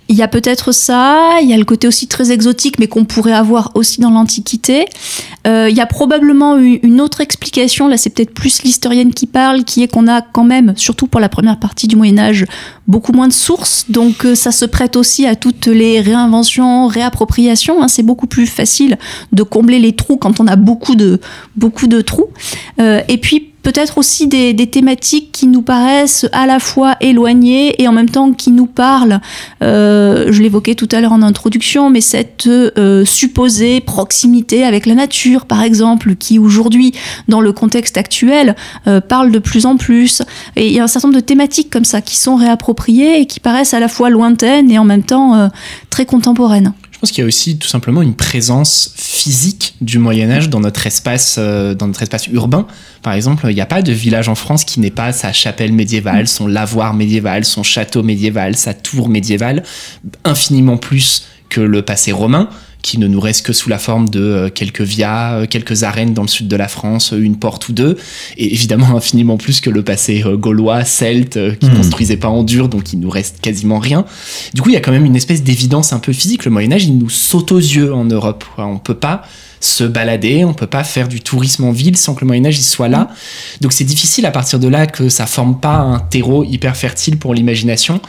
Il 0.09 0.15
y 0.17 0.21
a 0.21 0.27
peut-être 0.27 0.73
ça, 0.73 1.39
il 1.41 1.49
y 1.49 1.53
a 1.53 1.57
le 1.57 1.65
côté 1.65 1.87
aussi 1.87 2.07
très 2.07 2.31
exotique, 2.31 2.77
mais 2.77 2.87
qu'on 2.87 3.05
pourrait 3.05 3.33
avoir 3.33 3.71
aussi 3.75 4.01
dans 4.01 4.09
l'Antiquité. 4.09 4.85
Euh, 5.47 5.69
il 5.69 5.75
y 5.75 5.81
a 5.81 5.85
probablement 5.85 6.57
une 6.57 6.99
autre 6.99 7.21
explication, 7.21 7.87
là 7.87 7.97
c'est 7.97 8.09
peut-être 8.09 8.33
plus 8.33 8.63
l'historienne 8.63 9.13
qui 9.13 9.27
parle, 9.27 9.63
qui 9.63 9.81
est 9.83 9.87
qu'on 9.87 10.07
a 10.07 10.21
quand 10.21 10.43
même, 10.43 10.73
surtout 10.75 11.07
pour 11.07 11.21
la 11.21 11.29
première 11.29 11.57
partie 11.59 11.87
du 11.87 11.95
Moyen 11.95 12.17
Âge, 12.17 12.45
beaucoup 12.87 13.13
moins 13.13 13.27
de 13.27 13.33
sources, 13.33 13.85
donc 13.89 14.25
euh, 14.25 14.35
ça 14.35 14.51
se 14.51 14.65
prête 14.65 14.95
aussi 14.95 15.25
à 15.25 15.35
toutes 15.35 15.67
les 15.67 16.01
réinventions, 16.01 16.87
réappropriations. 16.87 17.81
hein. 17.81 17.87
c'est 17.87 18.03
beaucoup 18.03 18.27
plus 18.27 18.47
facile 18.47 18.97
de 19.31 19.43
combler 19.43 19.79
les 19.79 19.95
trous 19.95 20.17
quand 20.17 20.39
on 20.39 20.47
a 20.47 20.55
beaucoup 20.55 20.95
de, 20.95 21.19
beaucoup 21.55 21.87
de 21.87 22.01
trous. 22.01 22.27
Euh, 22.79 23.01
et 23.07 23.17
puis 23.17 23.52
peut-être 23.63 23.97
aussi 23.97 24.27
des, 24.27 24.53
des 24.53 24.67
thématiques 24.67 25.31
qui 25.31 25.47
nous 25.47 25.61
paraissent 25.61 26.27
à 26.33 26.45
la 26.45 26.59
fois 26.59 26.95
éloignées 27.01 27.81
et 27.81 27.87
en 27.87 27.93
même 27.93 28.09
temps 28.09 28.33
qui 28.33 28.51
nous 28.51 28.67
parlent. 28.67 29.19
Euh, 29.63 30.31
je 30.31 30.41
l'évoquais 30.41 30.75
tout 30.75 30.89
à 30.91 31.01
l'heure 31.01 31.13
en 31.13 31.21
introduction, 31.21 31.89
mais 31.89 32.01
cette 32.01 32.47
euh, 32.47 33.05
supposée 33.05 33.79
proximité 33.81 34.63
avec 34.63 34.85
la 34.85 34.95
nature, 34.95 35.45
par 35.45 35.63
exemple, 35.63 36.15
qui 36.15 36.39
aujourd'hui, 36.39 36.93
dans 37.27 37.41
le 37.41 37.53
contexte 37.53 37.97
actuel, 37.97 38.55
euh, 38.87 38.99
parle 39.01 39.31
de 39.31 39.39
plus 39.39 39.65
en 39.65 39.77
plus. 39.77 40.21
Et 40.55 40.67
il 40.67 40.73
y 40.73 40.79
a 40.79 40.83
un 40.83 40.87
certain 40.87 41.07
nombre 41.07 41.19
de 41.19 41.25
thématiques 41.25 41.69
comme 41.69 41.85
ça 41.85 42.01
qui 42.01 42.17
sont 42.17 42.35
réappropriées 42.35 43.21
et 43.21 43.25
qui 43.25 43.39
paraissent 43.39 43.73
à 43.73 43.79
la 43.79 43.87
fois 43.87 44.09
lointaines 44.09 44.69
et 44.69 44.77
en 44.77 44.85
même 44.85 45.03
temps 45.03 45.35
euh, 45.35 45.47
très 45.89 46.05
contemporaines. 46.05 46.73
Pense 47.03 47.11
qu'il 47.11 47.21
y 47.21 47.25
a 47.25 47.27
aussi 47.27 47.57
tout 47.57 47.67
simplement 47.67 48.01
une 48.01 48.15
présence 48.15 48.93
physique 48.95 49.75
du 49.81 49.99
Moyen 49.99 50.31
Âge 50.31 50.47
dans 50.47 50.61
notre 50.61 50.87
espace, 50.87 51.35
euh, 51.37 51.73
dans 51.73 51.87
notre 51.87 52.01
espace 52.01 52.27
urbain. 52.27 52.65
Par 53.01 53.11
exemple, 53.11 53.45
il 53.49 53.55
n'y 53.55 53.59
a 53.59 53.65
pas 53.65 53.81
de 53.81 53.91
village 53.91 54.29
en 54.29 54.35
France 54.35 54.63
qui 54.63 54.79
n'ait 54.79 54.89
pas 54.89 55.11
sa 55.11 55.33
chapelle 55.33 55.73
médiévale, 55.73 56.29
son 56.29 56.47
lavoir 56.47 56.93
médiéval, 56.93 57.43
son 57.43 57.61
château 57.61 58.03
médiéval, 58.03 58.55
sa 58.55 58.73
tour 58.73 59.09
médiévale, 59.09 59.63
infiniment 60.23 60.77
plus 60.77 61.25
que 61.49 61.59
le 61.59 61.81
passé 61.81 62.13
romain 62.13 62.47
qui 62.83 62.99
ne 62.99 63.07
nous 63.07 63.19
reste 63.19 63.43
que 63.45 63.53
sous 63.53 63.69
la 63.69 63.79
forme 63.79 64.09
de 64.09 64.19
euh, 64.21 64.49
quelques 64.49 64.81
vias, 64.81 65.39
euh, 65.39 65.45
quelques 65.47 65.81
arènes 65.83 66.13
dans 66.13 66.21
le 66.21 66.27
sud 66.27 66.47
de 66.47 66.55
la 66.55 66.67
France, 66.67 67.13
euh, 67.13 67.17
une 67.19 67.37
porte 67.37 67.67
ou 67.69 67.73
deux, 67.73 67.97
et 68.37 68.53
évidemment 68.53 68.87
infiniment 68.95 69.37
plus 69.37 69.59
que 69.61 69.71
le 69.71 69.81
passé 69.83 70.23
gaulois, 70.35 70.83
celte, 70.85 71.39
qui 71.59 71.65
Mhm. 71.67 71.77
construisait 71.77 72.17
pas 72.17 72.27
en 72.27 72.43
dur, 72.43 72.69
donc 72.69 72.93
il 72.93 72.99
nous 72.99 73.09
reste 73.09 73.39
quasiment 73.41 73.79
rien. 73.79 74.05
Du 74.53 74.61
coup, 74.61 74.69
il 74.69 74.73
y 74.73 74.75
a 74.77 74.81
quand 74.81 74.91
même 74.91 75.05
une 75.05 75.15
espèce 75.15 75.41
d'évidence 75.43 75.93
un 75.93 75.99
peu 75.99 76.13
physique. 76.13 76.45
Le 76.45 76.51
Moyen 76.51 76.71
Âge, 76.73 76.83
il 76.83 76.97
nous 76.99 77.09
saute 77.09 77.51
aux 77.51 77.57
yeux 77.57 77.93
en 77.93 78.03
Europe. 78.05 78.43
On 78.57 78.77
peut 78.77 78.93
pas 78.93 79.23
se 79.61 79.85
balader, 79.85 80.43
on 80.43 80.53
peut 80.53 80.67
pas 80.67 80.83
faire 80.83 81.07
du 81.07 81.21
tourisme 81.21 81.63
en 81.63 81.71
ville 81.71 81.95
sans 81.95 82.15
que 82.15 82.21
le 82.21 82.27
Moyen 82.27 82.45
Âge 82.45 82.59
y 82.59 82.63
soit 82.63 82.89
là. 82.89 83.07
Donc 83.61 83.71
c'est 83.71 83.85
difficile 83.85 84.25
à 84.25 84.31
partir 84.31 84.59
de 84.59 84.67
là 84.67 84.87
que 84.87 85.07
ça 85.07 85.25
forme 85.25 85.57
pas 85.61 85.77
un 85.77 85.99
terreau 85.99 86.43
hyper 86.43 86.75
fertile 86.75 87.17
pour 87.17 87.33
l'imagination. 87.33 88.01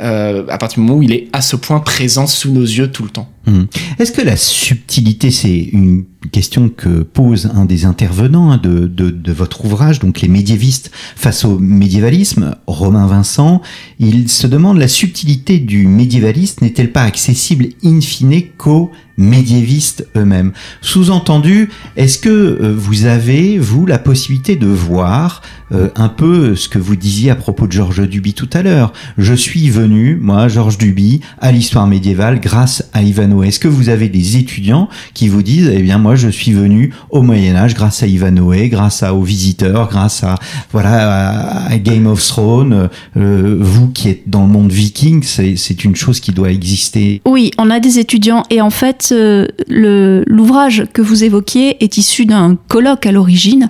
euh, 0.00 0.44
à 0.48 0.58
partir 0.58 0.76
du 0.80 0.86
moment 0.86 0.98
où 0.98 1.02
il 1.04 1.12
est 1.12 1.28
à 1.32 1.40
ce 1.40 1.54
point 1.56 1.78
présent 1.78 2.26
sous 2.26 2.50
nos 2.50 2.62
yeux 2.64 2.90
tout 2.90 3.04
le 3.04 3.10
temps. 3.10 3.28
Hmm. 3.46 3.64
Est-ce 3.98 4.12
que 4.12 4.22
la 4.22 4.36
subtilité, 4.36 5.30
c'est 5.30 5.68
une 5.72 6.04
question 6.30 6.68
que 6.68 7.02
pose 7.02 7.50
un 7.54 7.64
des 7.64 7.84
intervenants 7.84 8.52
hein, 8.52 8.60
de, 8.62 9.32
votre 9.32 9.64
ouvrage, 9.64 9.98
donc 9.98 10.20
les 10.20 10.28
médiévistes 10.28 10.90
face 11.16 11.44
au 11.44 11.58
médiévalisme, 11.58 12.56
Romain 12.66 13.06
Vincent, 13.06 13.60
il 13.98 14.28
se 14.28 14.46
demande 14.46 14.78
la 14.78 14.88
subtilité 14.88 15.58
du 15.58 15.86
médiévalisme 15.86 16.64
n'est-elle 16.64 16.92
pas 16.92 17.02
accessible 17.02 17.66
in 17.84 18.00
fine 18.00 18.42
qu'aux 18.56 18.90
médiévistes 19.16 20.06
eux-mêmes? 20.16 20.52
Sous-entendu, 20.80 21.68
est-ce 21.96 22.18
que 22.18 22.28
euh, 22.28 22.74
vous 22.76 23.06
avez, 23.06 23.58
vous, 23.58 23.86
la 23.86 23.98
possibilité 23.98 24.56
de 24.56 24.66
voir 24.66 25.42
euh, 25.72 25.88
un 25.96 26.08
peu 26.08 26.54
ce 26.54 26.68
que 26.68 26.78
vous 26.78 26.96
disiez 26.96 27.30
à 27.30 27.36
propos 27.36 27.66
de 27.66 27.72
Georges 27.72 28.08
Duby 28.08 28.34
tout 28.34 28.50
à 28.52 28.62
l'heure? 28.62 28.92
Je 29.18 29.34
suis 29.34 29.68
venu, 29.70 30.16
moi, 30.20 30.48
Georges 30.48 30.78
Duby, 30.78 31.20
à 31.40 31.52
l'histoire 31.52 31.86
médiévale 31.86 32.40
grâce 32.40 32.88
à 32.92 33.02
Est-ce 33.42 33.58
que 33.58 33.68
vous 33.68 33.88
avez 33.88 34.08
des 34.08 34.36
étudiants 34.36 34.88
qui 35.14 35.28
vous 35.28 35.42
disent, 35.42 35.70
eh 35.72 35.82
bien, 35.82 35.98
moi, 35.98 36.16
je 36.16 36.28
suis 36.28 36.52
venu 36.52 36.92
au 37.10 37.22
Moyen 37.22 37.56
Âge 37.56 37.74
grâce 37.74 38.02
à 38.02 38.06
Ivanhoe, 38.06 38.68
grâce 38.68 39.02
à, 39.02 39.14
aux 39.14 39.22
visiteurs, 39.22 39.88
grâce 39.88 40.22
à, 40.24 40.36
voilà, 40.72 41.66
à, 41.66 41.78
Game 41.78 42.06
of 42.06 42.24
Thrones. 42.26 42.88
Euh, 43.16 43.56
vous 43.60 43.88
qui 43.88 44.08
êtes 44.10 44.28
dans 44.28 44.42
le 44.42 44.52
monde 44.52 44.70
viking, 44.70 45.22
c'est 45.22 45.84
une 45.84 45.96
chose 45.96 46.20
qui 46.20 46.32
doit 46.32 46.50
exister. 46.50 47.20
Oui, 47.26 47.50
on 47.58 47.70
a 47.70 47.80
des 47.80 47.98
étudiants 47.98 48.44
et 48.50 48.60
en 48.60 48.70
fait, 48.70 49.10
euh, 49.12 49.48
l'ouvrage 49.68 50.84
que 50.92 51.02
vous 51.02 51.24
évoquiez 51.24 51.82
est 51.82 51.98
issu 51.98 52.26
d'un 52.26 52.56
colloque 52.68 53.06
à 53.06 53.12
l'origine. 53.12 53.68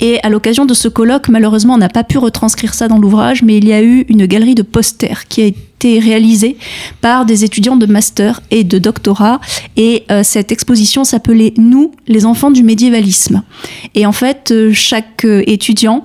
Et 0.00 0.18
à 0.22 0.28
l'occasion 0.28 0.64
de 0.66 0.74
ce 0.74 0.88
colloque, 0.88 1.28
malheureusement, 1.28 1.74
on 1.74 1.78
n'a 1.78 1.88
pas 1.88 2.04
pu 2.04 2.18
retranscrire 2.18 2.74
ça 2.74 2.88
dans 2.88 2.98
l'ouvrage, 2.98 3.42
mais 3.42 3.58
il 3.58 3.68
y 3.68 3.72
a 3.72 3.82
eu 3.82 4.04
une 4.08 4.26
galerie 4.26 4.54
de 4.54 4.62
posters 4.62 5.26
qui 5.28 5.42
a 5.42 5.46
été 5.46 5.71
réalisée 5.84 6.56
par 7.00 7.24
des 7.26 7.44
étudiants 7.44 7.76
de 7.76 7.86
master 7.86 8.40
et 8.50 8.64
de 8.64 8.78
doctorat. 8.78 9.40
Et 9.76 10.04
euh, 10.10 10.22
cette 10.22 10.52
exposition 10.52 11.04
s'appelait 11.04 11.54
Nous, 11.56 11.92
les 12.06 12.26
enfants 12.26 12.50
du 12.50 12.62
médiévalisme. 12.62 13.42
Et 13.94 14.06
en 14.06 14.12
fait, 14.12 14.50
euh, 14.50 14.72
chaque 14.72 15.24
euh, 15.24 15.42
étudiant 15.46 16.02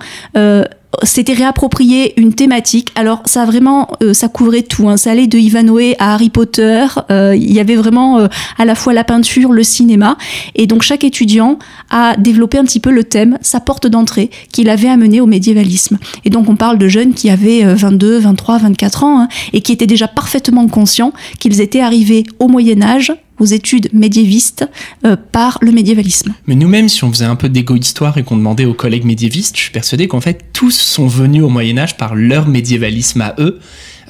s'était 1.02 1.34
réapproprié 1.34 2.18
une 2.18 2.32
thématique. 2.34 2.90
Alors 2.94 3.22
ça 3.26 3.44
vraiment, 3.44 3.88
euh, 4.02 4.14
ça 4.14 4.28
couvrait 4.28 4.62
tout. 4.62 4.88
Hein. 4.88 4.96
Ça 4.96 5.10
allait 5.10 5.26
de 5.26 5.38
Ivanhoe 5.38 5.94
à 5.98 6.14
Harry 6.14 6.30
Potter. 6.30 6.86
Euh, 7.10 7.36
il 7.36 7.52
y 7.52 7.60
avait 7.60 7.76
vraiment 7.76 8.18
euh, 8.18 8.28
à 8.56 8.64
la 8.64 8.74
fois 8.74 8.92
la 8.92 9.04
peinture, 9.04 9.52
le 9.52 9.62
cinéma. 9.62 10.16
Et 10.54 10.66
donc 10.66 10.82
chaque 10.82 11.04
étudiant 11.04 11.58
a 11.90 12.16
développé 12.16 12.58
un 12.58 12.64
petit 12.64 12.80
peu 12.80 12.90
le 12.90 13.04
thème, 13.04 13.38
sa 13.42 13.60
porte 13.60 13.86
d'entrée, 13.86 14.30
qu'il 14.50 14.70
avait 14.70 14.88
amené 14.88 15.20
au 15.20 15.26
médiévalisme. 15.26 15.98
Et 16.24 16.30
donc 16.30 16.48
on 16.48 16.56
parle 16.56 16.78
de 16.78 16.88
jeunes 16.88 17.12
qui 17.12 17.30
avaient 17.30 17.64
euh, 17.64 17.74
22, 17.74 18.18
23, 18.18 18.58
24 18.58 19.04
ans 19.04 19.20
hein, 19.20 19.28
et 19.52 19.60
qui 19.60 19.72
étaient 19.72 19.86
déjà 19.86 20.08
parfaitement 20.08 20.68
conscients 20.68 21.12
qu'ils 21.38 21.60
étaient 21.60 21.80
arrivés 21.80 22.24
au 22.38 22.48
Moyen 22.48 22.82
Âge 22.82 23.12
aux 23.38 23.46
études 23.46 23.88
médiévistes 23.92 24.68
euh, 25.04 25.16
par 25.32 25.58
le 25.60 25.72
médiévalisme. 25.72 26.34
Mais 26.46 26.54
nous-mêmes, 26.54 26.88
si 26.88 27.04
on 27.04 27.12
faisait 27.12 27.24
un 27.24 27.36
peu 27.36 27.48
d'égo-histoire 27.48 28.18
et 28.18 28.22
qu'on 28.22 28.36
demandait 28.36 28.64
aux 28.64 28.74
collègues 28.74 29.04
médiévistes, 29.04 29.56
je 29.56 29.62
suis 29.62 29.72
persuadé 29.72 30.08
qu'en 30.08 30.20
fait, 30.20 30.44
tous 30.52 30.76
sont 30.76 31.06
venus 31.06 31.42
au 31.42 31.48
Moyen-Âge 31.48 31.96
par 31.96 32.14
leur 32.14 32.48
médiévalisme 32.48 33.20
à 33.20 33.34
eux. 33.38 33.58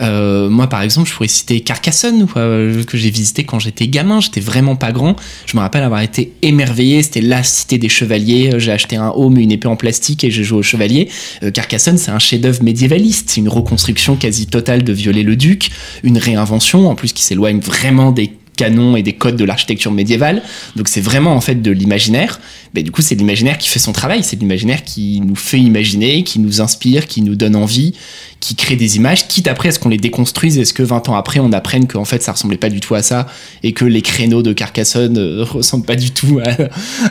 Euh, 0.00 0.48
moi, 0.48 0.68
par 0.68 0.82
exemple, 0.82 1.08
je 1.08 1.14
pourrais 1.14 1.28
citer 1.28 1.60
Carcassonne, 1.60 2.26
euh, 2.36 2.84
que 2.84 2.96
j'ai 2.96 3.10
visité 3.10 3.44
quand 3.44 3.58
j'étais 3.58 3.88
gamin. 3.88 4.20
J'étais 4.20 4.40
vraiment 4.40 4.76
pas 4.76 4.92
grand. 4.92 5.16
Je 5.46 5.56
me 5.56 5.60
rappelle 5.60 5.82
avoir 5.82 6.02
été 6.02 6.34
émerveillé. 6.42 7.02
C'était 7.02 7.20
la 7.20 7.42
cité 7.42 7.78
des 7.78 7.88
chevaliers. 7.88 8.52
J'ai 8.58 8.72
acheté 8.72 8.96
un 8.96 9.10
home 9.14 9.38
et 9.38 9.42
une 9.42 9.52
épée 9.52 9.68
en 9.68 9.76
plastique 9.76 10.24
et 10.24 10.30
j'ai 10.30 10.44
joué 10.44 10.58
au 10.58 10.62
chevalier. 10.62 11.08
Carcassonne, 11.52 11.98
c'est 11.98 12.10
un 12.10 12.18
chef-d'œuvre 12.18 12.62
médiévaliste. 12.62 13.30
C'est 13.30 13.40
une 13.40 13.48
reconstruction 13.48 14.16
quasi 14.16 14.46
totale 14.46 14.84
de 14.84 14.92
Viollet-le-Duc, 14.92 15.70
une 16.04 16.18
réinvention 16.18 16.88
en 16.88 16.94
plus 16.94 17.12
qui 17.12 17.22
s'éloigne 17.22 17.60
vraiment 17.60 18.12
des 18.12 18.32
canons 18.58 18.96
et 18.96 19.02
des 19.02 19.14
codes 19.14 19.36
de 19.36 19.44
l'architecture 19.44 19.92
médiévale. 19.92 20.42
Donc 20.76 20.88
c'est 20.88 21.00
vraiment 21.00 21.34
en 21.34 21.40
fait 21.40 21.62
de 21.62 21.70
l'imaginaire. 21.70 22.40
Mais 22.74 22.82
du 22.82 22.90
coup, 22.90 23.00
c'est 23.00 23.14
l'imaginaire 23.14 23.56
qui 23.56 23.68
fait 23.68 23.78
son 23.78 23.92
travail. 23.92 24.22
C'est 24.22 24.36
l'imaginaire 24.36 24.84
qui 24.84 25.20
nous 25.20 25.36
fait 25.36 25.60
imaginer, 25.60 26.24
qui 26.24 26.38
nous 26.38 26.60
inspire, 26.60 27.06
qui 27.06 27.22
nous 27.22 27.34
donne 27.34 27.56
envie, 27.56 27.94
qui 28.40 28.56
crée 28.56 28.76
des 28.76 28.96
images, 28.96 29.28
quitte 29.28 29.48
après 29.48 29.70
à 29.70 29.72
ce 29.72 29.78
qu'on 29.78 29.88
les 29.88 29.96
déconstruise. 29.96 30.58
Est-ce 30.58 30.74
que 30.74 30.82
20 30.82 31.08
ans 31.08 31.16
après, 31.16 31.40
on 31.40 31.52
apprenne 31.52 31.86
qu'en 31.86 32.04
fait, 32.04 32.22
ça 32.22 32.32
ressemblait 32.32 32.58
pas 32.58 32.68
du 32.68 32.80
tout 32.80 32.94
à 32.94 33.02
ça 33.02 33.26
et 33.62 33.72
que 33.72 33.84
les 33.84 34.02
créneaux 34.02 34.42
de 34.42 34.52
Carcassonne 34.52 35.16
euh, 35.16 35.44
ressemblent 35.48 35.86
pas 35.86 35.96
du 35.96 36.10
tout 36.10 36.40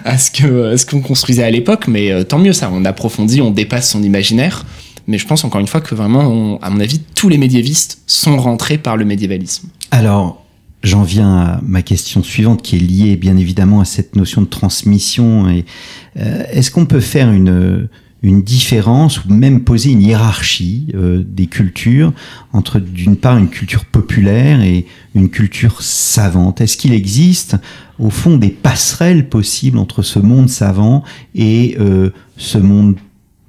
à, 0.05 0.17
ce 0.17 0.29
que 0.29 0.77
ce 0.77 0.86
qu'on 0.86 1.01
construisait 1.01 1.43
à 1.43 1.49
l'époque? 1.49 1.88
Mais 1.88 2.12
euh, 2.12 2.23
tant 2.23 2.38
mieux 2.38 2.53
ça. 2.53 2.69
On 2.71 2.86
approfondit, 2.86 3.41
on 3.41 3.51
dépasse 3.51 3.89
son 3.89 4.03
imaginaire. 4.03 4.65
Mais 5.07 5.17
je 5.17 5.25
pense 5.25 5.45
encore 5.45 5.62
une 5.62 5.67
fois 5.67 5.79
que 5.79 5.95
vraiment, 5.95 6.60
à 6.62 6.69
mon 6.69 6.81
avis, 6.81 6.99
tous 7.15 7.29
les 7.29 7.38
médiévistes 7.38 7.99
sont 8.07 8.38
rentrés 8.38 8.77
par 8.77 8.97
le 8.97 9.05
médiévalisme. 9.05 9.69
Alors, 9.89 10.43
J'en 10.84 11.04
viens 11.04 11.36
à 11.36 11.62
ma 11.63 11.82
question 11.82 12.24
suivante 12.24 12.62
qui 12.62 12.76
est 12.76 12.80
liée 12.80 13.16
bien 13.18 13.36
évidemment 13.38 13.82
à 13.82 13.86
cette 13.86 14.16
notion 14.16 14.42
de 14.42 14.48
transmission. 14.48 15.48
Euh, 15.48 16.44
est-ce 16.52 16.72
qu'on 16.72 16.86
peut 16.86 17.00
faire 17.00 17.32
une 17.32 17.90
une 18.24 18.42
différence 18.42 19.24
ou 19.24 19.34
même 19.34 19.63
poser 19.63 19.92
une 19.92 20.02
hiérarchie 20.02 20.88
euh, 20.96 21.24
des 21.26 21.48
cultures 21.48 22.13
entre 22.52 22.80
d'une 22.80 23.16
part 23.16 23.38
une 23.38 23.50
culture 23.50 23.86
populaire 23.86 24.62
et 24.62 24.86
une 25.13 25.30
culture 25.30 25.82
savante? 25.82 26.62
Est-ce 26.62 26.78
qu'il 26.78 26.94
existe 26.94 27.56
au 28.00 28.10
fond 28.10 28.38
des 28.38 28.50
passerelles 28.50 29.30
possibles 29.30 29.78
entre 29.78 30.02
ce 30.02 30.20
monde 30.20 30.50
savant 30.50 31.04
et 31.36 31.78
euh, 31.80 32.10
ce 32.38 32.58
monde 32.58 32.96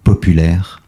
populaire? 0.04 0.82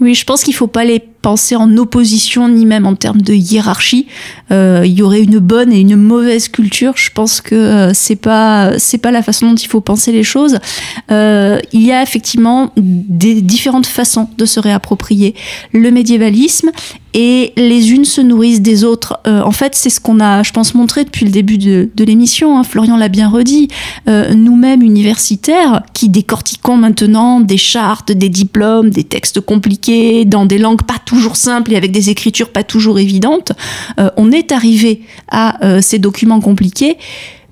Oui, 0.00 0.14
je 0.14 0.24
pense 0.24 0.42
qu'il 0.42 0.54
faut 0.54 0.66
pas 0.66 0.84
les 0.84 1.00
penser 1.24 1.56
en 1.56 1.74
opposition 1.78 2.50
ni 2.50 2.66
même 2.66 2.84
en 2.84 2.96
termes 2.96 3.22
de 3.22 3.32
hiérarchie. 3.32 4.06
Euh, 4.50 4.82
il 4.84 4.92
y 4.92 5.00
aurait 5.00 5.22
une 5.22 5.38
bonne 5.38 5.72
et 5.72 5.80
une 5.80 5.96
mauvaise 5.96 6.48
culture. 6.48 6.92
Je 6.96 7.10
pense 7.10 7.40
que 7.40 7.54
euh, 7.54 7.94
c'est 7.94 8.16
pas 8.16 8.78
c'est 8.78 8.98
pas 8.98 9.10
la 9.10 9.22
façon 9.22 9.48
dont 9.48 9.56
il 9.56 9.66
faut 9.66 9.80
penser 9.80 10.12
les 10.12 10.22
choses. 10.22 10.58
Euh, 11.10 11.58
il 11.72 11.82
y 11.82 11.92
a 11.92 12.02
effectivement 12.02 12.72
des 12.76 13.40
différentes 13.40 13.86
façons 13.86 14.28
de 14.36 14.44
se 14.44 14.60
réapproprier 14.60 15.34
le 15.72 15.90
médiévalisme 15.90 16.70
et 17.14 17.52
les 17.56 17.92
unes 17.92 18.04
se 18.04 18.20
nourrissent 18.20 18.60
des 18.60 18.82
autres. 18.82 19.20
Euh, 19.26 19.40
en 19.42 19.52
fait, 19.52 19.76
c'est 19.76 19.88
ce 19.88 20.00
qu'on 20.00 20.18
a, 20.18 20.42
je 20.42 20.50
pense, 20.50 20.74
montré 20.74 21.04
depuis 21.04 21.24
le 21.24 21.30
début 21.30 21.58
de, 21.58 21.88
l'émission. 22.04 22.58
Hein. 22.58 22.64
Florian 22.64 22.96
l'a 22.96 23.08
bien 23.08 23.28
redit. 23.28 23.68
Nous-mêmes, 24.06 24.82
universitaires, 24.82 25.82
qui 25.94 26.08
décortiquons 26.08 26.76
maintenant 26.76 27.40
des 27.40 27.56
chartes, 27.56 28.10
des 28.10 28.28
diplômes, 28.28 28.90
des 28.90 29.04
textes 29.04 29.40
compliqués, 29.40 30.24
dans 30.24 30.44
des 30.44 30.58
langues 30.58 30.82
pas 30.82 30.98
toujours 31.14 31.36
simples 31.36 31.72
et 31.72 31.76
avec 31.76 31.92
des 31.92 32.10
écritures 32.10 32.50
pas 32.50 32.64
toujours 32.64 32.98
évidentes, 32.98 33.52
euh, 34.00 34.10
on 34.16 34.32
est 34.32 34.50
arrivé 34.50 35.02
à 35.30 35.64
euh, 35.64 35.80
ces 35.80 36.00
documents 36.00 36.40
compliqués 36.40 36.98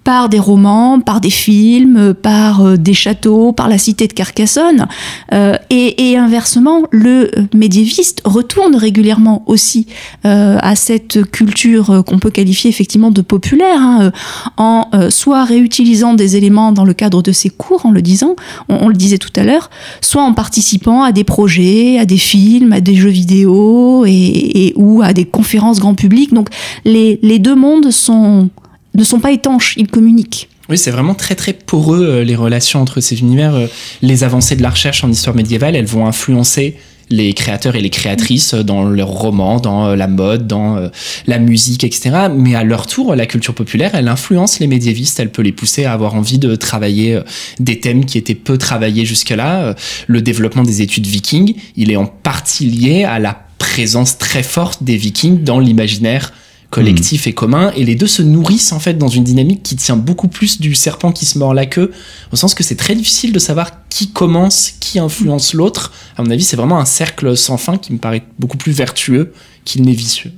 par 0.04 0.28
des 0.28 0.38
romans, 0.38 1.00
par 1.00 1.20
des 1.20 1.30
films, 1.30 2.14
par 2.14 2.62
euh, 2.62 2.76
des 2.76 2.94
châteaux, 2.94 3.52
par 3.52 3.68
la 3.68 3.78
cité 3.78 4.08
de 4.08 4.12
Carcassonne. 4.12 4.86
Euh, 5.32 5.56
et, 5.70 6.10
et, 6.10 6.16
inversement, 6.16 6.82
le 6.90 7.30
médiéviste 7.54 8.22
retourne 8.24 8.76
régulièrement 8.76 9.42
aussi 9.46 9.86
euh, 10.24 10.58
à 10.60 10.74
cette 10.76 11.30
culture 11.30 12.02
qu'on 12.06 12.18
peut 12.18 12.30
qualifier 12.30 12.70
effectivement 12.70 13.10
de 13.10 13.22
populaire, 13.22 13.80
hein, 13.80 14.12
en 14.56 14.88
soit 15.10 15.44
réutilisant 15.44 16.14
des 16.14 16.36
éléments 16.36 16.72
dans 16.72 16.84
le 16.84 16.94
cadre 16.94 17.22
de 17.22 17.32
ses 17.32 17.50
cours, 17.50 17.86
en 17.86 17.90
le 17.90 18.02
disant, 18.02 18.34
on, 18.68 18.76
on 18.82 18.88
le 18.88 18.94
disait 18.94 19.18
tout 19.18 19.32
à 19.36 19.44
l'heure, 19.44 19.70
soit 20.00 20.22
en 20.22 20.32
participant 20.32 21.02
à 21.02 21.12
des 21.12 21.24
projets, 21.24 21.98
à 21.98 22.04
des 22.04 22.18
films, 22.18 22.72
à 22.72 22.80
des 22.80 22.94
jeux 22.94 23.08
vidéo 23.08 24.04
et, 24.06 24.10
et 24.10 24.72
ou 24.76 25.02
à 25.02 25.12
des 25.12 25.24
conférences 25.24 25.80
grand 25.80 25.94
public. 25.94 26.32
Donc 26.32 26.48
les, 26.84 27.18
les 27.22 27.38
deux 27.38 27.54
mondes 27.54 27.90
sont 27.90 28.50
ne 28.94 29.04
sont 29.04 29.20
pas 29.20 29.32
étanches, 29.32 29.74
ils 29.76 29.88
communiquent. 29.88 30.48
Oui, 30.68 30.78
c'est 30.78 30.90
vraiment 30.90 31.14
très 31.14 31.34
très 31.34 31.52
poreux 31.52 32.02
euh, 32.02 32.24
les 32.24 32.36
relations 32.36 32.80
entre 32.80 33.00
ces 33.00 33.20
univers. 33.20 33.54
Euh, 33.54 33.66
les 34.00 34.24
avancées 34.24 34.56
de 34.56 34.62
la 34.62 34.70
recherche 34.70 35.02
en 35.02 35.10
histoire 35.10 35.34
médiévale, 35.34 35.74
elles 35.74 35.86
vont 35.86 36.06
influencer 36.06 36.78
les 37.10 37.34
créateurs 37.34 37.76
et 37.76 37.80
les 37.82 37.90
créatrices 37.90 38.54
dans 38.54 38.84
leurs 38.84 39.08
romans, 39.08 39.60
dans 39.60 39.88
euh, 39.88 39.96
la 39.96 40.06
mode, 40.06 40.46
dans 40.46 40.88
la 41.26 41.38
musique, 41.38 41.84
etc. 41.84 42.28
Mais 42.34 42.54
à 42.54 42.62
leur 42.64 42.86
tour, 42.86 43.14
la 43.14 43.26
culture 43.26 43.54
populaire, 43.54 43.90
elle 43.94 44.08
influence 44.08 44.60
les 44.60 44.66
médiévistes, 44.66 45.18
elle 45.18 45.32
peut 45.32 45.42
les 45.42 45.52
pousser 45.52 45.84
à 45.84 45.92
avoir 45.92 46.14
envie 46.14 46.38
de 46.38 46.54
travailler 46.54 47.20
des 47.58 47.80
thèmes 47.80 48.04
qui 48.04 48.16
étaient 48.16 48.34
peu 48.34 48.56
travaillés 48.56 49.04
jusque-là. 49.04 49.74
Le 50.06 50.22
développement 50.22 50.62
des 50.62 50.80
études 50.80 51.06
vikings, 51.06 51.54
il 51.76 51.90
est 51.90 51.96
en 51.96 52.06
partie 52.06 52.66
lié 52.66 53.04
à 53.04 53.18
la 53.18 53.36
présence 53.58 54.16
très 54.16 54.42
forte 54.42 54.82
des 54.82 54.96
vikings 54.96 55.42
dans 55.42 55.58
l'imaginaire 55.58 56.32
collectif 56.72 57.26
et 57.26 57.34
commun, 57.34 57.70
et 57.76 57.84
les 57.84 57.94
deux 57.94 58.06
se 58.06 58.22
nourrissent 58.22 58.72
en 58.72 58.80
fait 58.80 58.94
dans 58.94 59.08
une 59.08 59.24
dynamique 59.24 59.62
qui 59.62 59.76
tient 59.76 59.94
beaucoup 59.94 60.26
plus 60.26 60.58
du 60.58 60.74
serpent 60.74 61.12
qui 61.12 61.26
se 61.26 61.38
mord 61.38 61.52
la 61.52 61.66
queue, 61.66 61.92
au 62.32 62.36
sens 62.36 62.54
que 62.54 62.64
c'est 62.64 62.76
très 62.76 62.94
difficile 62.94 63.30
de 63.30 63.38
savoir 63.38 63.86
qui 63.90 64.10
commence, 64.10 64.72
qui 64.80 64.98
influence 64.98 65.52
l'autre. 65.52 65.92
À 66.16 66.22
mon 66.22 66.30
avis, 66.30 66.42
c'est 66.42 66.56
vraiment 66.56 66.80
un 66.80 66.86
cercle 66.86 67.36
sans 67.36 67.58
fin 67.58 67.76
qui 67.76 67.92
me 67.92 67.98
paraît 67.98 68.24
beaucoup 68.38 68.56
plus 68.56 68.72
vertueux 68.72 69.34
qu'il 69.66 69.82
n'est 69.82 69.92
vicieux. 69.92 70.32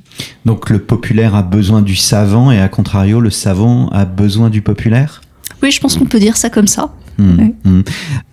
Donc 0.45 0.71
le 0.71 0.81
populaire 0.81 1.37
a 1.37 1.45
besoin 1.45 1.83
du 1.83 1.95
savant, 1.95 2.51
et 2.51 2.61
à 2.61 2.69
contrario, 2.69 3.21
le 3.21 3.31
savant 3.31 3.89
a 3.91 4.05
besoin 4.05 4.51
du 4.51 4.61
populaire? 4.61 5.23
Oui, 5.63 5.71
je 5.71 5.81
pense 5.81 5.97
qu'on 5.97 6.05
peut 6.05 6.19
dire 6.19 6.37
ça 6.37 6.51
comme 6.51 6.67
ça. 6.67 6.93
Mmh, 7.19 7.51
mmh. 7.65 7.83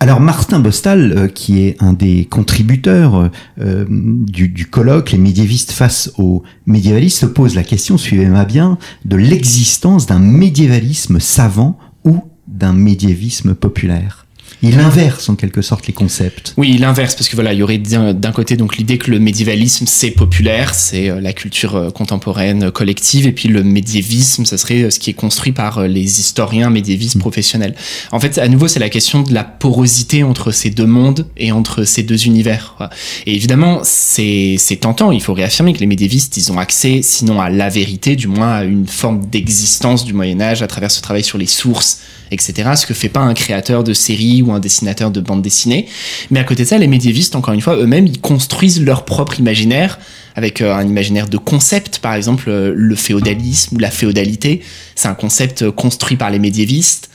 Alors 0.00 0.20
Martin 0.20 0.58
Bostal, 0.58 1.14
euh, 1.16 1.28
qui 1.28 1.62
est 1.62 1.80
un 1.80 1.92
des 1.92 2.24
contributeurs 2.24 3.30
euh, 3.60 3.84
du, 3.88 4.48
du, 4.48 4.66
colloque 4.66 5.12
Les 5.12 5.18
médiévistes 5.18 5.72
face 5.72 6.12
aux 6.18 6.42
médiévalistes, 6.66 7.26
pose 7.26 7.54
la 7.54 7.62
question, 7.62 7.96
suivez-moi 7.96 8.44
bien, 8.44 8.78
de 9.04 9.16
l'existence 9.16 10.06
d'un 10.06 10.18
médiévalisme 10.18 11.20
savant 11.20 11.78
ou 12.04 12.20
d'un 12.48 12.72
médiévisme 12.72 13.54
populaire. 13.54 14.26
Il 14.62 14.78
inverse 14.78 15.28
en 15.28 15.34
quelque 15.34 15.62
sorte 15.62 15.86
les 15.86 15.92
concepts. 15.92 16.54
Oui, 16.56 16.72
il 16.74 16.84
inverse 16.84 17.14
parce 17.14 17.28
que 17.28 17.34
voilà, 17.34 17.52
il 17.52 17.58
y 17.58 17.62
aurait 17.62 17.78
d'un 17.78 18.32
côté 18.32 18.56
donc 18.56 18.76
l'idée 18.76 18.98
que 18.98 19.10
le 19.10 19.18
médiévalisme 19.18 19.86
c'est 19.86 20.10
populaire, 20.10 20.74
c'est 20.74 21.10
euh, 21.10 21.20
la 21.20 21.32
culture 21.32 21.76
euh, 21.76 21.90
contemporaine 21.90 22.70
collective, 22.70 23.26
et 23.26 23.32
puis 23.32 23.48
le 23.48 23.62
médiévisme, 23.62 24.44
ça 24.44 24.58
serait 24.58 24.82
euh, 24.82 24.90
ce 24.90 24.98
qui 24.98 25.10
est 25.10 25.14
construit 25.14 25.52
par 25.52 25.82
les 25.82 26.20
historiens 26.20 26.70
médiévistes 26.70 27.16
mmh. 27.16 27.20
professionnels. 27.20 27.74
En 28.10 28.20
fait, 28.20 28.38
à 28.38 28.48
nouveau, 28.48 28.68
c'est 28.68 28.80
la 28.80 28.88
question 28.88 29.22
de 29.22 29.32
la 29.32 29.44
porosité 29.44 30.22
entre 30.22 30.50
ces 30.50 30.70
deux 30.70 30.86
mondes 30.86 31.26
et 31.36 31.52
entre 31.52 31.84
ces 31.84 32.02
deux 32.02 32.26
univers. 32.26 32.90
Et 33.26 33.34
évidemment, 33.34 33.80
c'est 33.82 34.58
tentant. 34.80 35.12
Il 35.12 35.22
faut 35.22 35.34
réaffirmer 35.34 35.72
que 35.72 35.80
les 35.80 35.86
médiévistes, 35.86 36.36
ils 36.36 36.52
ont 36.52 36.58
accès, 36.58 37.00
sinon 37.02 37.40
à 37.40 37.50
la 37.50 37.68
vérité, 37.68 38.16
du 38.16 38.26
moins 38.26 38.52
à 38.52 38.64
une 38.64 38.86
forme 38.86 39.26
d'existence 39.26 40.04
du 40.04 40.12
Moyen 40.12 40.40
Âge 40.40 40.62
à 40.62 40.66
travers 40.66 40.90
ce 40.90 41.00
travail 41.00 41.22
sur 41.22 41.38
les 41.38 41.46
sources 41.46 42.00
etc. 42.32 42.70
Ce 42.76 42.86
que 42.86 42.94
fait 42.94 43.08
pas 43.08 43.20
un 43.20 43.34
créateur 43.34 43.84
de 43.84 43.92
série 43.92 44.41
ou 44.42 44.52
un 44.52 44.60
dessinateur 44.60 45.10
de 45.10 45.20
bande 45.20 45.42
dessinée. 45.42 45.86
Mais 46.30 46.40
à 46.40 46.44
côté 46.44 46.64
de 46.64 46.68
ça, 46.68 46.78
les 46.78 46.86
médiévistes, 46.86 47.36
encore 47.36 47.54
une 47.54 47.60
fois, 47.60 47.76
eux-mêmes, 47.76 48.06
ils 48.06 48.20
construisent 48.20 48.80
leur 48.82 49.04
propre 49.04 49.38
imaginaire 49.40 49.98
avec 50.34 50.60
euh, 50.60 50.74
un 50.74 50.86
imaginaire 50.86 51.28
de 51.28 51.38
concept, 51.38 51.98
par 51.98 52.14
exemple 52.14 52.48
euh, 52.48 52.72
le 52.74 52.94
féodalisme 52.94 53.76
ou 53.76 53.78
la 53.78 53.90
féodalité. 53.90 54.62
C'est 54.94 55.08
un 55.08 55.14
concept 55.14 55.62
euh, 55.62 55.72
construit 55.72 56.16
par 56.16 56.30
les 56.30 56.38
médiévistes 56.38 57.08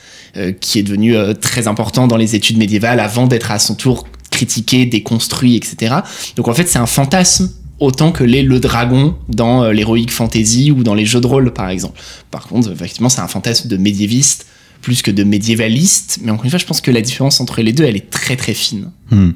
qui 0.60 0.78
est 0.78 0.82
devenu 0.84 1.16
très 1.40 1.66
important 1.66 2.06
dans 2.06 2.18
les 2.18 2.36
études 2.36 2.58
médiévales 2.58 3.00
avant 3.00 3.26
d'être 3.26 3.50
à 3.50 3.58
son 3.58 3.74
tour 3.74 4.06
critiqué, 4.30 4.86
déconstruit, 4.86 5.56
etc. 5.56 5.96
Donc 6.36 6.46
en 6.46 6.54
fait, 6.54 6.68
c'est 6.68 6.78
un 6.78 6.86
fantasme 6.86 7.50
autant 7.80 8.12
que 8.12 8.22
l'est 8.22 8.42
le 8.42 8.60
dragon 8.60 9.16
dans 9.28 9.68
l'héroïque 9.70 10.12
fantasy 10.12 10.70
ou 10.70 10.84
dans 10.84 10.94
les 10.94 11.06
jeux 11.06 11.20
de 11.20 11.26
rôle, 11.26 11.52
par 11.52 11.70
exemple. 11.70 11.98
Par 12.30 12.46
contre, 12.46 12.70
effectivement, 12.70 13.08
c'est 13.08 13.22
un 13.22 13.26
fantasme 13.26 13.68
de 13.68 13.78
médiéviste 13.78 14.46
plus 14.80 15.02
que 15.02 15.10
de 15.10 15.24
médiévaliste. 15.24 16.18
Mais 16.22 16.30
encore 16.30 16.44
une 16.44 16.50
fois, 16.50 16.58
je 16.58 16.66
pense 16.66 16.80
que 16.80 16.90
la 16.90 17.00
différence 17.00 17.40
entre 17.40 17.62
les 17.62 17.72
deux, 17.72 17.84
elle 17.84 17.96
est 17.96 18.10
très 18.10 18.36
très 18.36 18.54
fine. 18.54 18.90
Hmm. 19.10 19.30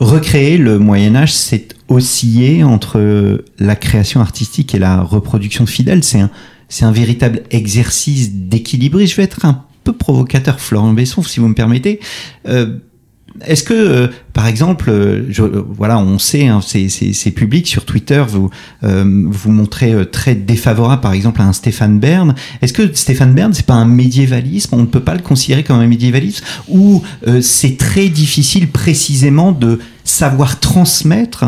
Recréer 0.00 0.58
le 0.58 0.78
Moyen 0.78 1.14
Âge, 1.16 1.32
c'est 1.32 1.74
osciller 1.88 2.64
entre 2.64 3.44
la 3.58 3.76
création 3.76 4.20
artistique 4.20 4.74
et 4.74 4.78
la 4.78 5.02
reproduction 5.02 5.66
fidèle. 5.66 6.02
C'est 6.02 6.20
un, 6.20 6.30
c'est 6.68 6.84
un 6.84 6.92
véritable 6.92 7.42
exercice 7.50 8.32
d'équilibre. 8.32 9.04
Je 9.04 9.14
vais 9.14 9.24
être 9.24 9.44
un 9.44 9.64
peu 9.84 9.92
provocateur, 9.92 10.60
Florent 10.60 10.92
Besson, 10.92 11.22
si 11.22 11.40
vous 11.40 11.48
me 11.48 11.54
permettez. 11.54 12.00
Euh, 12.48 12.78
est-ce 13.44 13.64
que, 13.64 13.74
euh, 13.74 14.08
par 14.32 14.46
exemple, 14.46 14.90
euh, 14.90 15.30
euh, 15.38 15.64
voilà, 15.68 15.98
on 15.98 16.18
sait, 16.18 16.46
hein, 16.46 16.60
c'est, 16.62 17.30
public 17.30 17.66
sur 17.66 17.84
Twitter, 17.84 18.22
vous 18.28 18.50
euh, 18.84 19.24
vous 19.28 19.50
montrez 19.50 19.94
très 20.10 20.34
défavorable, 20.34 21.02
par 21.02 21.12
exemple, 21.12 21.40
à 21.40 21.44
un 21.44 21.52
Stéphane 21.52 21.98
Bern. 21.98 22.34
Est-ce 22.62 22.72
que 22.72 22.92
Stéphane 22.94 23.34
Bern, 23.34 23.52
c'est 23.52 23.66
pas 23.66 23.74
un 23.74 23.86
médiévalisme? 23.86 24.74
On 24.74 24.82
ne 24.82 24.86
peut 24.86 25.00
pas 25.00 25.14
le 25.14 25.22
considérer 25.22 25.64
comme 25.64 25.78
un 25.78 25.86
médiévalisme? 25.86 26.44
Ou 26.68 27.02
c'est 27.40 27.76
très 27.76 28.08
difficile 28.08 28.68
précisément 28.68 29.52
de 29.52 29.80
savoir 30.04 30.60
transmettre 30.60 31.44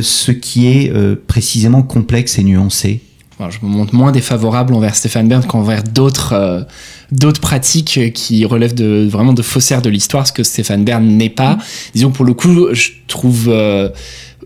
ce 0.00 0.30
qui 0.32 0.66
est 0.66 0.92
précisément 1.26 1.82
complexe 1.82 2.38
et 2.38 2.44
nuancé? 2.44 3.00
Je 3.40 3.66
me 3.66 3.70
montre 3.70 3.94
moins 3.94 4.12
défavorable 4.12 4.74
envers 4.74 4.94
Stéphane 4.94 5.28
Bern 5.28 5.44
qu'envers 5.44 5.82
d'autres 5.82 6.32
euh, 6.34 6.62
d'autres 7.10 7.40
pratiques 7.40 8.12
qui 8.14 8.44
relèvent 8.44 8.74
de 8.74 9.06
vraiment 9.10 9.32
de 9.32 9.42
faussaires 9.42 9.82
de 9.82 9.90
l'histoire, 9.90 10.26
ce 10.26 10.32
que 10.32 10.42
Stéphane 10.42 10.84
Bern 10.84 11.04
n'est 11.04 11.30
pas. 11.30 11.58
Disons 11.94 12.10
que 12.10 12.16
pour 12.16 12.24
le 12.24 12.34
coup, 12.34 12.68
je 12.72 12.90
trouve 13.08 13.48
euh, 13.48 13.88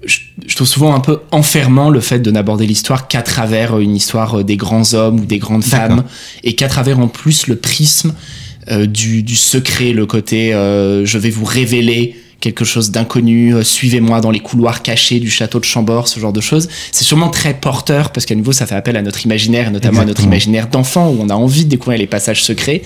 je, 0.04 0.20
je 0.46 0.56
trouve 0.56 0.66
souvent 0.66 0.94
un 0.94 1.00
peu 1.00 1.20
enfermant 1.30 1.90
le 1.90 2.00
fait 2.00 2.18
de 2.18 2.30
n'aborder 2.30 2.66
l'histoire 2.66 3.08
qu'à 3.08 3.22
travers 3.22 3.78
une 3.78 3.94
histoire 3.94 4.42
des 4.44 4.56
grands 4.56 4.94
hommes 4.94 5.20
ou 5.20 5.26
des 5.26 5.38
grandes 5.38 5.64
femmes 5.64 6.04
et 6.44 6.54
qu'à 6.54 6.68
travers 6.68 6.98
en 6.98 7.08
plus 7.08 7.46
le 7.46 7.56
prisme 7.56 8.14
euh, 8.70 8.86
du, 8.86 9.22
du 9.22 9.36
secret, 9.36 9.92
le 9.92 10.04
côté 10.06 10.52
euh, 10.52 11.04
je 11.06 11.18
vais 11.18 11.30
vous 11.30 11.44
révéler 11.44 12.16
quelque 12.40 12.64
chose 12.64 12.90
d'inconnu, 12.90 13.54
euh, 13.54 13.62
suivez-moi 13.62 14.20
dans 14.20 14.30
les 14.30 14.40
couloirs 14.40 14.82
cachés 14.82 15.18
du 15.18 15.30
château 15.30 15.58
de 15.58 15.64
Chambord, 15.64 16.08
ce 16.08 16.20
genre 16.20 16.32
de 16.32 16.40
choses. 16.40 16.68
C'est 16.92 17.04
sûrement 17.04 17.30
très 17.30 17.54
porteur 17.54 18.10
parce 18.12 18.26
qu'à 18.26 18.34
nouveau 18.34 18.52
ça 18.52 18.66
fait 18.66 18.76
appel 18.76 18.96
à 18.96 19.02
notre 19.02 19.24
imaginaire 19.24 19.68
et 19.68 19.70
notamment 19.70 20.00
à 20.00 20.04
notre 20.04 20.22
imaginaire 20.22 20.68
d'enfant 20.68 21.10
où 21.10 21.18
on 21.20 21.28
a 21.30 21.34
envie 21.34 21.64
de 21.64 21.70
découvrir 21.70 21.98
les 21.98 22.06
passages 22.06 22.44
secrets. 22.44 22.82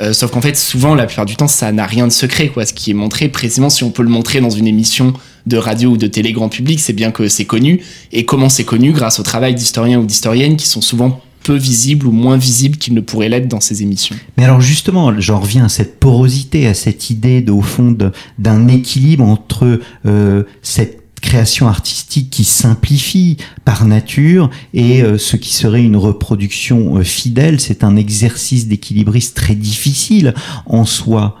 Euh, 0.00 0.12
sauf 0.12 0.30
qu'en 0.30 0.40
fait 0.40 0.56
souvent 0.56 0.94
la 0.94 1.06
plupart 1.06 1.26
du 1.26 1.36
temps 1.36 1.48
ça 1.48 1.70
n'a 1.70 1.86
rien 1.86 2.06
de 2.06 2.12
secret 2.12 2.48
quoi. 2.48 2.66
Ce 2.66 2.72
qui 2.72 2.90
est 2.90 2.94
montré 2.94 3.28
précisément 3.28 3.70
si 3.70 3.84
on 3.84 3.90
peut 3.90 4.02
le 4.02 4.08
montrer 4.08 4.40
dans 4.40 4.50
une 4.50 4.66
émission 4.66 5.12
de 5.46 5.56
radio 5.56 5.90
ou 5.90 5.96
de 5.96 6.06
télé 6.06 6.32
grand 6.32 6.48
public, 6.48 6.78
c'est 6.78 6.92
bien 6.92 7.10
que 7.10 7.28
c'est 7.28 7.46
connu. 7.46 7.80
Et 8.12 8.24
comment 8.24 8.48
c'est 8.48 8.64
connu? 8.64 8.92
Grâce 8.92 9.18
au 9.18 9.22
travail 9.22 9.54
d'historiens 9.54 9.98
ou 9.98 10.04
d'historiennes 10.04 10.56
qui 10.56 10.68
sont 10.68 10.82
souvent 10.82 11.20
peu 11.48 11.54
visibles 11.54 12.06
ou 12.06 12.12
moins 12.12 12.36
visibles 12.36 12.76
qu'ils 12.76 12.92
ne 12.92 13.00
pourraient 13.00 13.30
l'être 13.30 13.48
dans 13.48 13.60
ces 13.60 13.82
émissions. 13.82 14.14
Mais 14.36 14.44
alors 14.44 14.60
justement, 14.60 15.18
j'en 15.18 15.40
reviens 15.40 15.64
à 15.64 15.70
cette 15.70 15.98
porosité, 15.98 16.66
à 16.66 16.74
cette 16.74 17.08
idée 17.08 17.40
de, 17.40 17.52
au 17.52 17.62
fond 17.62 17.96
d'un 18.38 18.68
équilibre 18.68 19.24
entre 19.24 19.80
euh, 20.04 20.42
cette 20.60 21.20
création 21.22 21.66
artistique 21.66 22.28
qui 22.28 22.44
simplifie 22.44 23.38
par 23.64 23.86
nature 23.86 24.50
et 24.74 25.02
euh, 25.02 25.16
ce 25.16 25.36
qui 25.36 25.54
serait 25.54 25.82
une 25.82 25.96
reproduction 25.96 26.98
euh, 26.98 27.02
fidèle. 27.02 27.60
C'est 27.60 27.82
un 27.82 27.96
exercice 27.96 28.68
d'équilibriste 28.68 29.34
très 29.34 29.54
difficile 29.54 30.34
en 30.66 30.84
soi. 30.84 31.38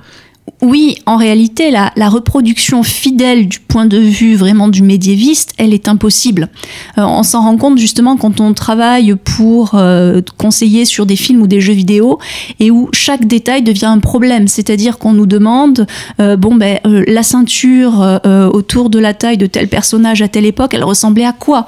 Oui, 0.60 0.96
en 1.06 1.16
réalité, 1.16 1.70
la, 1.70 2.08
reproduction 2.08 2.82
fidèle 2.82 3.46
du 3.46 3.60
point 3.60 3.86
de 3.86 3.98
vue 3.98 4.34
vraiment 4.34 4.66
du 4.66 4.82
médiéviste, 4.82 5.54
elle 5.56 5.72
est 5.72 5.86
impossible. 5.86 6.48
Euh, 6.96 7.02
on 7.02 7.22
s'en 7.22 7.42
rend 7.42 7.56
compte 7.56 7.78
justement 7.78 8.16
quand 8.16 8.40
on 8.40 8.54
travaille 8.54 9.14
pour 9.14 9.72
euh, 9.74 10.20
conseiller 10.36 10.84
sur 10.84 11.06
des 11.06 11.14
films 11.14 11.42
ou 11.42 11.46
des 11.46 11.60
jeux 11.60 11.74
vidéo 11.74 12.18
et 12.58 12.72
où 12.72 12.88
chaque 12.92 13.26
détail 13.26 13.62
devient 13.62 13.86
un 13.86 14.00
problème. 14.00 14.48
C'est-à-dire 14.48 14.98
qu'on 14.98 15.12
nous 15.12 15.26
demande, 15.26 15.86
euh, 16.18 16.36
bon 16.36 16.56
ben, 16.56 16.80
euh, 16.86 17.04
la 17.06 17.22
ceinture 17.22 18.20
autour 18.52 18.90
de 18.90 18.98
la 18.98 19.14
taille 19.14 19.38
de 19.38 19.46
tel 19.46 19.68
personnage 19.68 20.22
à 20.22 20.28
telle 20.28 20.46
époque, 20.46 20.74
elle 20.74 20.84
ressemblait 20.84 21.24
à 21.24 21.32
quoi? 21.32 21.66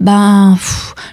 Ben, 0.00 0.58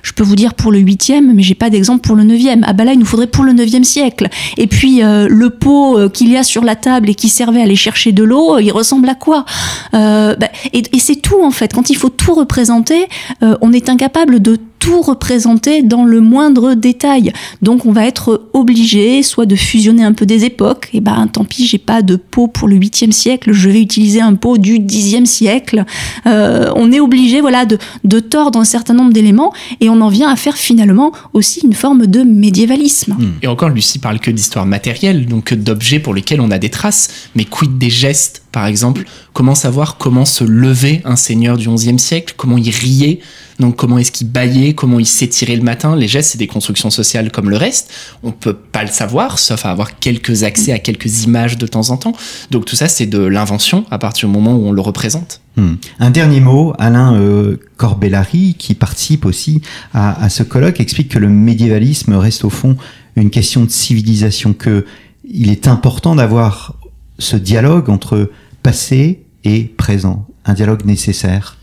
je 0.01 0.13
peux 0.13 0.23
vous 0.23 0.35
dire 0.35 0.53
pour 0.53 0.71
le 0.71 0.79
huitième, 0.79 1.33
mais 1.33 1.43
j'ai 1.43 1.55
pas 1.55 1.69
d'exemple 1.69 2.01
pour 2.01 2.15
le 2.15 2.23
neuvième. 2.23 2.63
Ah 2.65 2.73
bah 2.73 2.85
là, 2.85 2.93
il 2.93 2.99
nous 2.99 3.05
faudrait 3.05 3.27
pour 3.27 3.43
le 3.43 3.53
neuvième 3.53 3.83
siècle. 3.83 4.29
Et 4.57 4.67
puis 4.67 5.03
euh, 5.03 5.27
le 5.29 5.49
pot 5.49 5.97
euh, 5.97 6.09
qu'il 6.09 6.29
y 6.29 6.37
a 6.37 6.43
sur 6.43 6.63
la 6.63 6.75
table 6.75 7.09
et 7.09 7.15
qui 7.15 7.29
servait 7.29 7.59
à 7.59 7.63
aller 7.63 7.75
chercher 7.75 8.11
de 8.11 8.23
l'eau, 8.23 8.55
euh, 8.55 8.61
il 8.61 8.71
ressemble 8.71 9.09
à 9.09 9.15
quoi? 9.15 9.45
Euh, 9.93 10.35
Et, 10.73 10.83
et 10.95 10.99
c'est 10.99 11.17
tout 11.17 11.41
en 11.43 11.51
fait. 11.51 11.73
Quand 11.73 11.89
il 11.89 11.97
faut 11.97 12.09
tout 12.09 12.33
représenter, 12.33 13.07
euh, 13.43 13.57
on 13.61 13.73
est 13.73 13.89
incapable 13.89 14.41
de 14.41 14.57
tout 14.87 15.01
représenter 15.01 15.81
dans 15.81 16.05
le 16.05 16.21
moindre 16.21 16.73
détail. 16.73 17.33
Donc 17.61 17.85
on 17.85 17.91
va 17.91 18.05
être 18.05 18.47
obligé 18.53 19.21
soit 19.21 19.45
de 19.45 19.57
fusionner 19.57 20.05
un 20.05 20.13
peu 20.13 20.25
des 20.25 20.45
époques. 20.45 20.87
Et 20.93 21.01
ben 21.01 21.27
tant 21.27 21.43
pis, 21.43 21.67
j'ai 21.67 21.77
pas 21.77 22.01
de 22.01 22.15
pot 22.15 22.47
pour 22.47 22.69
le 22.69 22.77
huitième 22.77 23.11
siècle, 23.11 23.51
je 23.51 23.67
vais 23.67 23.81
utiliser 23.81 24.21
un 24.21 24.35
pot 24.35 24.57
du 24.57 24.79
dixième 24.79 25.25
siècle. 25.25 25.83
Euh, 26.25 26.71
on 26.77 26.93
est 26.93 27.01
obligé 27.01 27.41
voilà 27.41 27.65
de, 27.65 27.77
de 28.05 28.21
tordre 28.21 28.59
un 28.59 28.63
certain 28.63 28.93
nombre 28.93 29.11
d'éléments 29.11 29.51
et 29.81 29.89
on 29.89 29.99
en 29.99 30.07
vient 30.07 30.29
à 30.29 30.37
faire 30.37 30.55
finalement 30.55 31.11
aussi 31.33 31.59
une 31.65 31.73
forme 31.73 32.07
de 32.07 32.23
médiévalisme. 32.23 33.17
Et 33.41 33.47
encore, 33.47 33.67
Lucie 33.67 33.99
parle 33.99 34.19
que 34.21 34.31
d'histoire 34.31 34.65
matérielle, 34.65 35.25
donc 35.25 35.45
que 35.45 35.55
d'objets 35.55 35.99
pour 35.99 36.13
lesquels 36.13 36.39
on 36.39 36.49
a 36.49 36.59
des 36.59 36.69
traces. 36.69 37.09
Mais 37.35 37.43
quid 37.43 37.77
des 37.77 37.89
gestes, 37.89 38.43
par 38.53 38.65
exemple? 38.65 39.03
Comment 39.33 39.53
savoir 39.53 39.97
comment 39.97 40.23
se 40.23 40.45
levait 40.45 41.01
un 41.03 41.17
seigneur 41.17 41.57
du 41.57 41.67
XIe 41.67 41.99
siècle? 41.99 42.35
Comment 42.37 42.57
il 42.57 42.69
riait? 42.69 43.19
Donc 43.59 43.75
comment 43.75 43.97
est-ce 43.97 44.11
qu'il 44.11 44.27
baillait 44.27 44.73
Comment 44.77 44.99
il 44.99 45.07
s'étirait 45.07 45.55
le 45.55 45.63
matin 45.63 45.95
Les 45.95 46.07
gestes, 46.07 46.31
c'est 46.31 46.37
des 46.37 46.47
constructions 46.47 46.91
sociales 46.91 47.31
comme 47.31 47.49
le 47.49 47.57
reste. 47.57 47.91
On 48.21 48.31
peut 48.31 48.53
pas 48.53 48.83
le 48.83 48.89
savoir, 48.89 49.39
sauf 49.39 49.65
à 49.65 49.71
avoir 49.71 49.99
quelques 49.99 50.43
accès 50.43 50.71
à 50.71 50.79
quelques 50.79 51.23
images 51.23 51.57
de 51.57 51.65
temps 51.65 51.89
en 51.89 51.97
temps. 51.97 52.13
Donc 52.51 52.65
tout 52.65 52.75
ça, 52.75 52.87
c'est 52.87 53.07
de 53.07 53.19
l'invention 53.19 53.85
à 53.89 53.97
partir 53.97 54.29
du 54.29 54.35
moment 54.35 54.55
où 54.55 54.67
on 54.67 54.71
le 54.71 54.81
représente. 54.81 55.41
Hmm. 55.55 55.73
Un 55.99 56.11
dernier 56.11 56.39
mot, 56.39 56.73
Alain 56.77 57.15
euh, 57.15 57.57
Corbellari, 57.77 58.55
qui 58.57 58.75
participe 58.75 59.25
aussi 59.25 59.61
à, 59.93 60.23
à 60.23 60.29
ce 60.29 60.43
colloque, 60.43 60.79
explique 60.79 61.09
que 61.09 61.19
le 61.19 61.27
médiévalisme 61.27 62.13
reste 62.13 62.45
au 62.45 62.51
fond 62.51 62.77
une 63.15 63.31
question 63.31 63.65
de 63.65 63.71
civilisation, 63.71 64.53
que 64.53 64.85
il 65.27 65.49
est 65.49 65.67
important 65.67 66.15
d'avoir 66.15 66.75
ce 67.17 67.35
dialogue 67.35 67.89
entre 67.89 68.29
passé 68.61 69.23
et 69.43 69.63
présent, 69.63 70.27
un 70.45 70.53
dialogue 70.53 70.85
nécessaire. 70.85 71.57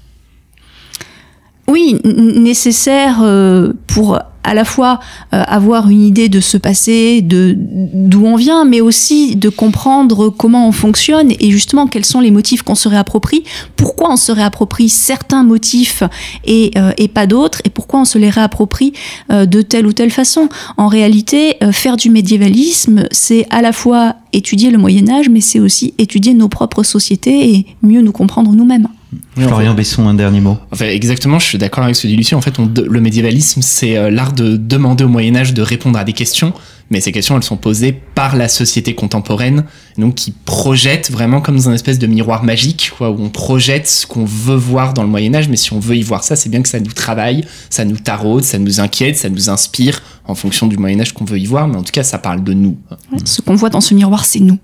Oui, 1.66 1.96
nécessaire 2.04 3.20
euh, 3.22 3.72
pour 3.86 4.18
à 4.46 4.52
la 4.52 4.66
fois 4.66 5.00
euh, 5.32 5.42
avoir 5.46 5.88
une 5.88 6.02
idée 6.02 6.28
de 6.28 6.40
ce 6.40 6.58
passé, 6.58 7.22
de 7.22 7.56
d'où 7.56 8.26
on 8.26 8.36
vient, 8.36 8.66
mais 8.66 8.82
aussi 8.82 9.36
de 9.36 9.48
comprendre 9.48 10.28
comment 10.28 10.68
on 10.68 10.72
fonctionne 10.72 11.32
et 11.40 11.50
justement 11.50 11.86
quels 11.86 12.04
sont 12.04 12.20
les 12.20 12.30
motifs 12.30 12.62
qu'on 12.62 12.74
se 12.74 12.86
réapproprie, 12.86 13.44
pourquoi 13.76 14.12
on 14.12 14.16
se 14.16 14.30
réapproprie 14.30 14.90
certains 14.90 15.42
motifs 15.42 16.02
et, 16.44 16.72
euh, 16.76 16.92
et 16.98 17.08
pas 17.08 17.26
d'autres, 17.26 17.62
et 17.64 17.70
pourquoi 17.70 18.00
on 18.00 18.04
se 18.04 18.18
les 18.18 18.28
réapproprie 18.28 18.92
de 19.30 19.62
telle 19.62 19.86
ou 19.86 19.94
telle 19.94 20.10
façon. 20.10 20.50
En 20.76 20.88
réalité, 20.88 21.56
faire 21.72 21.96
du 21.96 22.10
médiévalisme, 22.10 23.04
c'est 23.10 23.46
à 23.48 23.62
la 23.62 23.72
fois 23.72 24.16
étudier 24.34 24.70
le 24.70 24.76
Moyen 24.76 25.08
Âge, 25.08 25.30
mais 25.30 25.40
c'est 25.40 25.60
aussi 25.60 25.94
étudier 25.96 26.34
nos 26.34 26.48
propres 26.48 26.82
sociétés 26.82 27.54
et 27.54 27.66
mieux 27.82 28.02
nous 28.02 28.12
comprendre 28.12 28.52
nous-mêmes. 28.52 28.88
Florian 29.36 29.74
Besson, 29.74 30.06
un 30.08 30.14
dernier 30.14 30.40
mot. 30.40 30.58
Enfin, 30.70 30.86
exactement, 30.86 31.38
je 31.38 31.46
suis 31.46 31.58
d'accord 31.58 31.84
avec 31.84 31.96
ce 31.96 32.02
que 32.02 32.08
dit 32.08 32.16
Lucie. 32.16 32.34
En 32.34 32.40
fait, 32.40 32.58
on- 32.58 32.70
le 32.74 33.00
médiévalisme, 33.00 33.62
c'est 33.62 33.96
euh, 33.96 34.10
l'art 34.10 34.32
de 34.32 34.56
demander 34.56 35.04
au 35.04 35.08
Moyen 35.08 35.36
Âge 35.36 35.54
de 35.54 35.62
répondre 35.62 35.98
à 35.98 36.04
des 36.04 36.12
questions, 36.12 36.52
mais 36.90 37.00
ces 37.00 37.12
questions, 37.12 37.36
elles 37.36 37.42
sont 37.42 37.56
posées 37.56 37.92
par 38.14 38.36
la 38.36 38.48
société 38.48 38.94
contemporaine, 38.94 39.64
donc 39.98 40.14
qui 40.16 40.32
projette 40.32 41.10
vraiment 41.10 41.40
comme 41.40 41.56
dans 41.56 41.68
un 41.68 41.74
espèce 41.74 41.98
de 41.98 42.06
miroir 42.06 42.44
magique, 42.44 42.92
quoi, 42.96 43.10
où 43.10 43.16
on 43.22 43.30
projette 43.30 43.88
ce 43.88 44.06
qu'on 44.06 44.24
veut 44.24 44.54
voir 44.56 44.94
dans 44.94 45.02
le 45.02 45.08
Moyen 45.08 45.34
Âge, 45.34 45.48
mais 45.48 45.56
si 45.56 45.72
on 45.72 45.80
veut 45.80 45.96
y 45.96 46.02
voir 46.02 46.22
ça, 46.24 46.36
c'est 46.36 46.48
bien 46.48 46.62
que 46.62 46.68
ça 46.68 46.80
nous 46.80 46.92
travaille, 46.92 47.44
ça 47.70 47.84
nous 47.84 47.96
taraude, 47.96 48.44
ça 48.44 48.58
nous 48.58 48.80
inquiète, 48.80 49.16
ça 49.16 49.28
nous 49.30 49.48
inspire 49.50 50.02
en 50.26 50.34
fonction 50.34 50.66
du 50.66 50.76
Moyen 50.76 51.00
Âge 51.00 51.12
qu'on 51.12 51.24
veut 51.24 51.38
y 51.38 51.46
voir, 51.46 51.68
mais 51.68 51.76
en 51.76 51.82
tout 51.82 51.92
cas, 51.92 52.02
ça 52.02 52.18
parle 52.18 52.42
de 52.44 52.52
nous. 52.52 52.76
Ce 53.24 53.40
qu'on 53.40 53.54
voit 53.54 53.70
dans 53.70 53.80
ce 53.80 53.94
miroir, 53.94 54.24
c'est 54.24 54.40
nous. 54.40 54.58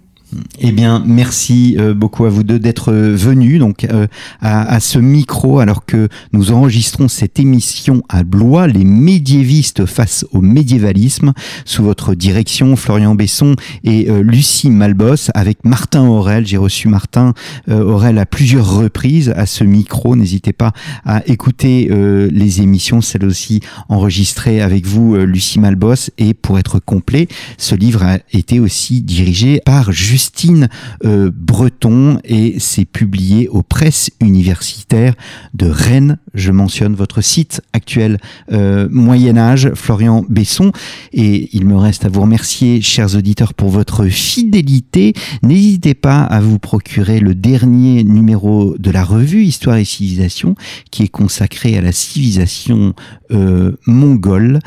Eh 0.60 0.72
bien, 0.72 1.02
merci 1.04 1.76
euh, 1.78 1.94
beaucoup 1.94 2.24
à 2.24 2.28
vous 2.28 2.42
deux 2.42 2.58
d'être 2.58 2.92
euh, 2.92 3.16
venus 3.16 3.58
donc 3.58 3.84
euh, 3.84 4.06
à, 4.40 4.78
ce 4.78 4.98
micro 4.98 5.58
alors 5.58 5.84
que 5.84 6.08
nous 6.32 6.52
enregistrons 6.52 7.08
cette 7.08 7.40
émission 7.40 8.02
à 8.08 8.22
Blois, 8.22 8.66
les 8.66 8.84
médiévistes 8.84 9.86
face 9.86 10.24
au 10.32 10.40
médiévalisme, 10.40 11.32
sous 11.64 11.82
votre 11.82 12.14
direction, 12.14 12.76
Florian 12.76 13.14
Besson 13.14 13.56
et 13.84 14.08
Lucie 14.22 14.70
Malbos, 14.70 15.30
avec 15.34 15.64
Martin 15.64 16.06
Aurel. 16.06 16.46
J'ai 16.46 16.56
reçu 16.56 16.88
Martin 16.88 17.34
euh, 17.68 17.82
Aurel 17.82 18.18
à 18.18 18.26
plusieurs 18.26 18.70
reprises 18.70 19.32
à 19.36 19.46
ce 19.46 19.64
micro. 19.64 20.16
N'hésitez 20.16 20.52
pas 20.52 20.72
à 21.04 21.26
écouter 21.26 21.90
les 22.30 22.60
émissions, 22.60 23.00
celles 23.00 23.24
aussi 23.24 23.60
enregistrées 23.88 24.60
avec 24.60 24.86
vous, 24.86 25.16
Lucie 25.16 25.60
Malbos. 25.60 26.10
Et 26.18 26.34
pour 26.34 26.58
être 26.58 26.78
complet, 26.78 27.28
ce 27.58 27.74
livre 27.74 28.02
a 28.02 28.18
été 28.32 28.60
aussi 28.60 29.02
dirigé 29.02 29.60
par 29.64 29.92
Justine 30.20 30.68
euh, 31.06 31.30
Breton 31.34 32.20
et 32.24 32.56
c'est 32.58 32.84
publié 32.84 33.48
aux 33.48 33.62
presses 33.62 34.10
universitaires 34.20 35.14
de 35.54 35.66
Rennes. 35.66 36.18
Je 36.34 36.52
mentionne 36.52 36.94
votre 36.94 37.22
site 37.22 37.62
actuel 37.72 38.18
euh, 38.52 38.86
Moyen 38.90 39.38
Âge, 39.38 39.70
Florian 39.74 40.22
Besson. 40.28 40.72
Et 41.14 41.48
il 41.56 41.64
me 41.64 41.76
reste 41.76 42.04
à 42.04 42.10
vous 42.10 42.20
remercier, 42.20 42.82
chers 42.82 43.16
auditeurs, 43.16 43.54
pour 43.54 43.70
votre 43.70 44.08
fidélité. 44.08 45.14
N'hésitez 45.42 45.94
pas 45.94 46.22
à 46.22 46.40
vous 46.40 46.58
procurer 46.58 47.18
le 47.18 47.34
dernier 47.34 48.04
numéro 48.04 48.76
de 48.78 48.90
la 48.90 49.04
revue 49.04 49.44
Histoire 49.44 49.76
et 49.76 49.86
Civilisation, 49.86 50.54
qui 50.90 51.04
est 51.04 51.08
consacré 51.08 51.78
à 51.78 51.80
la 51.80 51.92
civilisation 51.92 52.94
euh, 53.30 53.72
mongole, 53.86 54.58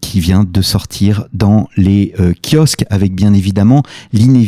qui 0.00 0.20
vient 0.20 0.44
de 0.44 0.62
sortir 0.62 1.24
dans 1.32 1.68
les 1.76 2.12
kiosques, 2.42 2.84
avec 2.90 3.14
bien 3.14 3.32
évidemment 3.32 3.82
l'inédit 4.12 4.41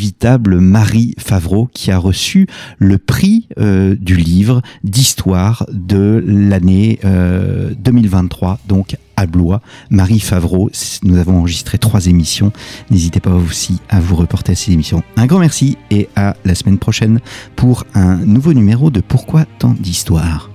Marie 0.60 1.14
Favreau 1.18 1.68
qui 1.72 1.90
a 1.90 1.98
reçu 1.98 2.46
le 2.78 2.98
prix 2.98 3.48
euh, 3.58 3.96
du 3.98 4.16
livre 4.16 4.62
d'histoire 4.82 5.66
de 5.72 6.22
l'année 6.26 6.98
2023, 7.04 8.58
donc 8.68 8.96
à 9.16 9.26
Blois. 9.26 9.60
Marie 9.90 10.20
Favreau, 10.20 10.70
nous 11.02 11.18
avons 11.18 11.38
enregistré 11.38 11.78
trois 11.78 12.06
émissions. 12.06 12.52
N'hésitez 12.90 13.20
pas 13.20 13.34
aussi 13.34 13.80
à 13.88 14.00
vous 14.00 14.16
reporter 14.16 14.52
à 14.52 14.54
ces 14.54 14.72
émissions. 14.72 15.02
Un 15.16 15.26
grand 15.26 15.38
merci 15.38 15.76
et 15.90 16.08
à 16.16 16.36
la 16.44 16.54
semaine 16.54 16.78
prochaine 16.78 17.20
pour 17.56 17.84
un 17.94 18.16
nouveau 18.16 18.52
numéro 18.52 18.90
de 18.90 19.00
Pourquoi 19.00 19.44
tant 19.58 19.74
d'histoires 19.78 20.53